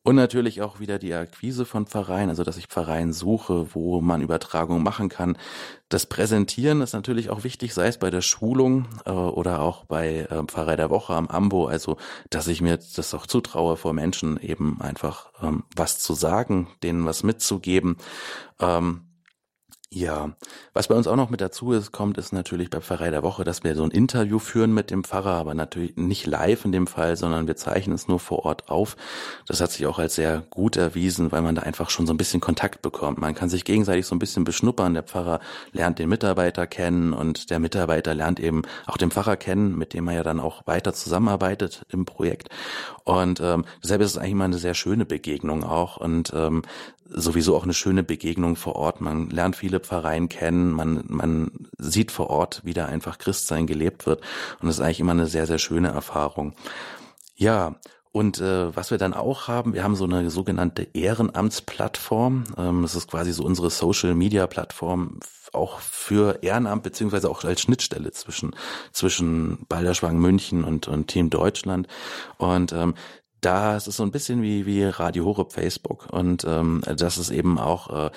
Und 0.04 0.16
natürlich 0.16 0.62
auch 0.62 0.80
wieder 0.80 0.98
die 0.98 1.12
Akquise 1.12 1.66
von 1.66 1.86
Pfarreien, 1.86 2.30
also 2.30 2.42
dass 2.42 2.56
ich 2.56 2.68
Pfarreien 2.68 3.12
suche, 3.12 3.74
wo 3.74 4.00
man 4.00 4.22
Übertragungen 4.22 4.82
machen 4.82 5.08
kann. 5.08 5.36
Das 5.88 6.06
Präsentieren 6.06 6.80
ist 6.80 6.94
natürlich 6.94 7.30
auch 7.30 7.44
wichtig, 7.44 7.74
sei 7.74 7.88
es 7.88 7.98
bei 7.98 8.08
der 8.10 8.22
Schulung 8.22 8.86
äh, 9.04 9.10
oder 9.10 9.60
auch 9.60 9.84
bei 9.84 10.20
äh, 10.30 10.44
Pfarrei 10.44 10.76
der 10.76 10.90
Woche 10.90 11.14
am 11.14 11.26
Ambo, 11.26 11.66
also 11.66 11.96
dass 12.30 12.46
ich 12.46 12.62
mir 12.62 12.78
das 12.78 13.12
auch 13.12 13.26
zutraue, 13.26 13.76
vor 13.76 13.92
Menschen 13.92 14.38
eben 14.40 14.80
einfach 14.80 15.30
ähm, 15.42 15.64
was 15.76 15.98
zu 15.98 16.14
sagen, 16.14 16.68
denen 16.82 17.04
was 17.04 17.22
mitzugeben. 17.22 17.96
Ähm, 18.60 19.07
ja, 19.90 20.32
was 20.74 20.88
bei 20.88 20.94
uns 20.94 21.06
auch 21.06 21.16
noch 21.16 21.30
mit 21.30 21.40
dazu 21.40 21.72
ist, 21.72 21.92
kommt, 21.92 22.18
ist 22.18 22.34
natürlich 22.34 22.68
bei 22.68 22.82
Pfarrei 22.82 23.10
der 23.10 23.22
Woche, 23.22 23.42
dass 23.42 23.64
wir 23.64 23.74
so 23.74 23.84
ein 23.84 23.90
Interview 23.90 24.38
führen 24.38 24.74
mit 24.74 24.90
dem 24.90 25.02
Pfarrer, 25.02 25.32
aber 25.32 25.54
natürlich 25.54 25.96
nicht 25.96 26.26
live 26.26 26.66
in 26.66 26.72
dem 26.72 26.86
Fall, 26.86 27.16
sondern 27.16 27.46
wir 27.46 27.56
zeichnen 27.56 27.94
es 27.94 28.06
nur 28.06 28.20
vor 28.20 28.44
Ort 28.44 28.68
auf. 28.68 28.98
Das 29.46 29.62
hat 29.62 29.72
sich 29.72 29.86
auch 29.86 29.98
als 29.98 30.16
sehr 30.16 30.42
gut 30.50 30.76
erwiesen, 30.76 31.32
weil 31.32 31.40
man 31.40 31.54
da 31.54 31.62
einfach 31.62 31.88
schon 31.88 32.06
so 32.06 32.12
ein 32.12 32.18
bisschen 32.18 32.42
Kontakt 32.42 32.82
bekommt. 32.82 33.18
Man 33.18 33.34
kann 33.34 33.48
sich 33.48 33.64
gegenseitig 33.64 34.04
so 34.04 34.14
ein 34.14 34.18
bisschen 34.18 34.44
beschnuppern. 34.44 34.92
Der 34.92 35.04
Pfarrer 35.04 35.40
lernt 35.72 35.98
den 35.98 36.10
Mitarbeiter 36.10 36.66
kennen 36.66 37.14
und 37.14 37.48
der 37.48 37.58
Mitarbeiter 37.58 38.12
lernt 38.12 38.40
eben 38.40 38.62
auch 38.84 38.98
den 38.98 39.10
Pfarrer 39.10 39.38
kennen, 39.38 39.78
mit 39.78 39.94
dem 39.94 40.06
er 40.08 40.16
ja 40.16 40.22
dann 40.22 40.38
auch 40.38 40.66
weiter 40.66 40.92
zusammenarbeitet 40.92 41.86
im 41.88 42.04
Projekt. 42.04 42.50
Und 43.04 43.40
ähm, 43.40 43.64
deshalb 43.82 44.02
ist 44.02 44.10
es 44.10 44.18
eigentlich 44.18 44.34
mal 44.34 44.44
eine 44.44 44.58
sehr 44.58 44.74
schöne 44.74 45.06
Begegnung 45.06 45.64
auch 45.64 45.96
und 45.96 46.30
ähm, 46.34 46.60
sowieso 47.08 47.56
auch 47.56 47.64
eine 47.64 47.74
schöne 47.74 48.02
Begegnung 48.02 48.56
vor 48.56 48.76
Ort. 48.76 49.00
Man 49.00 49.30
lernt 49.30 49.56
viele 49.56 49.80
Pfarreien 49.80 50.28
kennen, 50.28 50.70
man, 50.70 51.04
man 51.06 51.50
sieht 51.78 52.12
vor 52.12 52.30
Ort, 52.30 52.60
wie 52.64 52.74
da 52.74 52.86
einfach 52.86 53.18
Christsein 53.18 53.66
gelebt 53.66 54.06
wird. 54.06 54.20
Und 54.60 54.66
das 54.68 54.76
ist 54.76 54.80
eigentlich 54.80 55.00
immer 55.00 55.12
eine 55.12 55.26
sehr, 55.26 55.46
sehr 55.46 55.58
schöne 55.58 55.88
Erfahrung. 55.88 56.54
Ja, 57.36 57.76
und 58.12 58.40
äh, 58.40 58.74
was 58.74 58.90
wir 58.90 58.98
dann 58.98 59.14
auch 59.14 59.48
haben, 59.48 59.74
wir 59.74 59.84
haben 59.84 59.94
so 59.94 60.04
eine 60.04 60.30
sogenannte 60.30 60.88
Ehrenamtsplattform. 60.94 62.44
Ähm, 62.56 62.82
das 62.82 62.94
ist 62.94 63.10
quasi 63.10 63.32
so 63.32 63.44
unsere 63.44 63.70
Social-Media-Plattform 63.70 65.20
auch 65.52 65.80
für 65.80 66.42
Ehrenamt 66.42 66.82
beziehungsweise 66.82 67.30
auch 67.30 67.44
als 67.44 67.60
Schnittstelle 67.62 68.10
zwischen 68.12 68.54
zwischen 68.92 69.64
Balderschwang 69.68 70.18
München 70.18 70.64
und 70.64 70.88
und 70.88 71.06
Team 71.08 71.30
Deutschland 71.30 71.88
und 72.36 72.72
ähm, 72.72 72.94
da 73.40 73.76
ist 73.76 73.86
es 73.86 73.96
so 73.96 74.02
ein 74.02 74.10
bisschen 74.10 74.42
wie 74.42 74.66
wie 74.66 74.84
Radio 74.84 75.24
Horeb 75.24 75.52
Facebook. 75.52 76.08
Und 76.10 76.44
ähm, 76.44 76.82
das 76.96 77.18
ist 77.18 77.30
eben 77.30 77.58
auch 77.58 78.06
äh, 78.06 78.10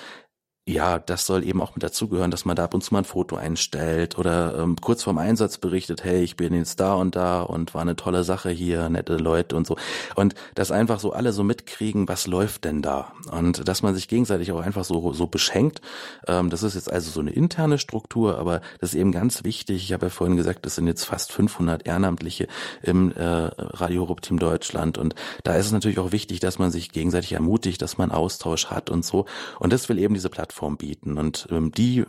ja, 0.64 1.00
das 1.00 1.26
soll 1.26 1.44
eben 1.44 1.60
auch 1.60 1.74
mit 1.74 1.82
dazugehören, 1.82 2.30
dass 2.30 2.44
man 2.44 2.54
da 2.54 2.62
ab 2.62 2.74
und 2.74 2.84
zu 2.84 2.94
mal 2.94 3.00
ein 3.00 3.04
Foto 3.04 3.34
einstellt 3.34 4.16
oder 4.16 4.56
ähm, 4.58 4.76
kurz 4.80 5.02
vorm 5.02 5.18
Einsatz 5.18 5.58
berichtet, 5.58 6.04
hey, 6.04 6.22
ich 6.22 6.36
bin 6.36 6.54
jetzt 6.54 6.78
da 6.78 6.94
und 6.94 7.16
da 7.16 7.42
und 7.42 7.74
war 7.74 7.82
eine 7.82 7.96
tolle 7.96 8.22
Sache 8.22 8.50
hier, 8.50 8.88
nette 8.88 9.16
Leute 9.16 9.56
und 9.56 9.66
so. 9.66 9.76
Und 10.14 10.36
dass 10.54 10.70
einfach 10.70 11.00
so 11.00 11.12
alle 11.12 11.32
so 11.32 11.42
mitkriegen, 11.42 12.06
was 12.06 12.28
läuft 12.28 12.64
denn 12.64 12.80
da? 12.80 13.12
Und 13.32 13.66
dass 13.66 13.82
man 13.82 13.96
sich 13.96 14.06
gegenseitig 14.06 14.52
auch 14.52 14.60
einfach 14.60 14.84
so, 14.84 15.12
so 15.12 15.26
beschenkt. 15.26 15.80
Ähm, 16.28 16.48
das 16.48 16.62
ist 16.62 16.76
jetzt 16.76 16.92
also 16.92 17.10
so 17.10 17.18
eine 17.18 17.32
interne 17.32 17.78
Struktur, 17.78 18.38
aber 18.38 18.60
das 18.78 18.90
ist 18.90 19.00
eben 19.00 19.10
ganz 19.10 19.42
wichtig. 19.42 19.82
Ich 19.82 19.92
habe 19.92 20.06
ja 20.06 20.10
vorhin 20.10 20.36
gesagt, 20.36 20.64
das 20.64 20.76
sind 20.76 20.86
jetzt 20.86 21.02
fast 21.02 21.32
500 21.32 21.88
Ehrenamtliche 21.88 22.46
im 22.82 23.10
äh, 23.10 23.24
Radio 23.24 24.02
Europe 24.02 24.20
Team 24.20 24.38
Deutschland 24.38 24.96
und 24.96 25.16
da 25.42 25.56
ist 25.56 25.66
es 25.66 25.72
natürlich 25.72 25.98
auch 25.98 26.12
wichtig, 26.12 26.38
dass 26.38 26.60
man 26.60 26.70
sich 26.70 26.92
gegenseitig 26.92 27.32
ermutigt, 27.32 27.82
dass 27.82 27.98
man 27.98 28.12
Austausch 28.12 28.66
hat 28.66 28.90
und 28.90 29.04
so. 29.04 29.26
Und 29.58 29.72
das 29.72 29.88
will 29.88 29.98
eben 29.98 30.14
diese 30.14 30.30
Plattform 30.30 30.51
Plattform 30.52 30.76
bieten. 30.76 31.18
Und 31.18 31.48
ähm, 31.50 31.72
die 31.72 32.04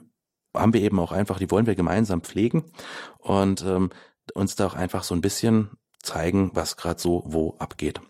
haben 0.55 0.73
wir 0.73 0.81
eben 0.81 0.99
auch 0.99 1.11
einfach, 1.11 1.39
die 1.39 1.49
wollen 1.49 1.65
wir 1.65 1.75
gemeinsam 1.75 2.21
pflegen 2.21 2.65
und 3.19 3.63
ähm, 3.63 3.89
uns 4.33 4.55
da 4.55 4.67
auch 4.67 4.75
einfach 4.75 5.03
so 5.03 5.15
ein 5.15 5.21
bisschen 5.21 5.71
zeigen, 6.01 6.51
was 6.53 6.77
gerade 6.77 6.99
so 6.99 7.23
wo 7.25 7.55
abgeht. 7.57 8.01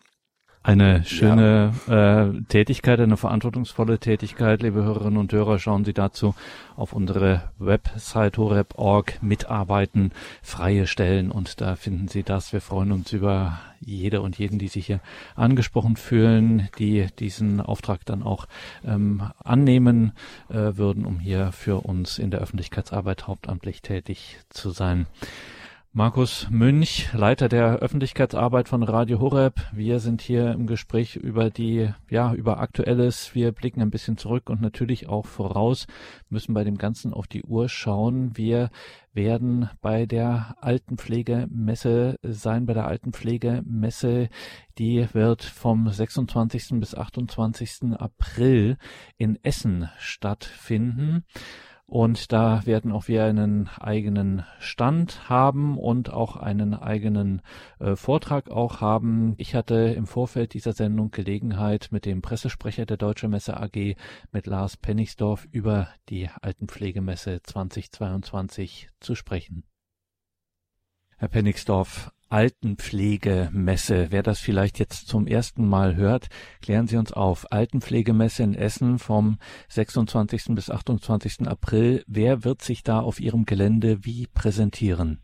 Eine 0.66 1.04
schöne 1.04 1.74
ja. 1.88 2.24
äh, 2.24 2.42
Tätigkeit, 2.48 2.98
eine 3.02 3.18
verantwortungsvolle 3.18 4.00
Tätigkeit, 4.00 4.62
liebe 4.62 4.82
Hörerinnen 4.82 5.18
und 5.18 5.34
Hörer. 5.34 5.60
Schauen 5.60 5.84
Sie 5.84 5.94
dazu 5.94 6.36
auf 6.78 6.94
unsere 6.94 7.52
Website 7.60 8.38
horeb.org 8.38 9.22
mitarbeiten, 9.22 10.14
freie 10.42 10.88
Stellen 10.88 11.32
und 11.32 11.60
da 11.60 11.76
finden 11.76 12.08
Sie 12.08 12.24
das. 12.24 12.54
Wir 12.54 12.62
freuen 12.62 12.94
uns 12.94 13.12
über 13.12 13.60
jede 13.82 14.22
und 14.22 14.38
jeden, 14.38 14.58
die 14.58 14.70
sich 14.70 14.86
hier 14.86 15.02
angesprochen 15.36 15.98
fühlen, 15.98 16.70
die 16.80 17.08
diesen 17.20 17.60
Auftrag 17.60 18.06
dann 18.06 18.24
auch 18.24 18.48
ähm, 18.86 19.22
annehmen 19.44 20.14
äh, 20.48 20.78
würden, 20.78 21.06
um 21.06 21.20
hier 21.20 21.52
für 21.52 21.86
uns 21.86 22.20
in 22.20 22.32
der 22.32 22.40
Öffentlichkeitsarbeit 22.40 23.28
hauptamtlich 23.28 23.82
tätig 23.82 24.38
zu 24.48 24.70
sein. 24.70 25.08
Markus 25.96 26.48
Münch, 26.50 27.14
Leiter 27.14 27.48
der 27.50 27.76
Öffentlichkeitsarbeit 27.76 28.68
von 28.68 28.82
Radio 28.82 29.20
Horeb. 29.20 29.62
Wir 29.74 30.00
sind 30.00 30.24
hier 30.24 30.52
im 30.52 30.66
Gespräch 30.66 31.18
über 31.18 31.52
die, 31.52 31.88
ja, 32.10 32.34
über 32.34 32.60
Aktuelles. 32.60 33.36
Wir 33.36 33.52
blicken 33.52 33.80
ein 33.80 33.92
bisschen 33.92 34.18
zurück 34.18 34.50
und 34.50 34.60
natürlich 34.60 35.08
auch 35.08 35.28
voraus, 35.28 35.86
müssen 36.30 36.56
bei 36.56 36.64
dem 36.64 36.80
Ganzen 36.80 37.14
auf 37.14 37.28
die 37.28 37.44
Uhr 37.44 37.70
schauen. 37.70 38.36
Wir 38.36 38.72
werden 39.14 39.70
bei 39.84 40.08
der 40.08 40.56
Altenpflegemesse 40.62 42.18
sein, 42.24 42.66
bei 42.66 42.74
der 42.74 42.88
Altenpflegemesse. 42.88 44.30
Die 44.80 45.08
wird 45.14 45.44
vom 45.44 45.88
26. 45.88 46.80
bis 46.80 46.96
28. 46.96 47.94
April 48.00 48.78
in 49.18 49.38
Essen 49.44 49.92
stattfinden. 50.00 51.24
Und 51.94 52.32
da 52.32 52.66
werden 52.66 52.92
auch 52.92 53.08
wir 53.08 53.24
einen 53.24 53.68
eigenen 53.68 54.44
Stand 54.58 55.30
haben 55.30 55.78
und 55.78 56.12
auch 56.12 56.38
einen 56.38 56.74
eigenen 56.74 57.44
äh, 57.78 57.96
Vortrag 57.96 58.50
auch 58.50 58.82
haben. 58.82 59.36
Ich 59.38 59.54
hatte 59.54 59.76
im 59.76 60.08
Vorfeld 60.08 60.56
dieser 60.56 60.74
Sendung 60.74 61.12
Gelegenheit, 61.12 61.90
mit 61.92 62.06
dem 62.08 62.24
Pressesprecher 62.24 62.88
der 62.88 62.98
Deutsche 62.98 63.28
Messe 63.28 63.58
AG, 63.58 63.96
mit 64.32 64.48
Lars 64.48 64.76
Penningsdorf, 64.76 65.48
über 65.52 65.88
die 66.10 66.32
Altenpflegemesse 66.42 67.44
2022 67.44 68.90
zu 69.00 69.14
sprechen. 69.14 69.64
Herr 71.18 71.28
Penningsdorf, 71.28 72.12
Altenpflegemesse. 72.34 74.08
Wer 74.10 74.24
das 74.24 74.40
vielleicht 74.40 74.80
jetzt 74.80 75.08
zum 75.08 75.28
ersten 75.28 75.68
Mal 75.68 75.96
hört, 75.96 76.30
klären 76.64 76.88
Sie 76.88 76.98
uns 76.98 77.14
auf. 77.14 77.52
Altenpflegemesse 77.52 78.42
in 78.42 78.56
Essen 78.56 78.98
vom 78.98 79.38
26. 79.70 80.56
bis 80.56 80.72
28. 80.72 81.48
April. 81.48 82.04
Wer 82.08 82.44
wird 82.44 82.64
sich 82.64 82.82
da 82.82 83.02
auf 83.02 83.20
Ihrem 83.20 83.46
Gelände 83.46 84.04
wie 84.04 84.26
präsentieren? 84.26 85.20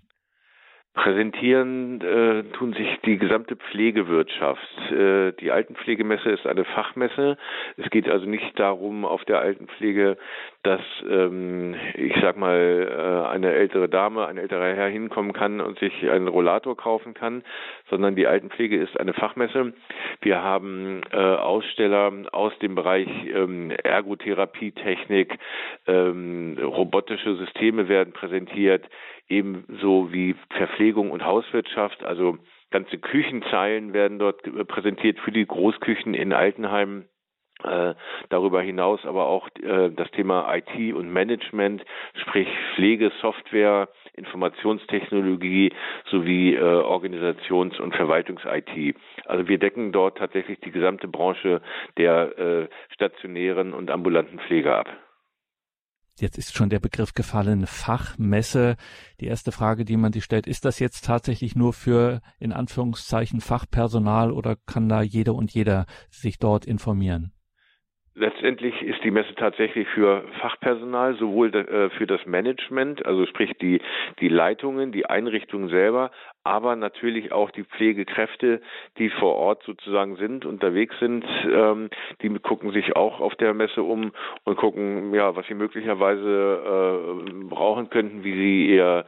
Präsentieren 1.00 2.02
äh, 2.02 2.44
tun 2.58 2.74
sich 2.74 3.00
die 3.06 3.18
gesamte 3.18 3.56
Pflegewirtschaft. 3.56 4.92
Äh, 4.92 5.32
die 5.40 5.50
Altenpflegemesse 5.50 6.30
ist 6.30 6.46
eine 6.46 6.66
Fachmesse. 6.66 7.38
Es 7.78 7.90
geht 7.90 8.10
also 8.10 8.26
nicht 8.26 8.60
darum, 8.60 9.06
auf 9.06 9.24
der 9.24 9.40
Altenpflege, 9.40 10.18
dass 10.64 10.82
ähm, 11.10 11.76
ich 11.96 12.14
sag 12.22 12.36
mal 12.36 12.90
äh, 12.92 13.30
eine 13.30 13.54
ältere 13.54 13.88
Dame, 13.88 14.28
ein 14.28 14.38
älterer 14.38 14.76
Herr 14.76 14.90
hinkommen 14.90 15.32
kann 15.32 15.62
und 15.62 15.80
sich 15.80 16.10
einen 16.10 16.28
Rollator 16.28 16.76
kaufen 16.76 17.14
kann, 17.14 17.44
sondern 17.90 18.18
die 18.18 18.28
Altenpflege 18.28 18.76
ist 18.76 19.00
eine 19.00 19.14
Fachmesse. 19.14 19.72
Wir 20.20 20.44
haben 20.44 21.00
äh, 21.14 21.16
Aussteller 21.16 22.12
aus 22.34 22.52
dem 22.60 22.76
Bereich 22.76 23.08
ähm, 23.34 23.72
Ergotherapie, 23.72 24.74
Technik, 24.74 25.40
ähm, 25.88 26.58
robotische 26.62 27.38
Systeme 27.38 27.88
werden 27.88 28.12
präsentiert 28.12 28.84
ebenso 29.30 30.12
wie 30.12 30.36
Verpflegung 30.50 31.12
und 31.12 31.24
Hauswirtschaft. 31.24 32.04
Also 32.04 32.38
ganze 32.72 32.98
Küchenzeilen 32.98 33.94
werden 33.94 34.20
dort 34.20 34.42
präsentiert 34.68 35.20
für 35.20 35.32
die 35.32 35.46
Großküchen 35.46 36.14
in 36.14 36.34
Altenheimen. 36.34 37.08
Äh, 37.64 37.94
darüber 38.30 38.62
hinaus 38.62 39.06
aber 39.06 39.28
auch 39.28 39.50
äh, 39.62 39.90
das 39.90 40.10
Thema 40.12 40.48
IT 40.56 40.94
und 40.94 41.12
Management, 41.12 41.84
sprich 42.14 42.48
Pflege, 42.74 43.12
Software, 43.22 43.90
Informationstechnologie 44.14 45.74
sowie 46.10 46.56
äh, 46.56 46.62
Organisations- 46.62 47.78
und 47.82 47.94
Verwaltungs-IT. 47.94 48.96
Also 49.26 49.50
wir 49.50 49.58
decken 49.58 49.92
dort 49.92 50.18
tatsächlich 50.20 50.62
die 50.62 50.72
gesamte 50.72 51.10
Branche 51.10 51.62
der 51.98 52.70
stationären 52.94 53.74
und 53.74 53.92
ambulanten 53.92 54.40
Pflege 54.40 54.76
ab. 54.76 54.88
Jetzt 56.22 56.38
ist 56.38 56.56
schon 56.56 56.70
der 56.70 56.80
Begriff 56.80 57.14
gefallen, 57.14 57.66
Fachmesse. 57.66 58.76
Die 59.20 59.28
erste 59.28 59.52
Frage, 59.52 59.86
die 59.86 59.98
man 59.98 60.12
sich 60.12 60.24
stellt, 60.24 60.48
ist 60.48 60.66
das 60.66 60.80
jetzt 60.80 61.06
tatsächlich 61.06 61.56
nur 61.56 61.74
für 61.74 62.22
in 62.40 62.52
Anführungszeichen 62.52 63.42
Fachpersonal 63.42 64.32
oder 64.32 64.56
kann 64.68 64.90
da 64.90 65.02
jeder 65.02 65.34
und 65.34 65.52
jeder 65.52 65.86
sich 66.10 66.38
dort 66.40 66.66
informieren? 66.66 67.32
Letztendlich 68.16 68.82
ist 68.82 69.02
die 69.06 69.12
Messe 69.12 69.34
tatsächlich 69.36 69.88
für 69.96 70.26
Fachpersonal, 70.42 71.16
sowohl 71.16 71.56
äh, 71.56 71.90
für 71.92 72.06
das 72.06 72.26
Management, 72.26 73.06
also 73.06 73.26
sprich 73.26 73.54
die, 73.62 73.82
die 74.20 74.28
Leitungen, 74.28 74.92
die 74.92 75.06
Einrichtungen 75.06 75.70
selber, 75.70 76.12
aber 76.44 76.76
natürlich 76.76 77.32
auch 77.32 77.52
die 77.52 77.64
Pflegekräfte, 77.64 78.62
die 78.98 79.10
vor 79.10 79.36
Ort 79.36 79.64
sozusagen 79.64 80.16
sind, 80.16 80.46
unterwegs 80.46 80.98
sind, 81.00 81.26
ähm, 81.46 81.90
die 82.22 82.30
gucken 82.40 82.72
sich 82.72 82.96
auch 82.96 83.20
auf 83.20 83.36
der 83.36 83.54
Messe 83.54 83.84
um 83.84 84.12
und 84.46 84.58
gucken, 84.58 85.14
ja, 85.14 85.36
was 85.36 85.46
sie 85.48 85.54
möglicherweise 85.54 87.22
äh, 87.28 87.44
brauchen 87.44 87.90
könnten, 87.90 88.24
wie 88.24 88.34
sie 88.34 88.76
ihr 88.76 89.06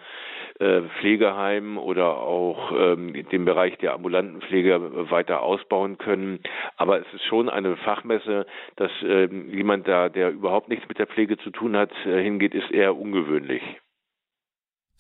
äh, 0.59 0.81
Pflegeheim 0.99 1.77
oder 1.77 2.17
auch 2.17 2.71
ähm, 2.77 3.13
den 3.31 3.45
Bereich 3.45 3.77
der 3.77 3.93
ambulanten 3.93 4.41
Pflege 4.41 5.09
weiter 5.09 5.41
ausbauen 5.41 5.97
können. 5.97 6.39
Aber 6.77 6.99
es 6.99 7.13
ist 7.13 7.23
schon 7.23 7.49
eine 7.49 7.77
Fachmesse, 7.77 8.45
dass 8.75 8.91
äh, 9.03 9.25
jemand 9.25 9.87
da, 9.87 10.09
der 10.09 10.31
überhaupt 10.31 10.69
nichts 10.69 10.87
mit 10.87 10.99
der 10.99 11.07
Pflege 11.07 11.37
zu 11.37 11.49
tun 11.49 11.77
hat, 11.77 11.91
äh, 12.05 12.21
hingeht, 12.21 12.53
ist 12.53 12.71
eher 12.71 12.95
ungewöhnlich 12.95 13.63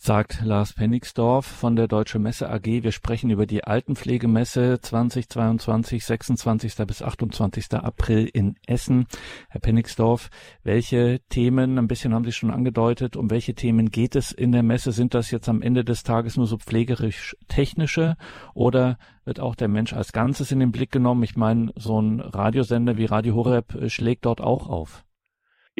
sagt 0.03 0.41
Lars 0.43 0.73
Penningsdorf 0.73 1.45
von 1.45 1.75
der 1.75 1.87
Deutsche 1.87 2.17
Messe 2.17 2.49
AG. 2.49 2.65
Wir 2.65 2.91
sprechen 2.91 3.29
über 3.29 3.45
die 3.45 3.63
Altenpflegemesse 3.63 4.79
2022, 4.81 6.03
26. 6.03 6.75
bis 6.87 7.03
28. 7.03 7.71
April 7.75 8.25
in 8.25 8.55
Essen. 8.65 9.05
Herr 9.49 9.61
Penningsdorf, 9.61 10.31
welche 10.63 11.19
Themen, 11.29 11.77
ein 11.77 11.87
bisschen 11.87 12.15
haben 12.15 12.25
Sie 12.25 12.31
schon 12.31 12.49
angedeutet, 12.49 13.15
um 13.15 13.29
welche 13.29 13.53
Themen 13.53 13.91
geht 13.91 14.15
es 14.15 14.31
in 14.31 14.51
der 14.51 14.63
Messe? 14.63 14.91
Sind 14.91 15.13
das 15.13 15.29
jetzt 15.29 15.47
am 15.47 15.61
Ende 15.61 15.85
des 15.85 16.01
Tages 16.01 16.35
nur 16.35 16.47
so 16.47 16.57
pflegerisch-technische 16.57 18.17
oder 18.55 18.97
wird 19.23 19.39
auch 19.39 19.53
der 19.53 19.67
Mensch 19.67 19.93
als 19.93 20.13
Ganzes 20.13 20.51
in 20.51 20.59
den 20.59 20.71
Blick 20.71 20.91
genommen? 20.91 21.21
Ich 21.21 21.35
meine, 21.35 21.73
so 21.75 22.01
ein 22.01 22.21
Radiosender 22.21 22.97
wie 22.97 23.05
Radio 23.05 23.35
Horeb 23.35 23.75
äh, 23.75 23.87
schlägt 23.87 24.25
dort 24.25 24.41
auch 24.41 24.67
auf. 24.67 25.03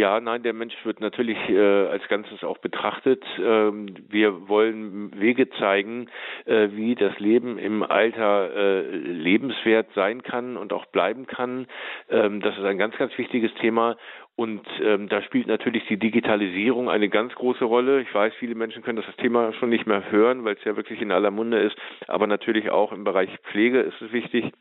Ja, 0.02 0.20
nein, 0.20 0.42
der 0.42 0.54
Mensch 0.54 0.74
wird 0.84 1.00
natürlich 1.00 1.38
äh, 1.48 1.86
als 1.86 2.08
Ganzes 2.08 2.44
auch 2.44 2.58
betrachtet. 2.58 3.24
Ähm, 3.38 3.86
wir 4.10 4.50
wollen 4.50 5.12
Wege 5.22 5.48
zeigen, 5.60 6.10
äh, 6.46 6.70
wie 6.72 6.96
das 6.96 7.20
Leben 7.20 7.60
im 7.60 7.84
Alter 7.84 8.52
äh, 8.52 8.82
lebenswert 8.96 9.90
sein 9.94 10.24
kann 10.24 10.58
und 10.58 10.74
auch 10.74 10.88
bleiben 10.88 11.28
kann. 11.28 11.68
Ähm, 12.10 12.42
das 12.42 12.58
ist 12.58 12.64
ein 12.64 12.80
ganz, 12.80 12.98
ganz 12.98 13.16
wichtiges 13.16 13.54
Thema. 13.62 13.96
Und 14.36 14.66
ähm, 14.82 15.08
da 15.08 15.22
spielt 15.22 15.46
natürlich 15.46 15.86
die 15.86 15.98
Digitalisierung 15.98 16.90
eine 16.90 17.08
ganz 17.08 17.36
große 17.36 17.64
Rolle. 17.64 18.02
Ich 18.02 18.12
weiß, 18.12 18.34
viele 18.40 18.56
Menschen 18.56 18.82
können 18.82 19.04
das 19.06 19.16
Thema 19.18 19.54
schon 19.54 19.70
nicht 19.70 19.86
mehr 19.86 20.10
hören, 20.10 20.44
weil 20.46 20.56
es 20.56 20.64
ja 20.64 20.76
wirklich 20.76 21.00
in 21.00 21.12
aller 21.12 21.30
Munde 21.30 21.60
ist. 21.60 21.76
Aber 22.08 22.26
natürlich 22.26 22.72
auch 22.72 22.92
im 22.92 23.04
Bereich 23.04 23.30
Pflege 23.52 23.82
ist 23.82 24.02
es 24.02 24.12
wichtig 24.12 24.52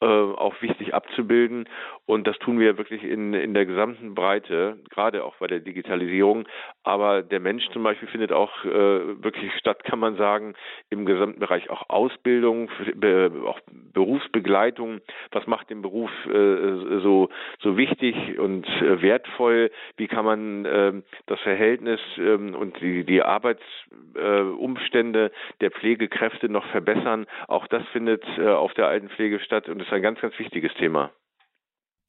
auch 0.00 0.60
wichtig 0.60 0.92
abzubilden. 0.92 1.66
Und 2.06 2.26
das 2.26 2.38
tun 2.38 2.58
wir 2.58 2.76
wirklich 2.76 3.02
in, 3.02 3.32
in 3.32 3.54
der 3.54 3.64
gesamten 3.64 4.14
Breite, 4.14 4.78
gerade 4.90 5.24
auch 5.24 5.36
bei 5.36 5.46
der 5.46 5.60
Digitalisierung. 5.60 6.46
Aber 6.82 7.22
der 7.22 7.40
Mensch 7.40 7.66
zum 7.72 7.82
Beispiel 7.82 8.08
findet 8.08 8.32
auch 8.32 8.64
äh, 8.64 8.68
wirklich 8.68 9.52
statt, 9.58 9.84
kann 9.84 9.98
man 9.98 10.16
sagen, 10.16 10.54
im 10.90 11.06
gesamten 11.06 11.40
Bereich 11.40 11.70
auch 11.70 11.88
Ausbildung, 11.88 12.70
be, 12.94 13.32
auch 13.46 13.60
Berufsbegleitung. 13.94 15.00
Was 15.32 15.46
macht 15.46 15.70
den 15.70 15.80
Beruf 15.80 16.10
äh, 16.26 17.00
so, 17.00 17.30
so 17.60 17.76
wichtig 17.76 18.38
und 18.38 18.66
äh, 18.82 19.00
wertvoll? 19.00 19.70
Wie 19.96 20.08
kann 20.08 20.24
man 20.24 20.64
äh, 20.64 20.92
das 21.26 21.40
Verhältnis 21.40 22.00
äh, 22.18 22.34
und 22.34 22.80
die, 22.80 23.04
die 23.04 23.22
Arbeitsumstände 23.22 25.30
der 25.60 25.70
Pflegekräfte 25.70 26.50
noch 26.50 26.66
verbessern? 26.66 27.26
Auch 27.48 27.66
das 27.68 27.84
findet 27.92 28.24
äh, 28.38 28.48
auf 28.48 28.74
der 28.74 28.88
Altenpflege 28.88 29.40
statt 29.40 29.68
und 29.68 29.83
ist 29.86 29.92
ein 29.92 30.02
ganz, 30.02 30.20
ganz 30.20 30.38
wichtiges 30.38 30.72
Thema. 30.74 31.12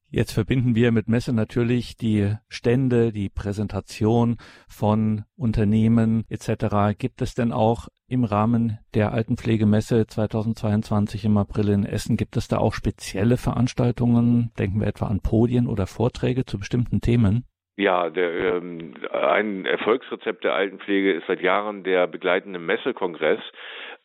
Jetzt 0.08 0.32
verbinden 0.32 0.76
wir 0.76 0.92
mit 0.92 1.08
Messe 1.08 1.34
natürlich 1.34 1.96
die 1.96 2.32
Stände, 2.48 3.12
die 3.12 3.28
Präsentation 3.28 4.36
von 4.68 5.24
Unternehmen 5.36 6.24
etc. 6.28 6.96
Gibt 6.96 7.22
es 7.22 7.34
denn 7.34 7.50
auch 7.50 7.88
im 8.08 8.22
Rahmen 8.22 8.78
der 8.94 9.12
Altenpflegemesse 9.12 10.06
2022 10.06 11.24
im 11.24 11.36
April 11.36 11.70
in 11.70 11.84
Essen, 11.84 12.16
gibt 12.16 12.36
es 12.36 12.46
da 12.46 12.58
auch 12.58 12.72
spezielle 12.72 13.36
Veranstaltungen? 13.36 14.52
Denken 14.58 14.80
wir 14.80 14.86
etwa 14.86 15.06
an 15.06 15.20
Podien 15.20 15.66
oder 15.66 15.88
Vorträge 15.88 16.44
zu 16.44 16.58
bestimmten 16.58 17.00
Themen? 17.00 17.44
Ja, 17.76 18.08
der, 18.08 18.56
ähm, 18.56 18.94
ein 19.12 19.66
Erfolgsrezept 19.66 20.44
der 20.44 20.54
Altenpflege 20.54 21.12
ist 21.12 21.26
seit 21.26 21.42
Jahren 21.42 21.84
der 21.84 22.06
begleitende 22.06 22.58
Messekongress 22.58 23.40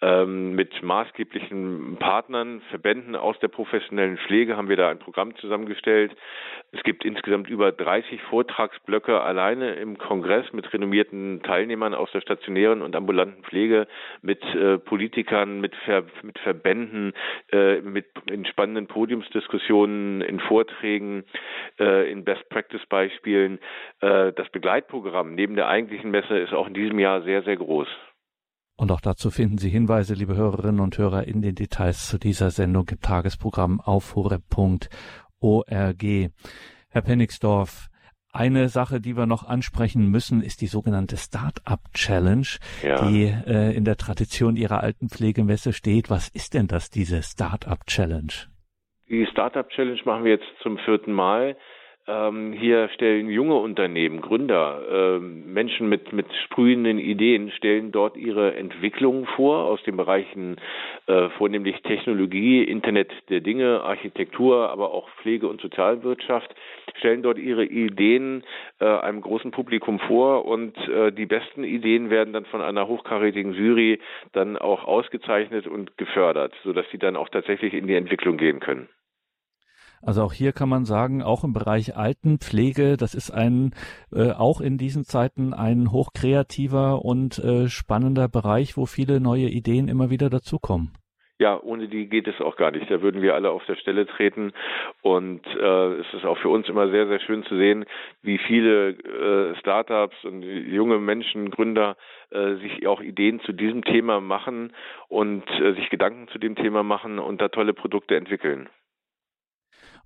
ähm, 0.01 0.55
mit 0.55 0.81
maßgeblichen 0.81 1.97
Partnern, 1.99 2.61
Verbänden 2.69 3.15
aus 3.15 3.37
der 3.39 3.49
professionellen 3.49 4.17
Pflege 4.17 4.57
haben 4.57 4.69
wir 4.69 4.77
da 4.77 4.89
ein 4.89 4.99
Programm 4.99 5.35
zusammengestellt. 5.35 6.15
Es 6.71 6.81
gibt 6.83 7.05
insgesamt 7.05 7.49
über 7.49 7.71
30 7.71 8.21
Vortragsblöcke 8.23 9.21
alleine 9.21 9.73
im 9.73 9.97
Kongress 9.97 10.51
mit 10.53 10.71
renommierten 10.73 11.43
Teilnehmern 11.43 11.93
aus 11.93 12.11
der 12.11 12.21
stationären 12.21 12.81
und 12.81 12.95
ambulanten 12.95 13.43
Pflege, 13.43 13.87
mit 14.21 14.43
äh, 14.55 14.77
Politikern, 14.77 15.61
mit, 15.61 15.75
Ver 15.85 16.03
mit 16.23 16.39
Verbänden, 16.39 17.13
äh, 17.51 17.81
mit 17.81 18.07
in 18.29 18.45
spannenden 18.45 18.87
Podiumsdiskussionen, 18.87 20.21
in 20.21 20.39
Vorträgen, 20.39 21.25
äh, 21.79 22.11
in 22.11 22.23
Best-Practice-Beispielen. 22.23 23.59
Äh, 23.99 24.33
das 24.33 24.49
Begleitprogramm 24.49 25.35
neben 25.35 25.55
der 25.55 25.67
eigentlichen 25.67 26.11
Messe 26.11 26.37
ist 26.37 26.53
auch 26.53 26.67
in 26.67 26.73
diesem 26.73 26.97
Jahr 26.97 27.21
sehr, 27.21 27.43
sehr 27.43 27.57
groß. 27.57 27.87
Und 28.81 28.91
auch 28.91 28.99
dazu 28.99 29.29
finden 29.29 29.59
Sie 29.59 29.69
Hinweise, 29.69 30.15
liebe 30.15 30.35
Hörerinnen 30.35 30.79
und 30.79 30.97
Hörer, 30.97 31.27
in 31.27 31.43
den 31.43 31.53
Details 31.53 32.07
zu 32.07 32.17
dieser 32.17 32.49
Sendung 32.49 32.89
im 32.89 32.99
Tagesprogramm 32.99 33.79
auf 33.79 34.15
horeb.org. 34.15 34.89
Herr 36.89 37.01
Penningsdorf, 37.03 37.89
eine 38.33 38.69
Sache, 38.69 38.99
die 38.99 39.15
wir 39.15 39.27
noch 39.27 39.47
ansprechen 39.47 40.09
müssen, 40.09 40.41
ist 40.41 40.61
die 40.61 40.65
sogenannte 40.65 41.17
Startup 41.17 41.79
Challenge, 41.93 42.47
ja. 42.81 43.07
die 43.07 43.25
äh, 43.25 43.71
in 43.75 43.85
der 43.85 43.97
Tradition 43.97 44.55
Ihrer 44.55 44.81
alten 44.81 45.09
Pflegemesse 45.09 45.73
steht. 45.73 46.09
Was 46.09 46.29
ist 46.29 46.55
denn 46.55 46.65
das, 46.65 46.89
diese 46.89 47.21
Startup 47.21 47.85
Challenge? 47.85 48.33
Die 49.09 49.27
Startup 49.27 49.69
Challenge 49.69 50.01
machen 50.05 50.23
wir 50.23 50.31
jetzt 50.31 50.49
zum 50.63 50.79
vierten 50.79 51.13
Mal. 51.13 51.55
Ähm, 52.07 52.51
hier 52.53 52.89
stellen 52.89 53.29
junge 53.29 53.55
Unternehmen, 53.55 54.21
Gründer, 54.21 54.81
ähm, 54.91 55.53
Menschen 55.53 55.87
mit, 55.87 56.11
mit 56.11 56.25
sprühenden 56.45 56.97
Ideen, 56.97 57.51
stellen 57.51 57.91
dort 57.91 58.17
ihre 58.17 58.55
Entwicklungen 58.55 59.27
vor 59.35 59.65
aus 59.65 59.83
den 59.83 59.97
Bereichen 59.97 60.57
äh, 61.05 61.29
vornehmlich 61.37 61.79
Technologie, 61.83 62.63
Internet 62.63 63.11
der 63.29 63.41
Dinge, 63.41 63.81
Architektur, 63.83 64.71
aber 64.71 64.91
auch 64.93 65.09
Pflege 65.21 65.47
und 65.47 65.61
Sozialwirtschaft, 65.61 66.55
stellen 66.97 67.21
dort 67.21 67.37
ihre 67.37 67.65
Ideen 67.65 68.43
äh, 68.79 68.85
einem 68.85 69.21
großen 69.21 69.51
Publikum 69.51 69.99
vor 69.99 70.45
und 70.45 70.75
äh, 70.87 71.11
die 71.11 71.27
besten 71.27 71.63
Ideen 71.63 72.09
werden 72.09 72.33
dann 72.33 72.45
von 72.45 72.61
einer 72.61 72.87
hochkarätigen 72.87 73.53
Jury 73.53 73.99
dann 74.31 74.57
auch 74.57 74.85
ausgezeichnet 74.85 75.67
und 75.67 75.97
gefördert, 75.99 76.53
sodass 76.63 76.85
sie 76.91 76.97
dann 76.97 77.15
auch 77.15 77.29
tatsächlich 77.29 77.75
in 77.75 77.85
die 77.85 77.95
Entwicklung 77.95 78.37
gehen 78.37 78.59
können. 78.59 78.89
Also 80.03 80.23
auch 80.23 80.33
hier 80.33 80.51
kann 80.51 80.69
man 80.69 80.85
sagen, 80.85 81.21
auch 81.21 81.43
im 81.43 81.53
Bereich 81.53 81.95
Altenpflege, 81.95 82.97
das 82.97 83.13
ist 83.13 83.31
ein 83.31 83.73
äh, 84.11 84.31
auch 84.31 84.59
in 84.59 84.77
diesen 84.77 85.03
Zeiten 85.03 85.53
ein 85.53 85.91
hochkreativer 85.91 87.05
und 87.05 87.37
äh, 87.39 87.67
spannender 87.67 88.27
Bereich, 88.27 88.77
wo 88.77 88.85
viele 88.85 89.19
neue 89.19 89.47
Ideen 89.47 89.87
immer 89.87 90.09
wieder 90.09 90.29
dazukommen. 90.29 90.91
Ja, 91.41 91.59
ohne 91.59 91.87
die 91.87 92.07
geht 92.07 92.27
es 92.27 92.39
auch 92.39 92.55
gar 92.55 92.69
nicht. 92.69 92.91
Da 92.91 93.01
würden 93.01 93.23
wir 93.23 93.33
alle 93.33 93.49
auf 93.49 93.65
der 93.65 93.75
Stelle 93.75 94.05
treten. 94.05 94.53
Und 95.01 95.41
äh, 95.47 95.93
es 95.95 96.05
ist 96.13 96.23
auch 96.23 96.37
für 96.37 96.49
uns 96.49 96.69
immer 96.69 96.91
sehr, 96.91 97.07
sehr 97.07 97.19
schön 97.19 97.41
zu 97.45 97.57
sehen, 97.57 97.85
wie 98.21 98.37
viele 98.37 98.89
äh, 98.91 99.55
Startups 99.55 100.23
und 100.23 100.43
junge 100.43 100.99
Menschen, 100.99 101.49
Gründer 101.49 101.97
äh, 102.29 102.57
sich 102.57 102.85
auch 102.85 103.01
Ideen 103.01 103.39
zu 103.39 103.53
diesem 103.53 103.83
Thema 103.83 104.21
machen 104.21 104.71
und 105.07 105.49
äh, 105.59 105.73
sich 105.73 105.89
Gedanken 105.89 106.27
zu 106.27 106.37
dem 106.37 106.55
Thema 106.55 106.83
machen 106.83 107.17
und 107.17 107.41
da 107.41 107.47
tolle 107.47 107.73
Produkte 107.73 108.15
entwickeln. 108.15 108.69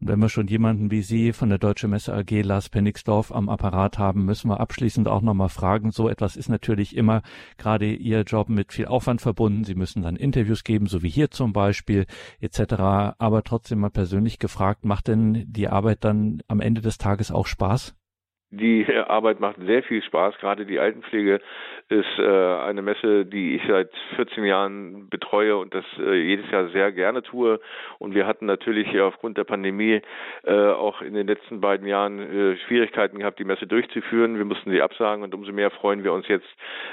Wenn 0.07 0.19
wir 0.19 0.29
schon 0.29 0.45
jemanden 0.45 0.91
wie 0.91 1.01
Sie 1.01 1.33
von 1.33 1.49
der 1.49 1.57
Deutsche 1.57 1.87
Messe 1.87 2.13
AG 2.13 2.29
Lars 2.43 2.69
Penningsdorf 2.69 3.31
am 3.31 3.49
Apparat 3.49 3.97
haben, 3.97 4.23
müssen 4.23 4.51
wir 4.51 4.59
abschließend 4.59 5.07
auch 5.07 5.23
nochmal 5.23 5.49
fragen. 5.49 5.91
So 5.91 6.09
etwas 6.09 6.35
ist 6.35 6.47
natürlich 6.47 6.95
immer 6.95 7.23
gerade 7.57 7.91
Ihr 7.91 8.21
Job 8.21 8.47
mit 8.47 8.71
viel 8.71 8.85
Aufwand 8.85 9.21
verbunden. 9.21 9.63
Sie 9.63 9.73
müssen 9.73 10.03
dann 10.03 10.15
Interviews 10.15 10.63
geben, 10.63 10.85
so 10.85 11.01
wie 11.01 11.09
hier 11.09 11.31
zum 11.31 11.53
Beispiel 11.53 12.05
etc. 12.39 12.73
Aber 13.17 13.41
trotzdem 13.41 13.79
mal 13.79 13.89
persönlich 13.89 14.37
gefragt, 14.37 14.85
macht 14.85 15.07
denn 15.07 15.43
die 15.47 15.69
Arbeit 15.69 16.03
dann 16.03 16.43
am 16.47 16.59
Ende 16.59 16.81
des 16.81 16.99
Tages 16.99 17.31
auch 17.31 17.47
Spaß? 17.47 17.95
Die 18.51 18.85
Arbeit 19.07 19.39
macht 19.39 19.57
sehr 19.65 19.83
viel 19.83 20.01
Spaß. 20.03 20.37
Gerade 20.39 20.65
die 20.65 20.79
Altenpflege 20.79 21.39
ist 21.89 22.19
äh, 22.19 22.23
eine 22.23 22.81
Messe, 22.81 23.25
die 23.25 23.55
ich 23.55 23.61
seit 23.67 23.91
14 24.15 24.43
Jahren 24.43 25.09
betreue 25.09 25.57
und 25.57 25.73
das 25.73 25.85
äh, 25.99 26.15
jedes 26.15 26.49
Jahr 26.51 26.69
sehr 26.69 26.91
gerne 26.91 27.21
tue. 27.21 27.59
Und 27.99 28.15
wir 28.15 28.25
hatten 28.25 28.45
natürlich 28.45 28.99
aufgrund 28.99 29.37
der 29.37 29.43
Pandemie 29.43 30.01
äh, 30.43 30.53
auch 30.53 31.01
in 31.01 31.13
den 31.13 31.27
letzten 31.27 31.61
beiden 31.61 31.87
Jahren 31.87 32.19
äh, 32.19 32.57
Schwierigkeiten 32.67 33.19
gehabt, 33.19 33.39
die 33.39 33.45
Messe 33.45 33.67
durchzuführen. 33.67 34.37
Wir 34.37 34.45
mussten 34.45 34.71
sie 34.71 34.81
absagen 34.81 35.23
und 35.23 35.33
umso 35.33 35.51
mehr 35.51 35.71
freuen 35.71 36.03
wir 36.03 36.13
uns 36.13 36.27
jetzt, 36.27 36.47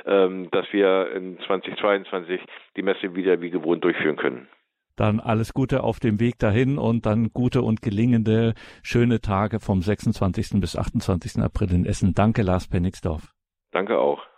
ähm, 0.07 0.50
dass 0.50 0.70
wir 0.72 1.12
in 1.12 1.38
2022 1.40 2.40
die 2.76 2.82
Messe 2.82 3.14
wieder 3.14 3.40
wie 3.40 3.50
gewohnt 3.50 3.84
durchführen 3.84 4.16
können. 4.16 4.48
Dann 4.97 5.20
alles 5.20 5.55
Gute 5.55 5.82
auf 5.82 6.01
dem 6.01 6.20
Weg 6.20 6.38
dahin 6.38 6.78
und 6.78 7.07
dann 7.07 7.32
gute 7.32 7.62
und 7.62 7.82
gelingende, 7.82 8.55
schöne 8.82 9.20
Tage 9.20 9.61
vom 9.61 9.82
26. 9.82 10.61
bis 10.61 10.76
28. 10.76 11.38
April 11.38 11.72
in 11.72 11.86
Essen. 11.86 12.14
Danke, 12.14 12.43
Lars 12.43 12.68
Penningsdorf. 12.68 13.32
Danke 13.72 13.99
auch. 13.99 14.32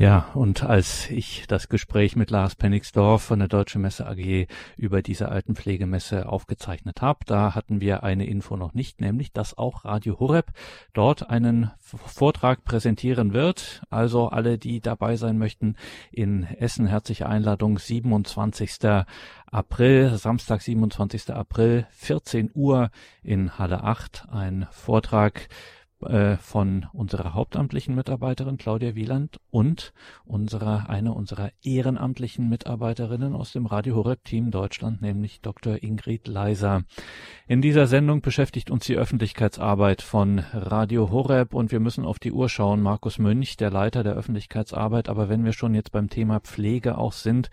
Ja, 0.00 0.30
und 0.32 0.62
als 0.62 1.10
ich 1.10 1.44
das 1.46 1.68
Gespräch 1.68 2.16
mit 2.16 2.30
Lars 2.30 2.54
Penningsdorf 2.54 3.22
von 3.22 3.38
der 3.38 3.48
Deutschen 3.48 3.82
Messe 3.82 4.06
AG 4.06 4.46
über 4.78 5.02
diese 5.02 5.28
Altenpflegemesse 5.28 6.26
aufgezeichnet 6.26 7.02
habe, 7.02 7.18
da 7.26 7.54
hatten 7.54 7.82
wir 7.82 8.02
eine 8.02 8.24
Info 8.24 8.56
noch 8.56 8.72
nicht, 8.72 9.02
nämlich 9.02 9.30
dass 9.34 9.58
auch 9.58 9.84
Radio 9.84 10.18
Horeb 10.18 10.52
dort 10.94 11.28
einen 11.28 11.70
Vortrag 11.80 12.64
präsentieren 12.64 13.34
wird. 13.34 13.82
Also 13.90 14.28
alle, 14.30 14.56
die 14.56 14.80
dabei 14.80 15.16
sein 15.16 15.36
möchten, 15.36 15.76
in 16.10 16.44
Essen 16.44 16.86
herzliche 16.86 17.28
Einladung 17.28 17.78
27. 17.78 18.78
April, 19.50 20.16
Samstag 20.16 20.62
27. 20.62 21.28
April, 21.34 21.86
14 21.90 22.52
Uhr 22.54 22.90
in 23.22 23.58
Halle 23.58 23.84
8, 23.84 24.28
ein 24.30 24.66
Vortrag 24.70 25.50
äh, 26.02 26.36
von 26.36 26.86
unserer 26.92 27.34
hauptamtlichen 27.34 27.94
Mitarbeiterin 27.94 28.56
Claudia 28.56 28.94
Wieland 28.94 29.38
und 29.50 29.92
unserer, 30.24 30.88
einer 30.88 31.14
unserer 31.14 31.50
ehrenamtlichen 31.62 32.48
Mitarbeiterinnen 32.48 33.34
aus 33.34 33.52
dem 33.52 33.66
Radio 33.66 33.96
Horeb 33.96 34.24
Team 34.24 34.50
Deutschland, 34.50 35.02
nämlich 35.02 35.40
Dr. 35.40 35.82
Ingrid 35.82 36.28
Leiser. 36.28 36.84
In 37.46 37.62
dieser 37.62 37.86
Sendung 37.86 38.20
beschäftigt 38.20 38.70
uns 38.70 38.86
die 38.86 38.96
Öffentlichkeitsarbeit 38.96 40.02
von 40.02 40.38
Radio 40.52 41.10
Horeb 41.10 41.54
und 41.54 41.72
wir 41.72 41.80
müssen 41.80 42.04
auf 42.04 42.18
die 42.18 42.32
Uhr 42.32 42.48
schauen. 42.48 42.80
Markus 42.80 43.18
Münch, 43.18 43.56
der 43.56 43.70
Leiter 43.70 44.02
der 44.02 44.14
Öffentlichkeitsarbeit. 44.14 45.08
Aber 45.08 45.28
wenn 45.28 45.44
wir 45.44 45.52
schon 45.52 45.74
jetzt 45.74 45.92
beim 45.92 46.08
Thema 46.08 46.40
Pflege 46.40 46.96
auch 46.96 47.12
sind, 47.12 47.50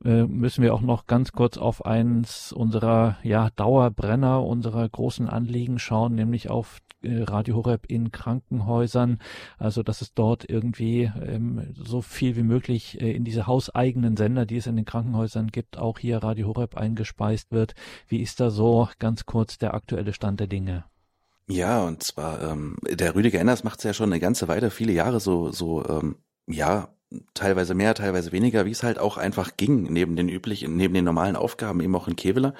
müssen 0.00 0.62
wir 0.62 0.74
auch 0.74 0.82
noch 0.82 1.06
ganz 1.06 1.32
kurz 1.32 1.56
auf 1.56 1.84
eins 1.84 2.52
unserer 2.52 3.16
ja, 3.22 3.50
Dauerbrenner, 3.56 4.44
unserer 4.44 4.88
großen 4.88 5.28
Anliegen 5.28 5.78
schauen, 5.78 6.14
nämlich 6.14 6.50
auf 6.50 6.80
äh, 7.02 7.22
Radio 7.22 7.56
Horeb 7.56 7.86
in 7.86 8.10
Krankenhäusern. 8.12 9.18
Also 9.58 9.82
dass 9.82 10.02
es 10.02 10.12
dort 10.14 10.48
irgendwie 10.48 11.10
ähm, 11.20 11.72
so 11.74 12.02
viel 12.02 12.36
wie 12.36 12.42
möglich 12.42 13.00
äh, 13.00 13.12
in 13.12 13.24
diese 13.24 13.46
hauseigenen 13.46 14.16
Sender, 14.16 14.46
die 14.46 14.56
es 14.56 14.66
in 14.66 14.76
den 14.76 14.84
Krankenhäusern 14.84 15.48
gibt, 15.48 15.78
auch 15.78 15.98
hier 15.98 16.18
Radio 16.22 16.48
Horeb 16.48 16.76
eingespeist 16.76 17.52
wird. 17.52 17.74
Wie 18.08 18.22
ist 18.22 18.40
da 18.40 18.50
so 18.50 18.88
ganz 18.98 19.26
kurz 19.26 19.58
der 19.58 19.74
aktuelle 19.74 20.12
Stand 20.12 20.40
der 20.40 20.46
Dinge? 20.46 20.84
Ja, 21.48 21.84
und 21.84 22.02
zwar, 22.02 22.42
ähm, 22.42 22.76
der 22.90 23.14
Rüdiger 23.14 23.38
Enders 23.38 23.62
macht 23.62 23.78
es 23.78 23.84
ja 23.84 23.94
schon 23.94 24.10
eine 24.12 24.20
ganze 24.20 24.48
Weile, 24.48 24.70
viele 24.70 24.92
Jahre 24.92 25.20
so, 25.20 25.52
so, 25.52 25.86
ähm, 25.88 26.16
ja, 26.48 26.88
teilweise 27.34 27.74
mehr, 27.74 27.94
teilweise 27.94 28.32
weniger, 28.32 28.66
wie 28.66 28.72
es 28.72 28.82
halt 28.82 28.98
auch 28.98 29.16
einfach 29.16 29.56
ging, 29.56 29.84
neben 29.92 30.16
den 30.16 30.28
üblichen, 30.28 30.76
neben 30.76 30.94
den 30.94 31.04
normalen 31.04 31.36
Aufgaben, 31.36 31.80
eben 31.80 31.94
auch 31.94 32.08
in 32.08 32.16
Kevela, 32.16 32.54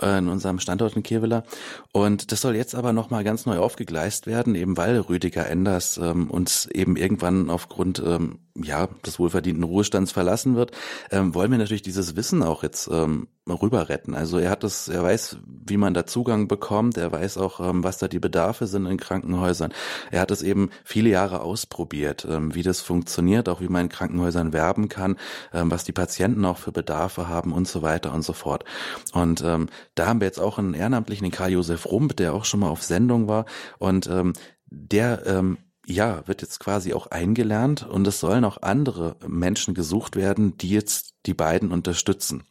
äh, 0.00 0.18
in 0.18 0.28
unserem 0.28 0.58
Standort 0.58 0.96
in 0.96 1.02
Kevela. 1.02 1.44
Und 1.92 2.32
das 2.32 2.40
soll 2.40 2.56
jetzt 2.56 2.74
aber 2.74 2.92
nochmal 2.92 3.22
ganz 3.24 3.44
neu 3.44 3.58
aufgegleist 3.58 4.26
werden, 4.26 4.54
eben 4.54 4.76
weil 4.76 4.98
Rüdiger 4.98 5.46
Enders 5.48 5.98
ähm, 5.98 6.30
uns 6.30 6.66
eben 6.66 6.96
irgendwann 6.96 7.50
aufgrund 7.50 8.02
ähm, 8.04 8.38
ja, 8.54 8.88
des 9.06 9.18
wohlverdienten 9.18 9.64
Ruhestands 9.64 10.12
verlassen 10.12 10.56
wird, 10.56 10.72
ähm, 11.10 11.34
wollen 11.34 11.50
wir 11.50 11.58
natürlich 11.58 11.82
dieses 11.82 12.16
Wissen 12.16 12.42
auch 12.42 12.62
jetzt 12.62 12.88
ähm, 12.92 13.28
rüber 13.48 13.88
retten. 13.88 14.14
Also 14.14 14.38
er 14.38 14.50
hat 14.50 14.62
das, 14.62 14.88
er 14.88 15.02
weiß, 15.02 15.38
wie 15.46 15.76
man 15.76 15.94
da 15.94 16.06
Zugang 16.06 16.48
bekommt, 16.48 16.96
er 16.96 17.10
weiß 17.10 17.38
auch, 17.38 17.60
ähm, 17.60 17.82
was 17.82 17.98
da 17.98 18.08
die 18.08 18.18
Bedarfe 18.18 18.66
sind 18.66 18.86
in 18.86 18.98
Krankenhäusern. 18.98 19.72
Er 20.10 20.20
hat 20.20 20.30
es 20.30 20.42
eben 20.42 20.70
viele 20.84 21.08
Jahre 21.08 21.40
ausprobiert, 21.40 22.26
ähm, 22.28 22.54
wie 22.54 22.62
das 22.62 22.80
funktioniert, 22.80 23.48
auch 23.48 23.60
wie 23.60 23.68
man 23.68 23.82
in 23.82 23.88
Krankenhäusern 23.88 24.52
werben 24.52 24.88
kann, 24.88 25.16
ähm, 25.52 25.70
was 25.70 25.84
die 25.84 25.92
Patienten 25.92 26.44
auch 26.44 26.58
für 26.58 26.72
Bedarfe 26.72 27.28
haben 27.28 27.52
und 27.52 27.66
so 27.66 27.82
weiter 27.82 28.12
und 28.12 28.22
so 28.22 28.32
fort. 28.32 28.64
Und 29.12 29.42
ähm, 29.42 29.68
da 29.94 30.06
haben 30.06 30.20
wir 30.20 30.26
jetzt 30.26 30.40
auch 30.40 30.58
einen 30.58 30.74
Ehrenamtlichen, 30.74 31.24
den 31.24 31.32
Karl 31.32 31.52
Josef 31.52 31.86
Rump, 31.86 32.16
der 32.16 32.34
auch 32.34 32.44
schon 32.44 32.60
mal 32.60 32.68
auf 32.68 32.82
Sendung 32.82 33.28
war 33.28 33.46
und 33.78 34.06
ähm, 34.08 34.34
der 34.70 35.26
ähm, 35.26 35.58
ja, 35.86 36.26
wird 36.26 36.42
jetzt 36.42 36.60
quasi 36.60 36.92
auch 36.92 37.08
eingelernt 37.08 37.86
und 37.86 38.06
es 38.06 38.20
sollen 38.20 38.44
auch 38.44 38.62
andere 38.62 39.16
Menschen 39.26 39.74
gesucht 39.74 40.16
werden, 40.16 40.56
die 40.56 40.70
jetzt 40.70 41.14
die 41.26 41.34
beiden 41.34 41.72
unterstützen. 41.72 42.44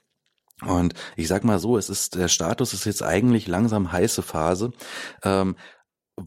Und 0.66 0.94
ich 1.16 1.28
sag 1.28 1.44
mal 1.44 1.60
so, 1.60 1.78
es 1.78 1.90
ist, 1.90 2.16
der 2.16 2.28
Status 2.28 2.74
ist 2.74 2.86
jetzt 2.86 3.02
eigentlich 3.02 3.48
langsam 3.48 3.92
heiße 3.92 4.22
Phase. 4.22 4.72
Ähm, 5.24 5.56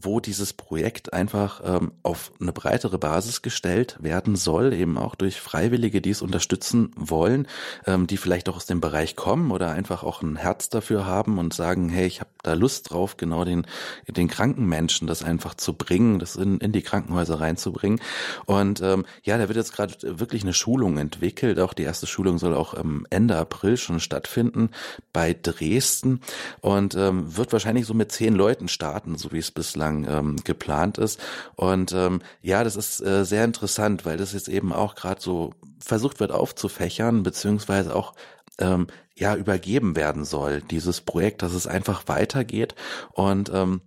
wo 0.01 0.19
dieses 0.19 0.53
Projekt 0.53 1.13
einfach 1.13 1.61
ähm, 1.63 1.91
auf 2.03 2.31
eine 2.39 2.51
breitere 2.51 2.97
Basis 2.97 3.41
gestellt 3.41 3.97
werden 3.99 4.35
soll, 4.35 4.73
eben 4.73 4.97
auch 4.97 5.15
durch 5.15 5.39
Freiwillige, 5.39 6.01
die 6.01 6.09
es 6.09 6.21
unterstützen 6.21 6.91
wollen, 6.95 7.47
ähm, 7.85 8.07
die 8.07 8.17
vielleicht 8.17 8.49
auch 8.49 8.57
aus 8.57 8.65
dem 8.65 8.81
Bereich 8.81 9.15
kommen 9.15 9.51
oder 9.51 9.71
einfach 9.71 10.03
auch 10.03 10.21
ein 10.21 10.35
Herz 10.35 10.69
dafür 10.69 11.05
haben 11.05 11.37
und 11.37 11.53
sagen, 11.53 11.89
hey, 11.89 12.05
ich 12.05 12.19
habe 12.19 12.29
da 12.43 12.53
Lust 12.53 12.91
drauf, 12.91 13.17
genau 13.17 13.45
den, 13.45 13.65
den 14.07 14.27
kranken 14.27 14.65
Menschen 14.65 15.07
das 15.07 15.23
einfach 15.23 15.55
zu 15.55 15.73
bringen, 15.73 16.19
das 16.19 16.35
in, 16.35 16.59
in 16.59 16.71
die 16.71 16.81
Krankenhäuser 16.81 17.39
reinzubringen. 17.39 17.99
Und 18.45 18.81
ähm, 18.81 19.05
ja, 19.23 19.37
da 19.37 19.47
wird 19.47 19.57
jetzt 19.57 19.73
gerade 19.73 19.95
wirklich 20.19 20.43
eine 20.43 20.53
Schulung 20.53 20.97
entwickelt. 20.97 21.59
Auch 21.59 21.73
die 21.73 21.83
erste 21.83 22.07
Schulung 22.07 22.37
soll 22.37 22.53
auch 22.53 22.77
ähm, 22.77 23.07
Ende 23.09 23.37
April 23.37 23.77
schon 23.77 23.99
stattfinden 23.99 24.69
bei 25.13 25.35
Dresden 25.39 26.21
und 26.61 26.95
ähm, 26.95 27.35
wird 27.37 27.53
wahrscheinlich 27.53 27.85
so 27.85 27.93
mit 27.93 28.11
zehn 28.11 28.35
Leuten 28.35 28.67
starten, 28.67 29.17
so 29.17 29.31
wie 29.31 29.39
es 29.39 29.51
bislang 29.51 29.84
lang 29.85 30.07
ähm, 30.09 30.35
geplant 30.43 30.97
ist. 30.97 31.19
Und 31.55 31.93
ähm, 31.93 32.21
ja, 32.41 32.63
das 32.63 32.75
ist 32.75 33.01
äh, 33.01 33.23
sehr 33.25 33.45
interessant, 33.45 34.05
weil 34.05 34.17
das 34.17 34.33
jetzt 34.33 34.49
eben 34.49 34.73
auch 34.73 34.95
gerade 34.95 35.21
so 35.21 35.53
versucht 35.79 36.19
wird 36.19 36.31
aufzufächern, 36.31 37.23
beziehungsweise 37.23 37.95
auch 37.95 38.13
ähm, 38.59 38.87
ja 39.15 39.35
übergeben 39.35 39.95
werden 39.95 40.25
soll, 40.25 40.61
dieses 40.61 41.01
Projekt, 41.01 41.41
dass 41.41 41.53
es 41.53 41.67
einfach 41.67 42.03
weitergeht. 42.07 42.75
Und 43.13 43.51
ähm, 43.53 43.81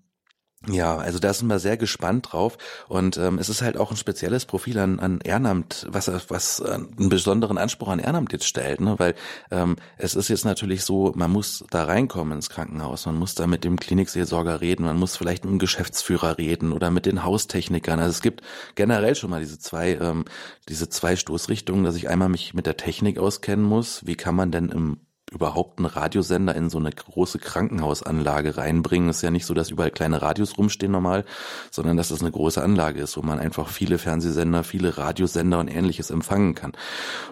ja, 0.67 0.97
also 0.97 1.21
da 1.21 1.33
sind 1.33 1.47
wir 1.47 1.61
sehr 1.61 1.77
gespannt 1.77 2.33
drauf 2.33 2.59
und 2.89 3.17
ähm, 3.17 3.39
es 3.39 3.49
ist 3.49 3.63
halt 3.63 3.77
auch 3.77 3.93
ein 3.93 3.97
spezielles 3.97 4.45
Profil 4.45 4.79
an, 4.81 4.99
an 4.99 5.21
Ehrenamt, 5.21 5.87
was 5.89 6.11
was 6.29 6.59
äh, 6.59 6.73
einen 6.73 7.09
besonderen 7.09 7.59
Anspruch 7.59 7.89
an 7.89 8.01
Ehrenamt 8.01 8.33
jetzt 8.33 8.47
stellt, 8.47 8.81
ne? 8.81 8.99
weil 8.99 9.15
ähm, 9.53 9.77
es 9.99 10.17
ist 10.17 10.29
jetzt 10.29 10.45
natürlich 10.45 10.83
so, 10.83 11.13
man 11.15 11.31
muss 11.31 11.65
da 11.71 11.85
reinkommen 11.85 12.33
ins 12.33 12.51
Krankenhaus, 12.51 13.07
man 13.07 13.15
muss 13.17 13.37
da 13.37 13.47
mit 13.47 13.63
dem 13.63 13.79
Klinikseelsorger 13.79 14.61
reden, 14.61 14.85
man 14.85 14.99
muss 14.99 15.17
vielleicht 15.17 15.45
mit 15.45 15.53
dem 15.53 15.59
Geschäftsführer 15.61 16.39
reden 16.39 16.73
oder 16.73 16.91
mit 16.91 17.07
den 17.07 17.23
Haustechnikern. 17.23 18.01
Also 18.01 18.11
es 18.11 18.21
gibt 18.21 18.43
generell 18.75 19.15
schon 19.15 19.31
mal 19.31 19.41
diese 19.41 19.61
zwei 19.61 19.93
ähm, 19.93 20.25
diese 20.69 20.89
zwei 20.89 21.15
Stoßrichtungen, 21.15 21.85
dass 21.85 21.95
ich 21.95 22.09
einmal 22.09 22.29
mich 22.29 22.53
mit 22.53 22.67
der 22.67 22.77
Technik 22.77 23.19
auskennen 23.19 23.65
muss, 23.65 24.05
wie 24.07 24.17
kann 24.17 24.35
man 24.35 24.51
denn 24.51 24.71
im 24.71 24.99
überhaupt 25.31 25.79
einen 25.79 25.87
Radiosender 25.87 26.55
in 26.55 26.71
so 26.71 26.79
eine 26.79 26.91
große 26.91 27.39
Krankenhausanlage 27.39 28.57
reinbringen. 28.57 29.09
Es 29.09 29.17
ist 29.17 29.23
ja 29.23 29.31
nicht 29.31 29.47
so, 29.47 29.55
dass 29.55 29.71
überall 29.71 29.91
kleine 29.91 30.23
Radios 30.23 30.59
rumstehen 30.59 30.93
normal, 30.93 31.25
sondern 31.71 31.97
dass 31.97 32.09
das 32.09 32.21
eine 32.21 32.31
große 32.31 32.63
Anlage 32.63 33.01
ist, 33.01 33.17
wo 33.17 33.23
man 33.23 33.39
einfach 33.39 33.69
viele 33.69 33.99
Fernsehsender, 33.99 34.65
viele 34.65 34.97
Radiosender 34.99 35.59
und 35.59 35.69
ähnliches 35.69 36.11
empfangen 36.11 36.55
kann. 36.55 36.73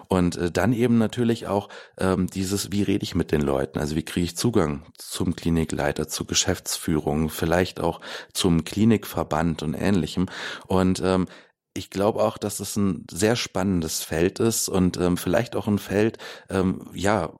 Und 0.07 0.37
äh, 0.37 0.51
dann 0.51 0.73
eben 0.73 0.97
natürlich 0.97 1.47
auch 1.47 1.69
ähm, 1.97 2.27
dieses, 2.27 2.71
wie 2.71 2.83
rede 2.83 3.03
ich 3.03 3.15
mit 3.15 3.31
den 3.31 3.41
Leuten? 3.41 3.79
Also 3.79 3.95
wie 3.95 4.03
kriege 4.03 4.25
ich 4.25 4.37
Zugang 4.37 4.83
zum 4.97 5.35
Klinikleiter, 5.35 6.07
zur 6.07 6.27
Geschäftsführung, 6.27 7.29
vielleicht 7.29 7.79
auch 7.79 8.01
zum 8.33 8.63
Klinikverband 8.63 9.63
und 9.63 9.73
ähnlichem. 9.73 10.27
Und 10.67 11.01
ähm, 11.03 11.27
ich 11.73 11.89
glaube 11.89 12.21
auch, 12.21 12.37
dass 12.37 12.59
es 12.59 12.75
ein 12.75 13.05
sehr 13.09 13.35
spannendes 13.35 14.03
Feld 14.03 14.39
ist 14.39 14.67
und 14.67 14.97
ähm, 14.97 15.15
vielleicht 15.15 15.55
auch 15.55 15.67
ein 15.67 15.77
Feld, 15.77 16.17
ähm, 16.49 16.89
ja, 16.93 17.31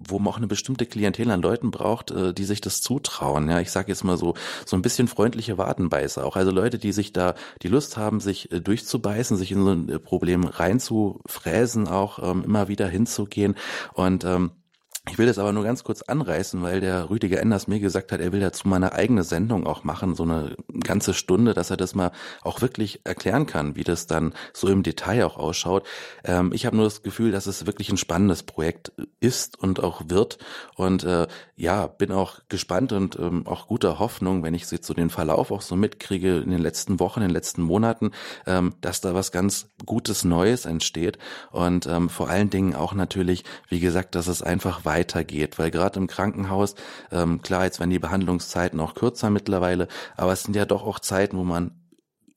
wo 0.00 0.18
man 0.18 0.32
auch 0.32 0.38
eine 0.38 0.46
bestimmte 0.46 0.86
Klientel 0.86 1.30
an 1.30 1.42
Leuten 1.42 1.70
braucht, 1.70 2.10
äh, 2.10 2.32
die 2.32 2.44
sich 2.44 2.60
das 2.60 2.80
zutrauen. 2.80 3.48
Ja, 3.48 3.60
ich 3.60 3.70
sage 3.70 3.88
jetzt 3.88 4.02
mal 4.02 4.16
so 4.16 4.34
so 4.64 4.76
ein 4.76 4.82
bisschen 4.82 5.08
freundliche 5.08 5.58
Wadenbeißer 5.58 6.24
auch. 6.24 6.36
Also 6.36 6.50
Leute, 6.50 6.78
die 6.78 6.92
sich 6.92 7.12
da 7.12 7.34
die 7.62 7.68
Lust 7.68 7.96
haben, 7.96 8.20
sich 8.20 8.50
äh, 8.50 8.60
durchzubeißen, 8.60 9.36
sich 9.36 9.52
in 9.52 9.64
so 9.64 9.70
ein 9.70 9.88
äh, 9.88 9.98
Problem 9.98 10.44
reinzufräsen, 10.44 11.86
auch 11.86 12.18
ähm, 12.18 12.44
immer 12.44 12.68
wieder 12.68 12.88
hinzugehen 12.88 13.54
und 13.94 14.24
ähm, 14.24 14.52
ich 15.08 15.16
will 15.16 15.26
das 15.26 15.38
aber 15.38 15.52
nur 15.52 15.64
ganz 15.64 15.82
kurz 15.82 16.02
anreißen, 16.02 16.62
weil 16.62 16.80
der 16.80 17.08
Rüdiger 17.08 17.40
Enders 17.40 17.66
mir 17.66 17.80
gesagt 17.80 18.12
hat, 18.12 18.20
er 18.20 18.32
will 18.32 18.40
dazu 18.40 18.68
mal 18.68 18.76
eine 18.76 18.92
eigene 18.92 19.24
Sendung 19.24 19.66
auch 19.66 19.82
machen, 19.82 20.14
so 20.14 20.24
eine 20.24 20.56
ganze 20.84 21.14
Stunde, 21.14 21.54
dass 21.54 21.70
er 21.70 21.78
das 21.78 21.94
mal 21.94 22.12
auch 22.42 22.60
wirklich 22.60 23.00
erklären 23.04 23.46
kann, 23.46 23.76
wie 23.76 23.82
das 23.82 24.06
dann 24.06 24.34
so 24.52 24.68
im 24.68 24.82
Detail 24.82 25.24
auch 25.24 25.38
ausschaut. 25.38 25.86
Ähm, 26.22 26.52
ich 26.52 26.66
habe 26.66 26.76
nur 26.76 26.84
das 26.84 27.02
Gefühl, 27.02 27.32
dass 27.32 27.46
es 27.46 27.66
wirklich 27.66 27.88
ein 27.90 27.96
spannendes 27.96 28.42
Projekt 28.42 28.92
ist 29.20 29.58
und 29.58 29.82
auch 29.82 30.02
wird. 30.08 30.36
Und 30.76 31.02
äh, 31.04 31.28
ja, 31.56 31.86
bin 31.86 32.12
auch 32.12 32.40
gespannt 32.48 32.92
und 32.92 33.18
ähm, 33.18 33.46
auch 33.46 33.68
guter 33.68 33.98
Hoffnung, 33.98 34.42
wenn 34.42 34.54
ich 34.54 34.70
jetzt 34.70 34.86
so 34.86 34.94
den 34.94 35.10
Verlauf 35.10 35.50
auch 35.50 35.62
so 35.62 35.76
mitkriege 35.76 36.38
in 36.38 36.50
den 36.50 36.60
letzten 36.60 37.00
Wochen, 37.00 37.20
in 37.20 37.28
den 37.28 37.34
letzten 37.34 37.62
Monaten, 37.62 38.10
ähm, 38.46 38.74
dass 38.82 39.00
da 39.00 39.14
was 39.14 39.32
ganz 39.32 39.68
Gutes 39.86 40.24
Neues 40.24 40.66
entsteht. 40.66 41.18
Und 41.52 41.86
ähm, 41.86 42.10
vor 42.10 42.28
allen 42.28 42.50
Dingen 42.50 42.74
auch 42.74 42.92
natürlich, 42.92 43.44
wie 43.68 43.80
gesagt, 43.80 44.14
dass 44.14 44.26
es 44.26 44.42
einfach 44.42 44.84
weitergeht, 44.90 45.58
weil 45.58 45.70
gerade 45.70 46.00
im 46.00 46.08
Krankenhaus, 46.08 46.74
ähm, 47.12 47.42
klar, 47.42 47.64
jetzt 47.64 47.78
werden 47.78 47.90
die 47.90 48.00
Behandlungszeiten 48.00 48.80
auch 48.80 48.94
kürzer 48.94 49.30
mittlerweile, 49.30 49.86
aber 50.16 50.32
es 50.32 50.42
sind 50.42 50.56
ja 50.56 50.64
doch 50.66 50.84
auch 50.84 50.98
Zeiten, 50.98 51.38
wo 51.38 51.44
man 51.44 51.80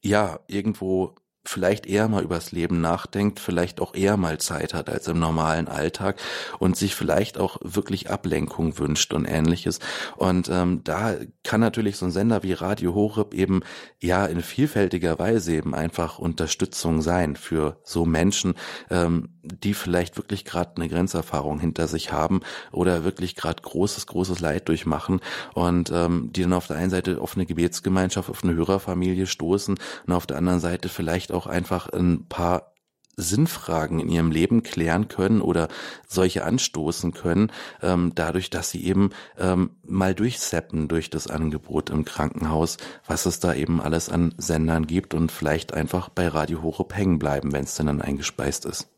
ja 0.02 0.40
irgendwo 0.48 1.16
vielleicht 1.46 1.86
eher 1.86 2.08
mal 2.08 2.24
übers 2.24 2.52
Leben 2.52 2.80
nachdenkt, 2.80 3.40
vielleicht 3.40 3.82
auch 3.82 3.94
eher 3.94 4.18
mal 4.18 4.38
Zeit 4.40 4.74
hat 4.74 4.90
als 4.90 5.08
im 5.08 5.20
normalen 5.20 5.68
Alltag 5.68 6.20
und 6.60 6.78
sich 6.78 6.96
vielleicht 6.96 7.38
auch 7.38 7.58
wirklich 7.62 8.10
Ablenkung 8.10 8.80
wünscht 8.80 9.14
und 9.14 9.26
ähnliches. 9.26 9.80
Und 10.16 10.50
ähm, 10.50 10.82
da 10.84 11.16
kann 11.44 11.60
natürlich 11.60 11.98
so 11.98 12.06
ein 12.06 12.12
Sender 12.12 12.44
wie 12.44 12.54
Radio 12.54 12.96
Horeb 12.96 13.34
eben 13.34 13.62
ja 14.00 14.26
in 14.26 14.42
vielfältiger 14.42 15.20
Weise 15.20 15.54
eben 15.54 15.76
einfach 15.76 16.18
Unterstützung 16.18 17.02
sein 17.02 17.36
für 17.36 17.78
so 17.84 18.06
Menschen, 18.06 18.54
ähm, 18.90 19.30
die 19.44 19.74
vielleicht 19.74 20.16
wirklich 20.16 20.46
gerade 20.46 20.78
eine 20.78 20.88
Grenzerfahrung 20.88 21.60
hinter 21.60 21.88
sich 21.88 22.14
haben 22.14 22.42
oder 22.72 23.04
wirklich 23.04 23.36
gerade 23.36 23.62
großes, 23.62 24.08
großes 24.08 24.40
Leid 24.40 24.70
durchmachen 24.70 25.20
und 25.54 25.92
ähm, 25.94 26.30
die 26.32 26.44
dann 26.44 26.54
auf 26.54 26.68
der 26.68 26.78
einen 26.78 26.90
Seite 26.90 27.20
auf 27.20 27.36
eine 27.36 27.46
Gebetsgemeinschaft, 27.46 28.30
auf 28.30 28.44
eine 28.44 28.56
Hörerfamilie 28.56 29.28
stoßen 29.28 29.78
und 30.08 30.14
auf 30.14 30.26
der 30.26 30.38
anderen 30.38 30.62
Seite 30.62 30.88
vielleicht 30.88 31.33
auch 31.34 31.48
einfach 31.48 31.90
ein 31.90 32.26
paar 32.28 32.74
Sinnfragen 33.16 34.00
in 34.00 34.10
ihrem 34.10 34.32
Leben 34.32 34.64
klären 34.64 35.08
können 35.08 35.42
oder 35.42 35.68
solche 36.08 36.44
anstoßen 36.44 37.14
können, 37.14 37.52
ähm, 37.82 38.12
dadurch, 38.16 38.50
dass 38.50 38.72
sie 38.72 38.84
eben 38.86 39.12
ähm, 39.38 39.72
mal 39.86 40.16
durchseppen 40.16 40.88
durch 40.88 41.10
das 41.10 41.28
Angebot 41.28 41.90
im 41.90 42.06
Krankenhaus, 42.06 42.78
was 43.06 43.26
es 43.26 43.40
da 43.40 43.54
eben 43.54 43.82
alles 43.82 44.10
an 44.10 44.34
Sendern 44.38 44.88
gibt 44.88 45.14
und 45.14 45.32
vielleicht 45.32 45.74
einfach 45.74 46.10
bei 46.10 46.28
Radio 46.28 46.64
Horeb 46.64 46.96
hängen 46.96 47.20
bleiben, 47.20 47.54
wenn 47.54 47.64
es 47.64 47.76
denn 47.76 47.88
dann 47.88 48.02
eingespeist 48.02 48.66
ist. 48.66 48.90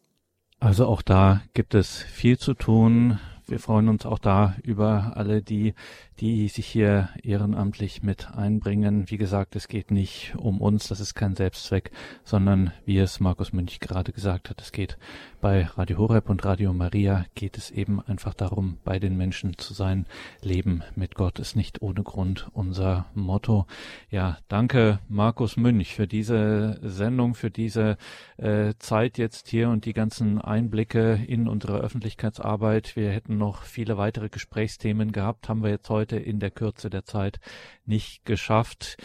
Also 0.59 0.87
auch 0.87 1.01
da 1.01 1.41
gibt 1.53 1.75
es 1.75 1.97
viel 1.97 2.37
zu 2.37 2.53
tun. 2.53 3.19
Wir 3.47 3.59
freuen 3.59 3.89
uns 3.89 4.05
auch 4.05 4.17
da 4.17 4.55
über 4.63 5.11
alle, 5.15 5.41
die 5.41 5.75
die 6.19 6.47
sich 6.47 6.65
hier 6.65 7.09
ehrenamtlich 7.23 8.01
mit 8.03 8.31
einbringen. 8.31 9.09
Wie 9.09 9.17
gesagt, 9.17 9.55
es 9.55 9.67
geht 9.67 9.91
nicht 9.91 10.33
um 10.37 10.61
uns, 10.61 10.87
das 10.87 10.99
ist 10.99 11.13
kein 11.13 11.35
Selbstzweck, 11.35 11.91
sondern 12.23 12.71
wie 12.85 12.97
es 12.97 13.19
Markus 13.19 13.51
Münch 13.51 13.79
gerade 13.79 14.11
gesagt 14.11 14.49
hat, 14.49 14.61
es 14.61 14.71
geht 14.71 14.97
bei 15.41 15.65
Radio 15.65 15.97
Horeb 15.99 16.29
und 16.29 16.43
Radio 16.43 16.73
Maria 16.73 17.25
geht 17.35 17.57
es 17.57 17.69
eben 17.69 18.01
einfach 18.01 18.33
darum, 18.33 18.77
bei 18.83 18.97
den 18.97 19.15
Menschen 19.15 19.57
zu 19.57 19.73
sein. 19.73 20.07
Leben 20.41 20.81
mit 20.95 21.13
Gott 21.13 21.37
ist 21.37 21.55
nicht 21.55 21.81
ohne 21.81 22.01
Grund 22.01 22.47
unser 22.53 23.05
Motto. 23.13 23.67
Ja, 24.09 24.37
danke 24.47 24.99
Markus 25.07 25.57
Münch 25.57 25.93
für 25.93 26.07
diese 26.07 26.79
Sendung, 26.81 27.35
für 27.35 27.51
diese 27.51 27.97
äh, 28.37 28.73
Zeit 28.79 29.17
jetzt 29.17 29.47
hier 29.49 29.69
und 29.69 29.85
die 29.85 29.93
ganzen 29.93 30.41
Einblicke 30.41 31.19
in 31.27 31.47
unsere 31.47 31.77
Öffentlichkeitsarbeit. 31.77 32.95
Wir 32.95 33.11
hätten 33.11 33.37
noch 33.37 33.63
viele 33.63 33.97
weitere 33.97 34.29
Gesprächsthemen 34.29 35.11
gehabt, 35.11 35.47
haben 35.47 35.61
wir 35.61 35.69
jetzt 35.69 35.89
heute 35.89 36.04
heute 36.05 36.17
in 36.17 36.39
der 36.39 36.51
Kürze 36.51 36.91
der 36.91 37.03
Zeit 37.03 37.39
nicht 37.87 38.25
geschafft. 38.25 38.97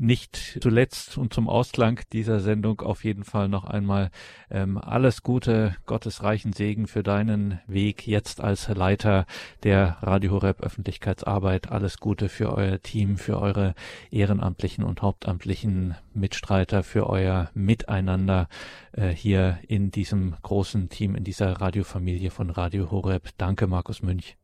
nicht 0.00 0.58
zuletzt 0.62 1.18
und 1.18 1.34
zum 1.34 1.48
Ausklang 1.48 2.00
dieser 2.12 2.38
Sendung 2.38 2.80
auf 2.82 3.02
jeden 3.02 3.24
Fall 3.24 3.48
noch 3.48 3.64
einmal 3.64 4.12
ähm, 4.48 4.78
alles 4.78 5.24
Gute, 5.24 5.74
Gottes 5.86 6.22
reichen 6.22 6.52
Segen 6.52 6.86
für 6.86 7.02
deinen 7.02 7.58
Weg 7.66 8.06
jetzt 8.06 8.40
als 8.40 8.68
Leiter 8.68 9.26
der 9.64 9.98
Radio 10.00 10.30
Horeb 10.30 10.60
Öffentlichkeitsarbeit. 10.60 11.72
Alles 11.72 11.98
Gute 11.98 12.28
für 12.28 12.52
euer 12.52 12.80
Team, 12.80 13.16
für 13.16 13.40
eure 13.40 13.74
ehrenamtlichen 14.12 14.84
und 14.84 15.02
hauptamtlichen 15.02 15.96
Mitstreiter, 16.14 16.84
für 16.84 17.08
euer 17.08 17.50
Miteinander 17.54 18.48
äh, 18.92 19.08
hier 19.08 19.58
in 19.66 19.90
diesem 19.90 20.36
großen 20.42 20.90
Team, 20.90 21.16
in 21.16 21.24
dieser 21.24 21.60
Radiofamilie 21.60 22.30
von 22.30 22.50
Radio 22.50 22.92
Horeb. 22.92 23.30
Danke, 23.36 23.66
Markus 23.66 24.00
Münch. 24.00 24.37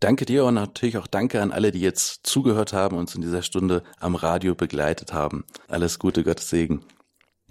Danke 0.00 0.24
dir 0.24 0.44
und 0.44 0.54
natürlich 0.54 0.96
auch 0.96 1.06
danke 1.06 1.42
an 1.42 1.52
alle, 1.52 1.72
die 1.72 1.80
jetzt 1.80 2.26
zugehört 2.26 2.72
haben 2.72 2.96
und 2.96 3.02
uns 3.02 3.14
in 3.14 3.20
dieser 3.20 3.42
Stunde 3.42 3.82
am 3.98 4.14
Radio 4.14 4.54
begleitet 4.54 5.12
haben. 5.12 5.44
Alles 5.68 5.98
Gute, 5.98 6.24
Gottes 6.24 6.48
Segen. 6.48 6.82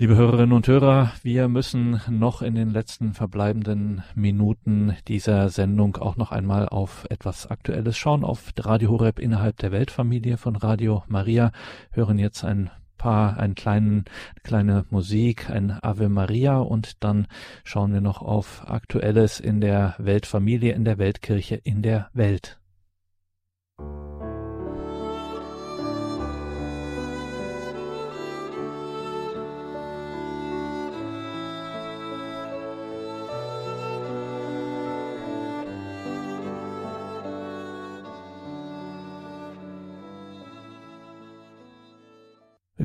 Liebe 0.01 0.15
Hörerinnen 0.15 0.53
und 0.53 0.65
Hörer, 0.65 1.11
wir 1.23 1.49
müssen 1.49 2.01
noch 2.09 2.41
in 2.41 2.55
den 2.55 2.69
letzten 2.69 3.13
verbleibenden 3.13 4.01
Minuten 4.15 4.95
dieser 5.09 5.49
Sendung 5.49 5.97
auch 5.97 6.15
noch 6.15 6.31
einmal 6.31 6.69
auf 6.69 7.05
etwas 7.09 7.47
Aktuelles 7.47 7.97
schauen, 7.97 8.23
auf 8.23 8.53
Radio 8.57 8.91
Horeb 8.91 9.19
innerhalb 9.19 9.57
der 9.57 9.73
Weltfamilie 9.73 10.37
von 10.37 10.55
Radio 10.55 11.03
Maria, 11.09 11.51
hören 11.91 12.17
jetzt 12.17 12.45
ein 12.45 12.71
paar, 12.99 13.39
einen 13.39 13.55
kleinen, 13.55 14.05
kleine 14.43 14.85
Musik, 14.91 15.49
ein 15.49 15.71
Ave 15.81 16.09
Maria 16.09 16.59
und 16.59 17.03
dann 17.03 17.25
schauen 17.63 17.91
wir 17.91 18.01
noch 18.01 18.21
auf 18.21 18.69
Aktuelles 18.69 19.39
in 19.39 19.59
der 19.61 19.95
Weltfamilie, 19.97 20.73
in 20.73 20.85
der 20.85 20.99
Weltkirche, 20.99 21.55
in 21.55 21.81
der 21.81 22.11
Welt. 22.13 22.58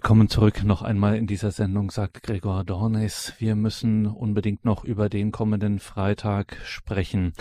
Willkommen 0.04 0.28
zurück 0.28 0.64
noch 0.64 0.82
einmal 0.82 1.16
in 1.16 1.26
dieser 1.26 1.50
Sendung, 1.50 1.90
sagt 1.90 2.22
Gregor 2.24 2.62
Dornis. 2.62 3.32
Wir 3.38 3.56
müssen 3.56 4.04
unbedingt 4.04 4.62
noch 4.62 4.84
über 4.84 5.08
den 5.08 5.32
kommenden 5.32 5.78
Freitag 5.78 6.58
sprechen. 6.66 7.32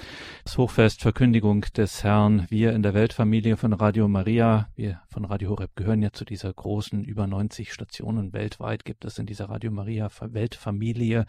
Das 0.45 0.57
Hochfest 0.57 1.01
Verkündigung 1.01 1.65
des 1.75 2.05
Herrn. 2.05 2.45
Wir 2.47 2.71
in 2.71 2.81
der 2.81 2.93
Weltfamilie 2.93 3.57
von 3.57 3.73
Radio 3.73 4.07
Maria, 4.07 4.69
wir 4.77 5.01
von 5.09 5.25
Radio 5.25 5.49
Horeb 5.49 5.75
gehören 5.75 6.01
ja 6.01 6.13
zu 6.13 6.23
dieser 6.23 6.53
großen, 6.53 7.03
über 7.03 7.27
90 7.27 7.73
Stationen 7.73 8.31
weltweit 8.31 8.85
gibt 8.85 9.03
es 9.03 9.19
in 9.19 9.25
dieser 9.25 9.49
Radio 9.49 9.69
Maria 9.69 10.09
Weltfamilie. 10.21 11.25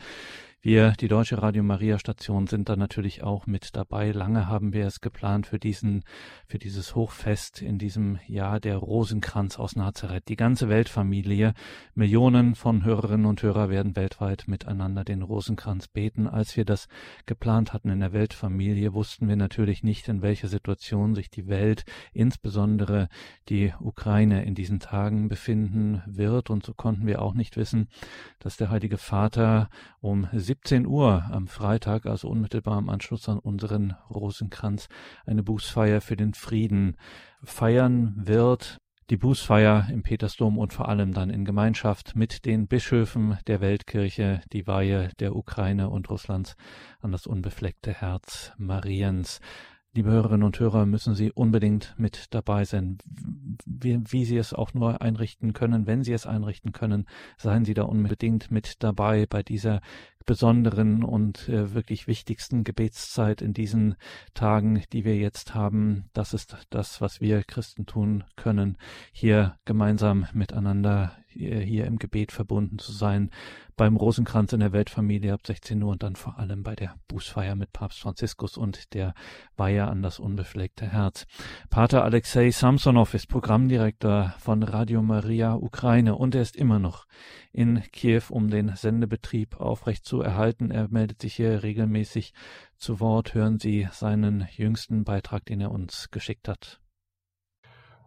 Wir, 0.66 0.92
die 0.92 1.08
Deutsche 1.08 1.42
Radio 1.42 1.62
Maria 1.62 1.98
Station, 1.98 2.46
sind 2.46 2.70
da 2.70 2.76
natürlich 2.76 3.22
auch 3.22 3.46
mit 3.46 3.76
dabei. 3.76 4.12
Lange 4.12 4.48
haben 4.48 4.72
wir 4.72 4.86
es 4.86 5.02
geplant 5.02 5.46
für 5.46 5.58
diesen, 5.58 6.04
für 6.46 6.56
dieses 6.56 6.94
Hochfest 6.94 7.60
in 7.60 7.76
diesem 7.76 8.18
Jahr 8.28 8.60
der 8.60 8.78
Rosenkranz 8.78 9.58
aus 9.58 9.76
Nazareth. 9.76 10.26
Die 10.30 10.36
ganze 10.36 10.70
Weltfamilie, 10.70 11.52
Millionen 11.94 12.54
von 12.54 12.82
Hörerinnen 12.82 13.26
und 13.26 13.42
Hörer 13.42 13.68
werden 13.68 13.94
weltweit 13.94 14.44
miteinander 14.46 15.04
den 15.04 15.20
Rosenkranz 15.20 15.86
beten. 15.86 16.26
Als 16.26 16.56
wir 16.56 16.64
das 16.64 16.88
geplant 17.26 17.74
hatten 17.74 17.90
in 17.90 18.00
der 18.00 18.14
Weltfamilie, 18.14 18.94
wussten 18.94 19.28
wir 19.28 19.36
natürlich 19.36 19.82
nicht, 19.82 20.08
in 20.08 20.22
welcher 20.22 20.48
Situation 20.48 21.14
sich 21.14 21.28
die 21.28 21.46
Welt, 21.46 21.84
insbesondere 22.14 23.10
die 23.50 23.74
Ukraine 23.80 24.46
in 24.46 24.54
diesen 24.54 24.80
Tagen 24.80 25.28
befinden 25.28 26.02
wird. 26.06 26.48
Und 26.48 26.64
so 26.64 26.72
konnten 26.72 27.06
wir 27.06 27.20
auch 27.20 27.34
nicht 27.34 27.58
wissen, 27.58 27.88
dass 28.38 28.56
der 28.56 28.70
Heilige 28.70 28.96
Vater 28.96 29.68
um 30.00 30.26
17 30.54 30.86
Uhr 30.86 31.24
am 31.32 31.48
Freitag, 31.48 32.06
also 32.06 32.28
unmittelbar 32.28 32.78
im 32.78 32.88
Anschluss 32.88 33.28
an 33.28 33.40
unseren 33.40 33.96
Rosenkranz, 34.08 34.88
eine 35.26 35.42
Bußfeier 35.42 36.00
für 36.00 36.14
den 36.14 36.32
Frieden 36.32 36.96
feiern 37.42 38.14
wird. 38.16 38.78
Die 39.10 39.16
Bußfeier 39.16 39.88
im 39.90 40.04
Petersdom 40.04 40.56
und 40.58 40.72
vor 40.72 40.88
allem 40.88 41.12
dann 41.12 41.28
in 41.28 41.44
Gemeinschaft 41.44 42.14
mit 42.14 42.44
den 42.44 42.68
Bischöfen 42.68 43.36
der 43.48 43.60
Weltkirche, 43.60 44.42
die 44.52 44.68
Weihe 44.68 45.10
der 45.18 45.34
Ukraine 45.34 45.90
und 45.90 46.08
Russlands 46.08 46.54
an 47.00 47.10
das 47.10 47.26
unbefleckte 47.26 47.92
Herz 47.92 48.52
Mariens. 48.56 49.40
Liebe 49.96 50.10
Hörerinnen 50.10 50.42
und 50.42 50.58
Hörer, 50.58 50.86
müssen 50.86 51.14
Sie 51.14 51.30
unbedingt 51.30 51.94
mit 51.96 52.34
dabei 52.34 52.64
sein. 52.64 52.98
Wie, 53.64 54.00
wie, 54.08 54.24
Sie 54.24 54.36
es 54.36 54.52
auch 54.52 54.74
nur 54.74 55.00
einrichten 55.00 55.52
können, 55.52 55.86
wenn 55.86 56.02
Sie 56.02 56.12
es 56.12 56.26
einrichten 56.26 56.72
können, 56.72 57.06
seien 57.36 57.64
Sie 57.64 57.74
da 57.74 57.84
unbedingt 57.84 58.50
mit 58.50 58.82
dabei 58.82 59.26
bei 59.26 59.44
dieser 59.44 59.80
besonderen 60.26 61.04
und 61.04 61.48
äh, 61.48 61.74
wirklich 61.74 62.08
wichtigsten 62.08 62.64
Gebetszeit 62.64 63.40
in 63.40 63.52
diesen 63.52 63.94
Tagen, 64.32 64.82
die 64.92 65.04
wir 65.04 65.16
jetzt 65.16 65.54
haben. 65.54 66.10
Das 66.12 66.34
ist 66.34 66.56
das, 66.70 67.00
was 67.00 67.20
wir 67.20 67.44
Christen 67.44 67.86
tun 67.86 68.24
können, 68.34 68.78
hier 69.12 69.54
gemeinsam 69.64 70.26
miteinander 70.32 71.12
hier 71.34 71.86
im 71.86 71.98
Gebet 71.98 72.32
verbunden 72.32 72.78
zu 72.78 72.92
sein, 72.92 73.30
beim 73.76 73.96
Rosenkranz 73.96 74.52
in 74.52 74.60
der 74.60 74.72
Weltfamilie 74.72 75.32
ab 75.32 75.40
16 75.46 75.82
Uhr 75.82 75.92
und 75.92 76.02
dann 76.02 76.16
vor 76.16 76.38
allem 76.38 76.62
bei 76.62 76.76
der 76.76 76.94
Bußfeier 77.08 77.56
mit 77.56 77.72
Papst 77.72 78.00
Franziskus 78.00 78.56
und 78.56 78.94
der 78.94 79.14
Weihe 79.56 79.86
an 79.86 80.02
das 80.02 80.20
unbefleckte 80.20 80.86
Herz. 80.86 81.26
Pater 81.70 82.04
Alexei 82.04 82.50
Samsonov 82.50 83.14
ist 83.14 83.28
Programmdirektor 83.28 84.34
von 84.38 84.62
Radio 84.62 85.02
Maria 85.02 85.54
Ukraine 85.54 86.14
und 86.14 86.34
er 86.34 86.42
ist 86.42 86.56
immer 86.56 86.78
noch 86.78 87.06
in 87.52 87.82
Kiew, 87.92 88.22
um 88.30 88.48
den 88.48 88.74
Sendebetrieb 88.76 89.60
aufrecht 89.60 90.04
zu 90.04 90.20
erhalten. 90.20 90.70
Er 90.70 90.88
meldet 90.88 91.20
sich 91.20 91.34
hier 91.34 91.62
regelmäßig 91.62 92.32
zu 92.76 93.00
Wort. 93.00 93.34
Hören 93.34 93.58
Sie 93.58 93.88
seinen 93.92 94.46
jüngsten 94.52 95.04
Beitrag, 95.04 95.44
den 95.46 95.60
er 95.60 95.70
uns 95.70 96.10
geschickt 96.10 96.48
hat. 96.48 96.80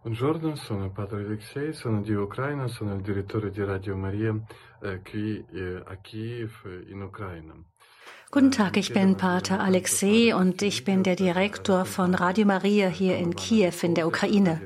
Buongiorno, 0.08 0.56
sono 0.56 0.90
Padre 0.90 1.26
Alexei, 1.26 1.74
sono 1.74 2.02
di 2.02 2.14
Ucraina, 2.14 2.70
sono 2.70 2.94
il 2.94 3.02
direttore 3.02 3.52
di 3.52 3.62
Radio 3.62 3.98
Maria 3.98 4.34
eh, 4.82 5.02
qui 5.02 5.46
eh, 5.52 5.84
a 5.86 5.98
Kiev 5.98 6.86
in 6.88 7.02
Ucraina. 7.02 7.54
Guten 8.30 8.50
Tag, 8.50 8.78
ich 8.78 8.94
bin 8.94 9.18
Pater 9.18 9.60
Alexei 9.60 10.34
und 10.34 10.62
ich 10.62 10.86
bin 10.86 11.04
der 11.04 11.18
Direktor 11.18 11.84
von 11.84 12.16
Radio 12.16 12.46
Maria 12.46 12.88
hier 12.88 13.18
in 13.18 13.36
Kiew 13.36 13.74
in 13.82 13.96
der 13.96 14.08
Ukraine. 14.08 14.62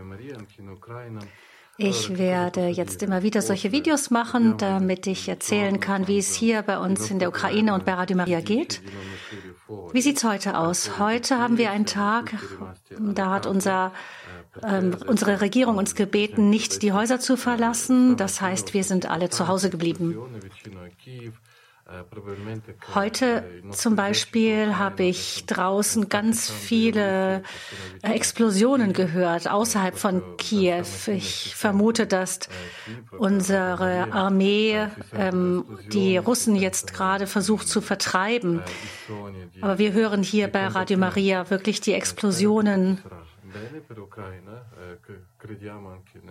Ich 1.83 2.19
werde 2.19 2.67
jetzt 2.67 3.01
immer 3.01 3.23
wieder 3.23 3.41
solche 3.41 3.71
Videos 3.71 4.11
machen, 4.11 4.55
damit 4.57 5.07
ich 5.07 5.27
erzählen 5.27 5.79
kann, 5.79 6.07
wie 6.07 6.19
es 6.19 6.35
hier 6.35 6.61
bei 6.61 6.77
uns 6.77 7.09
in 7.09 7.17
der 7.17 7.29
Ukraine 7.29 7.73
und 7.73 7.85
bei 7.85 7.93
Radio 7.95 8.17
Maria 8.17 8.39
geht. 8.39 8.83
Wie 9.91 10.01
sieht 10.01 10.17
es 10.17 10.23
heute 10.23 10.59
aus? 10.59 10.99
Heute 10.99 11.39
haben 11.39 11.57
wir 11.57 11.71
einen 11.71 11.87
Tag, 11.87 12.35
da 12.99 13.31
hat 13.31 13.47
unser 13.47 13.93
ähm, 14.63 14.97
unsere 15.07 15.41
Regierung 15.41 15.77
uns 15.77 15.95
gebeten, 15.95 16.49
nicht 16.49 16.81
die 16.81 16.91
Häuser 16.91 17.19
zu 17.19 17.37
verlassen. 17.37 18.17
Das 18.17 18.41
heißt, 18.41 18.73
wir 18.73 18.83
sind 18.83 19.09
alle 19.09 19.29
zu 19.29 19.47
Hause 19.47 19.69
geblieben. 19.69 20.17
Heute 22.93 23.43
zum 23.71 23.95
Beispiel 23.95 24.77
habe 24.77 25.03
ich 25.03 25.45
draußen 25.45 26.09
ganz 26.09 26.49
viele 26.49 27.43
Explosionen 28.01 28.93
gehört 28.93 29.49
außerhalb 29.49 29.97
von 29.97 30.21
Kiew. 30.37 30.85
Ich 31.07 31.55
vermute, 31.55 32.07
dass 32.07 32.39
unsere 33.17 34.13
Armee 34.13 34.87
ähm, 35.13 35.65
die 35.91 36.17
Russen 36.17 36.55
jetzt 36.55 36.93
gerade 36.93 37.27
versucht 37.27 37.67
zu 37.67 37.81
vertreiben. 37.81 38.61
Aber 39.61 39.77
wir 39.77 39.93
hören 39.93 40.23
hier 40.23 40.47
bei 40.47 40.67
Radio 40.67 40.97
Maria 40.97 41.49
wirklich 41.49 41.81
die 41.81 41.93
Explosionen 41.93 42.99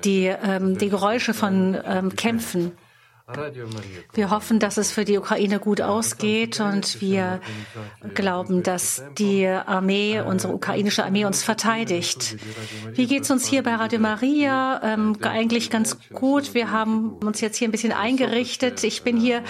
die, 0.05 0.27
ähm, 0.27 0.79
die 0.79 0.89
Geräusche 0.89 1.35
von 1.35 1.77
ähm, 1.85 2.17
Kämpfen. 2.17 2.73
Wir 4.13 4.31
hoffen, 4.31 4.59
dass 4.59 4.77
es 4.77 4.93
für 4.93 5.05
die 5.05 5.19
Ukraine 5.19 5.59
gut 5.59 5.81
ausgeht 5.81 6.61
und 6.61 7.01
wir 7.01 7.41
glauben, 8.15 8.63
dass 8.63 9.03
die 9.19 9.47
Armee, 9.47 10.21
unsere 10.21 10.53
ukrainische 10.53 11.05
Armee 11.05 11.25
uns 11.25 11.43
verteidigt. 11.43 12.37
Wie 12.93 13.07
geht 13.07 13.25
es 13.25 13.31
uns 13.31 13.47
hier 13.47 13.63
bei 13.63 13.75
Radio 13.75 14.01
Maria? 14.01 14.81
Ähm, 14.83 15.17
eigentlich 15.23 15.71
ganz 15.71 15.99
gut. 16.13 16.55
Wir 16.55 16.71
haben 16.71 17.13
uns 17.25 17.41
jetzt 17.41 17.57
hier 17.57 17.69
ein 17.69 17.73
bisschen 17.73 17.93
eingerichtet. 17.93 18.83
Ich 18.85 19.03
bin 19.03 19.17
hier 19.17 19.43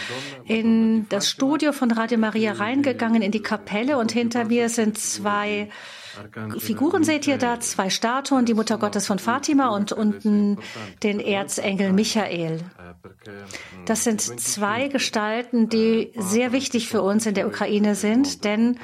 in 0.44 1.08
das 1.08 1.28
Studio 1.28 1.72
von 1.72 1.90
Radio 1.90 2.18
Maria 2.18 2.52
reingegangen, 2.52 3.22
in 3.22 3.32
die 3.32 3.42
Kapelle 3.42 3.98
und 3.98 4.12
hinter 4.12 4.44
mir 4.44 4.68
sind 4.68 4.98
zwei 4.98 5.68
Figuren 6.58 7.04
seht 7.04 7.26
ihr 7.26 7.38
da, 7.38 7.60
zwei 7.60 7.88
Statuen, 7.88 8.44
die 8.44 8.54
Mutter 8.54 8.78
Gottes 8.78 9.06
von 9.06 9.18
Fatima 9.18 9.68
und 9.68 9.92
unten 9.92 10.58
den 11.02 11.20
Erzengel 11.20 11.92
Michael. 11.92 12.60
Das 13.86 14.04
sind 14.04 14.20
zwei 14.20 14.88
Gestalten, 14.88 15.68
die 15.68 16.12
sehr 16.16 16.52
wichtig 16.52 16.88
für 16.88 17.02
uns 17.02 17.26
in 17.26 17.34
der 17.34 17.46
Ukraine 17.46 17.94
sind, 17.94 18.44
denn 18.44 18.78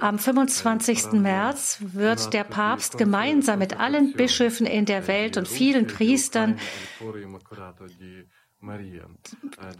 am 0.00 0.18
25. 0.18 1.12
März 1.12 1.78
wird 1.80 2.32
der 2.32 2.44
Papst 2.44 2.98
gemeinsam 2.98 3.58
mit 3.58 3.78
allen 3.78 4.12
Bischöfen 4.12 4.66
in 4.66 4.84
der 4.84 5.06
Welt 5.06 5.36
und 5.36 5.48
vielen 5.48 5.86
Priestern 5.86 6.58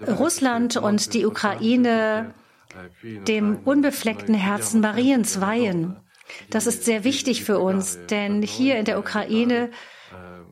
Russland 0.06 0.76
und 0.76 1.14
die 1.14 1.26
Ukraine 1.26 2.34
dem 3.02 3.58
unbefleckten 3.64 4.34
Herzen 4.34 4.80
Mariens 4.80 5.40
weihen. 5.40 5.96
Das 6.50 6.66
ist 6.66 6.84
sehr 6.84 7.04
wichtig 7.04 7.44
für 7.44 7.58
uns, 7.58 7.98
denn 8.06 8.42
hier 8.42 8.76
in 8.78 8.84
der 8.84 8.98
Ukraine 8.98 9.70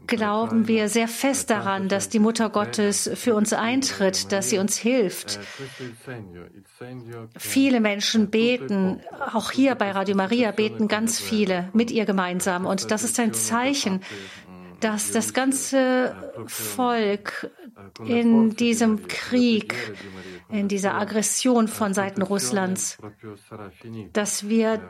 glauben 0.07 0.69
wir 0.69 0.89
sehr 0.89 1.09
fest 1.09 1.51
daran, 1.51 1.89
dass 1.89 2.09
die 2.09 2.19
Mutter 2.19 2.51
Gottes 2.51 3.11
für 3.15 3.35
uns 3.35 3.53
eintritt, 3.53 4.33
dass 4.33 4.51
sie 4.51 4.59
uns 4.59 4.77
hilft. 4.77 5.39
Viele 7.39 7.81
Menschen 7.81 8.31
beten, 8.31 9.01
auch 9.33 9.51
hier 9.51 9.75
bei 9.75 9.91
Radio 9.91 10.17
Maria 10.17 10.51
beten 10.51 10.89
ganz 10.89 11.21
viele 11.21 11.69
mit 11.73 11.91
ihr 11.91 12.05
gemeinsam. 12.05 12.67
Und 12.67 12.91
das 12.91 13.05
ist 13.05 13.19
ein 13.21 13.35
Zeichen, 13.35 14.01
dass 14.83 15.13
das 15.13 15.33
ganze 15.33 16.15
Volk 16.47 17.51
in 18.05 18.57
diesem 18.57 19.07
Krieg, 19.07 19.75
in 20.51 20.67
dieser 20.67 20.95
Aggression 20.95 21.69
von 21.69 21.95
Seiten 21.95 22.21
Russlands, 22.21 22.99
dass 24.13 24.49
wir 24.49 24.81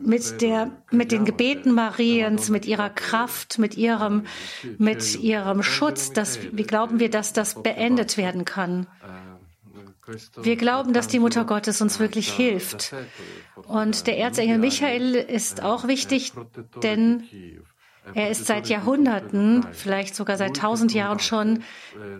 mit 0.00 0.40
der, 0.40 0.72
mit 0.90 1.12
den 1.12 1.24
Gebeten 1.26 1.72
Mariens, 1.72 2.48
mit 2.48 2.64
ihrer 2.64 2.90
Kraft, 2.90 3.58
mit 3.58 3.76
ihrem, 3.76 4.24
mit 4.78 5.16
ihrem 5.20 5.62
Schutz, 5.62 6.12
dass, 6.12 6.38
wie 6.42 6.64
glauben 6.64 6.98
wir, 6.98 7.10
dass 7.10 7.32
das 7.34 7.62
beendet 7.62 8.16
werden 8.16 8.44
kann? 8.46 8.86
Wir 10.42 10.56
glauben, 10.56 10.92
dass 10.92 11.08
die 11.08 11.18
Mutter 11.18 11.44
Gottes 11.44 11.80
uns 11.80 11.98
wirklich 11.98 12.30
hilft. 12.30 12.94
Und 13.66 14.06
der 14.06 14.18
Erzengel 14.18 14.58
Michael 14.58 15.14
ist 15.14 15.62
auch 15.62 15.86
wichtig, 15.88 16.32
denn 16.82 17.24
er 18.12 18.30
ist 18.30 18.46
seit 18.46 18.68
Jahrhunderten, 18.68 19.66
vielleicht 19.72 20.14
sogar 20.14 20.36
seit 20.36 20.56
tausend 20.56 20.92
Jahren 20.92 21.20
schon, 21.20 21.62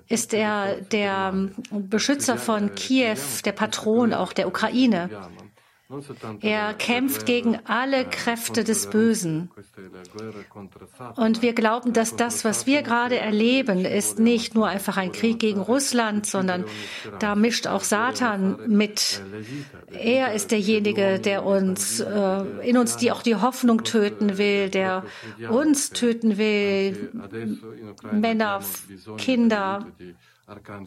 ist 0.08 0.32
er 0.32 0.80
der 0.80 1.34
Beschützer 1.70 2.38
von 2.38 2.74
Kiew, 2.74 3.18
der 3.44 3.52
Patron 3.52 4.14
auch 4.14 4.32
der 4.32 4.48
Ukraine. 4.48 5.10
Er 6.40 6.74
kämpft 6.74 7.26
gegen 7.26 7.58
alle 7.64 8.04
Kräfte 8.04 8.64
des 8.64 8.90
Bösen. 8.90 9.50
Und 11.16 11.42
wir 11.42 11.52
glauben, 11.52 11.92
dass 11.92 12.16
das, 12.16 12.44
was 12.44 12.66
wir 12.66 12.82
gerade 12.82 13.18
erleben, 13.18 13.84
ist 13.84 14.18
nicht 14.18 14.54
nur 14.54 14.68
einfach 14.68 14.96
ein 14.96 15.12
Krieg 15.12 15.38
gegen 15.38 15.60
Russland, 15.60 16.26
sondern 16.26 16.64
da 17.18 17.34
mischt 17.34 17.66
auch 17.66 17.82
Satan 17.82 18.58
mit. 18.66 19.22
Er 19.92 20.34
ist 20.34 20.50
derjenige, 20.50 21.18
der 21.18 21.44
uns, 21.44 22.00
äh, 22.00 22.42
in 22.62 22.76
uns 22.76 22.96
die 22.96 23.12
auch 23.12 23.22
die 23.22 23.36
Hoffnung 23.36 23.84
töten 23.84 24.38
will, 24.38 24.70
der 24.70 25.04
uns 25.48 25.90
töten 25.90 26.38
will, 26.38 27.10
Männer, 28.12 28.60
Kinder, 29.16 29.86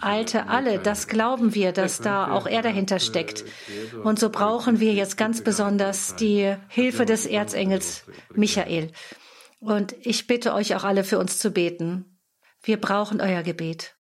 Alte, 0.02 0.48
alle, 0.48 0.78
das 0.78 1.08
glauben 1.08 1.56
wir, 1.56 1.72
dass 1.72 2.00
da 2.00 2.32
auch 2.32 2.46
er 2.46 2.62
dahinter 2.62 3.00
steckt. 3.00 3.44
Und 4.04 4.20
so 4.20 4.30
brauchen 4.30 4.80
wir 4.80 4.94
jetzt 4.94 5.18
ganz 5.18 5.44
besonders 5.44 6.16
die 6.16 6.56
Hilfe 6.70 7.06
des 7.06 7.26
Erzengels 7.26 8.06
Michael. 8.34 8.92
Und 9.60 9.96
ich 10.02 10.28
bitte 10.28 10.54
euch 10.54 10.76
auch 10.76 10.84
alle 10.84 11.04
für 11.04 11.18
uns 11.18 11.40
zu 11.40 11.52
beten. 11.52 12.20
Wir 12.62 12.80
brauchen 12.80 13.20
euer 13.20 13.42
Gebet. 13.42 13.97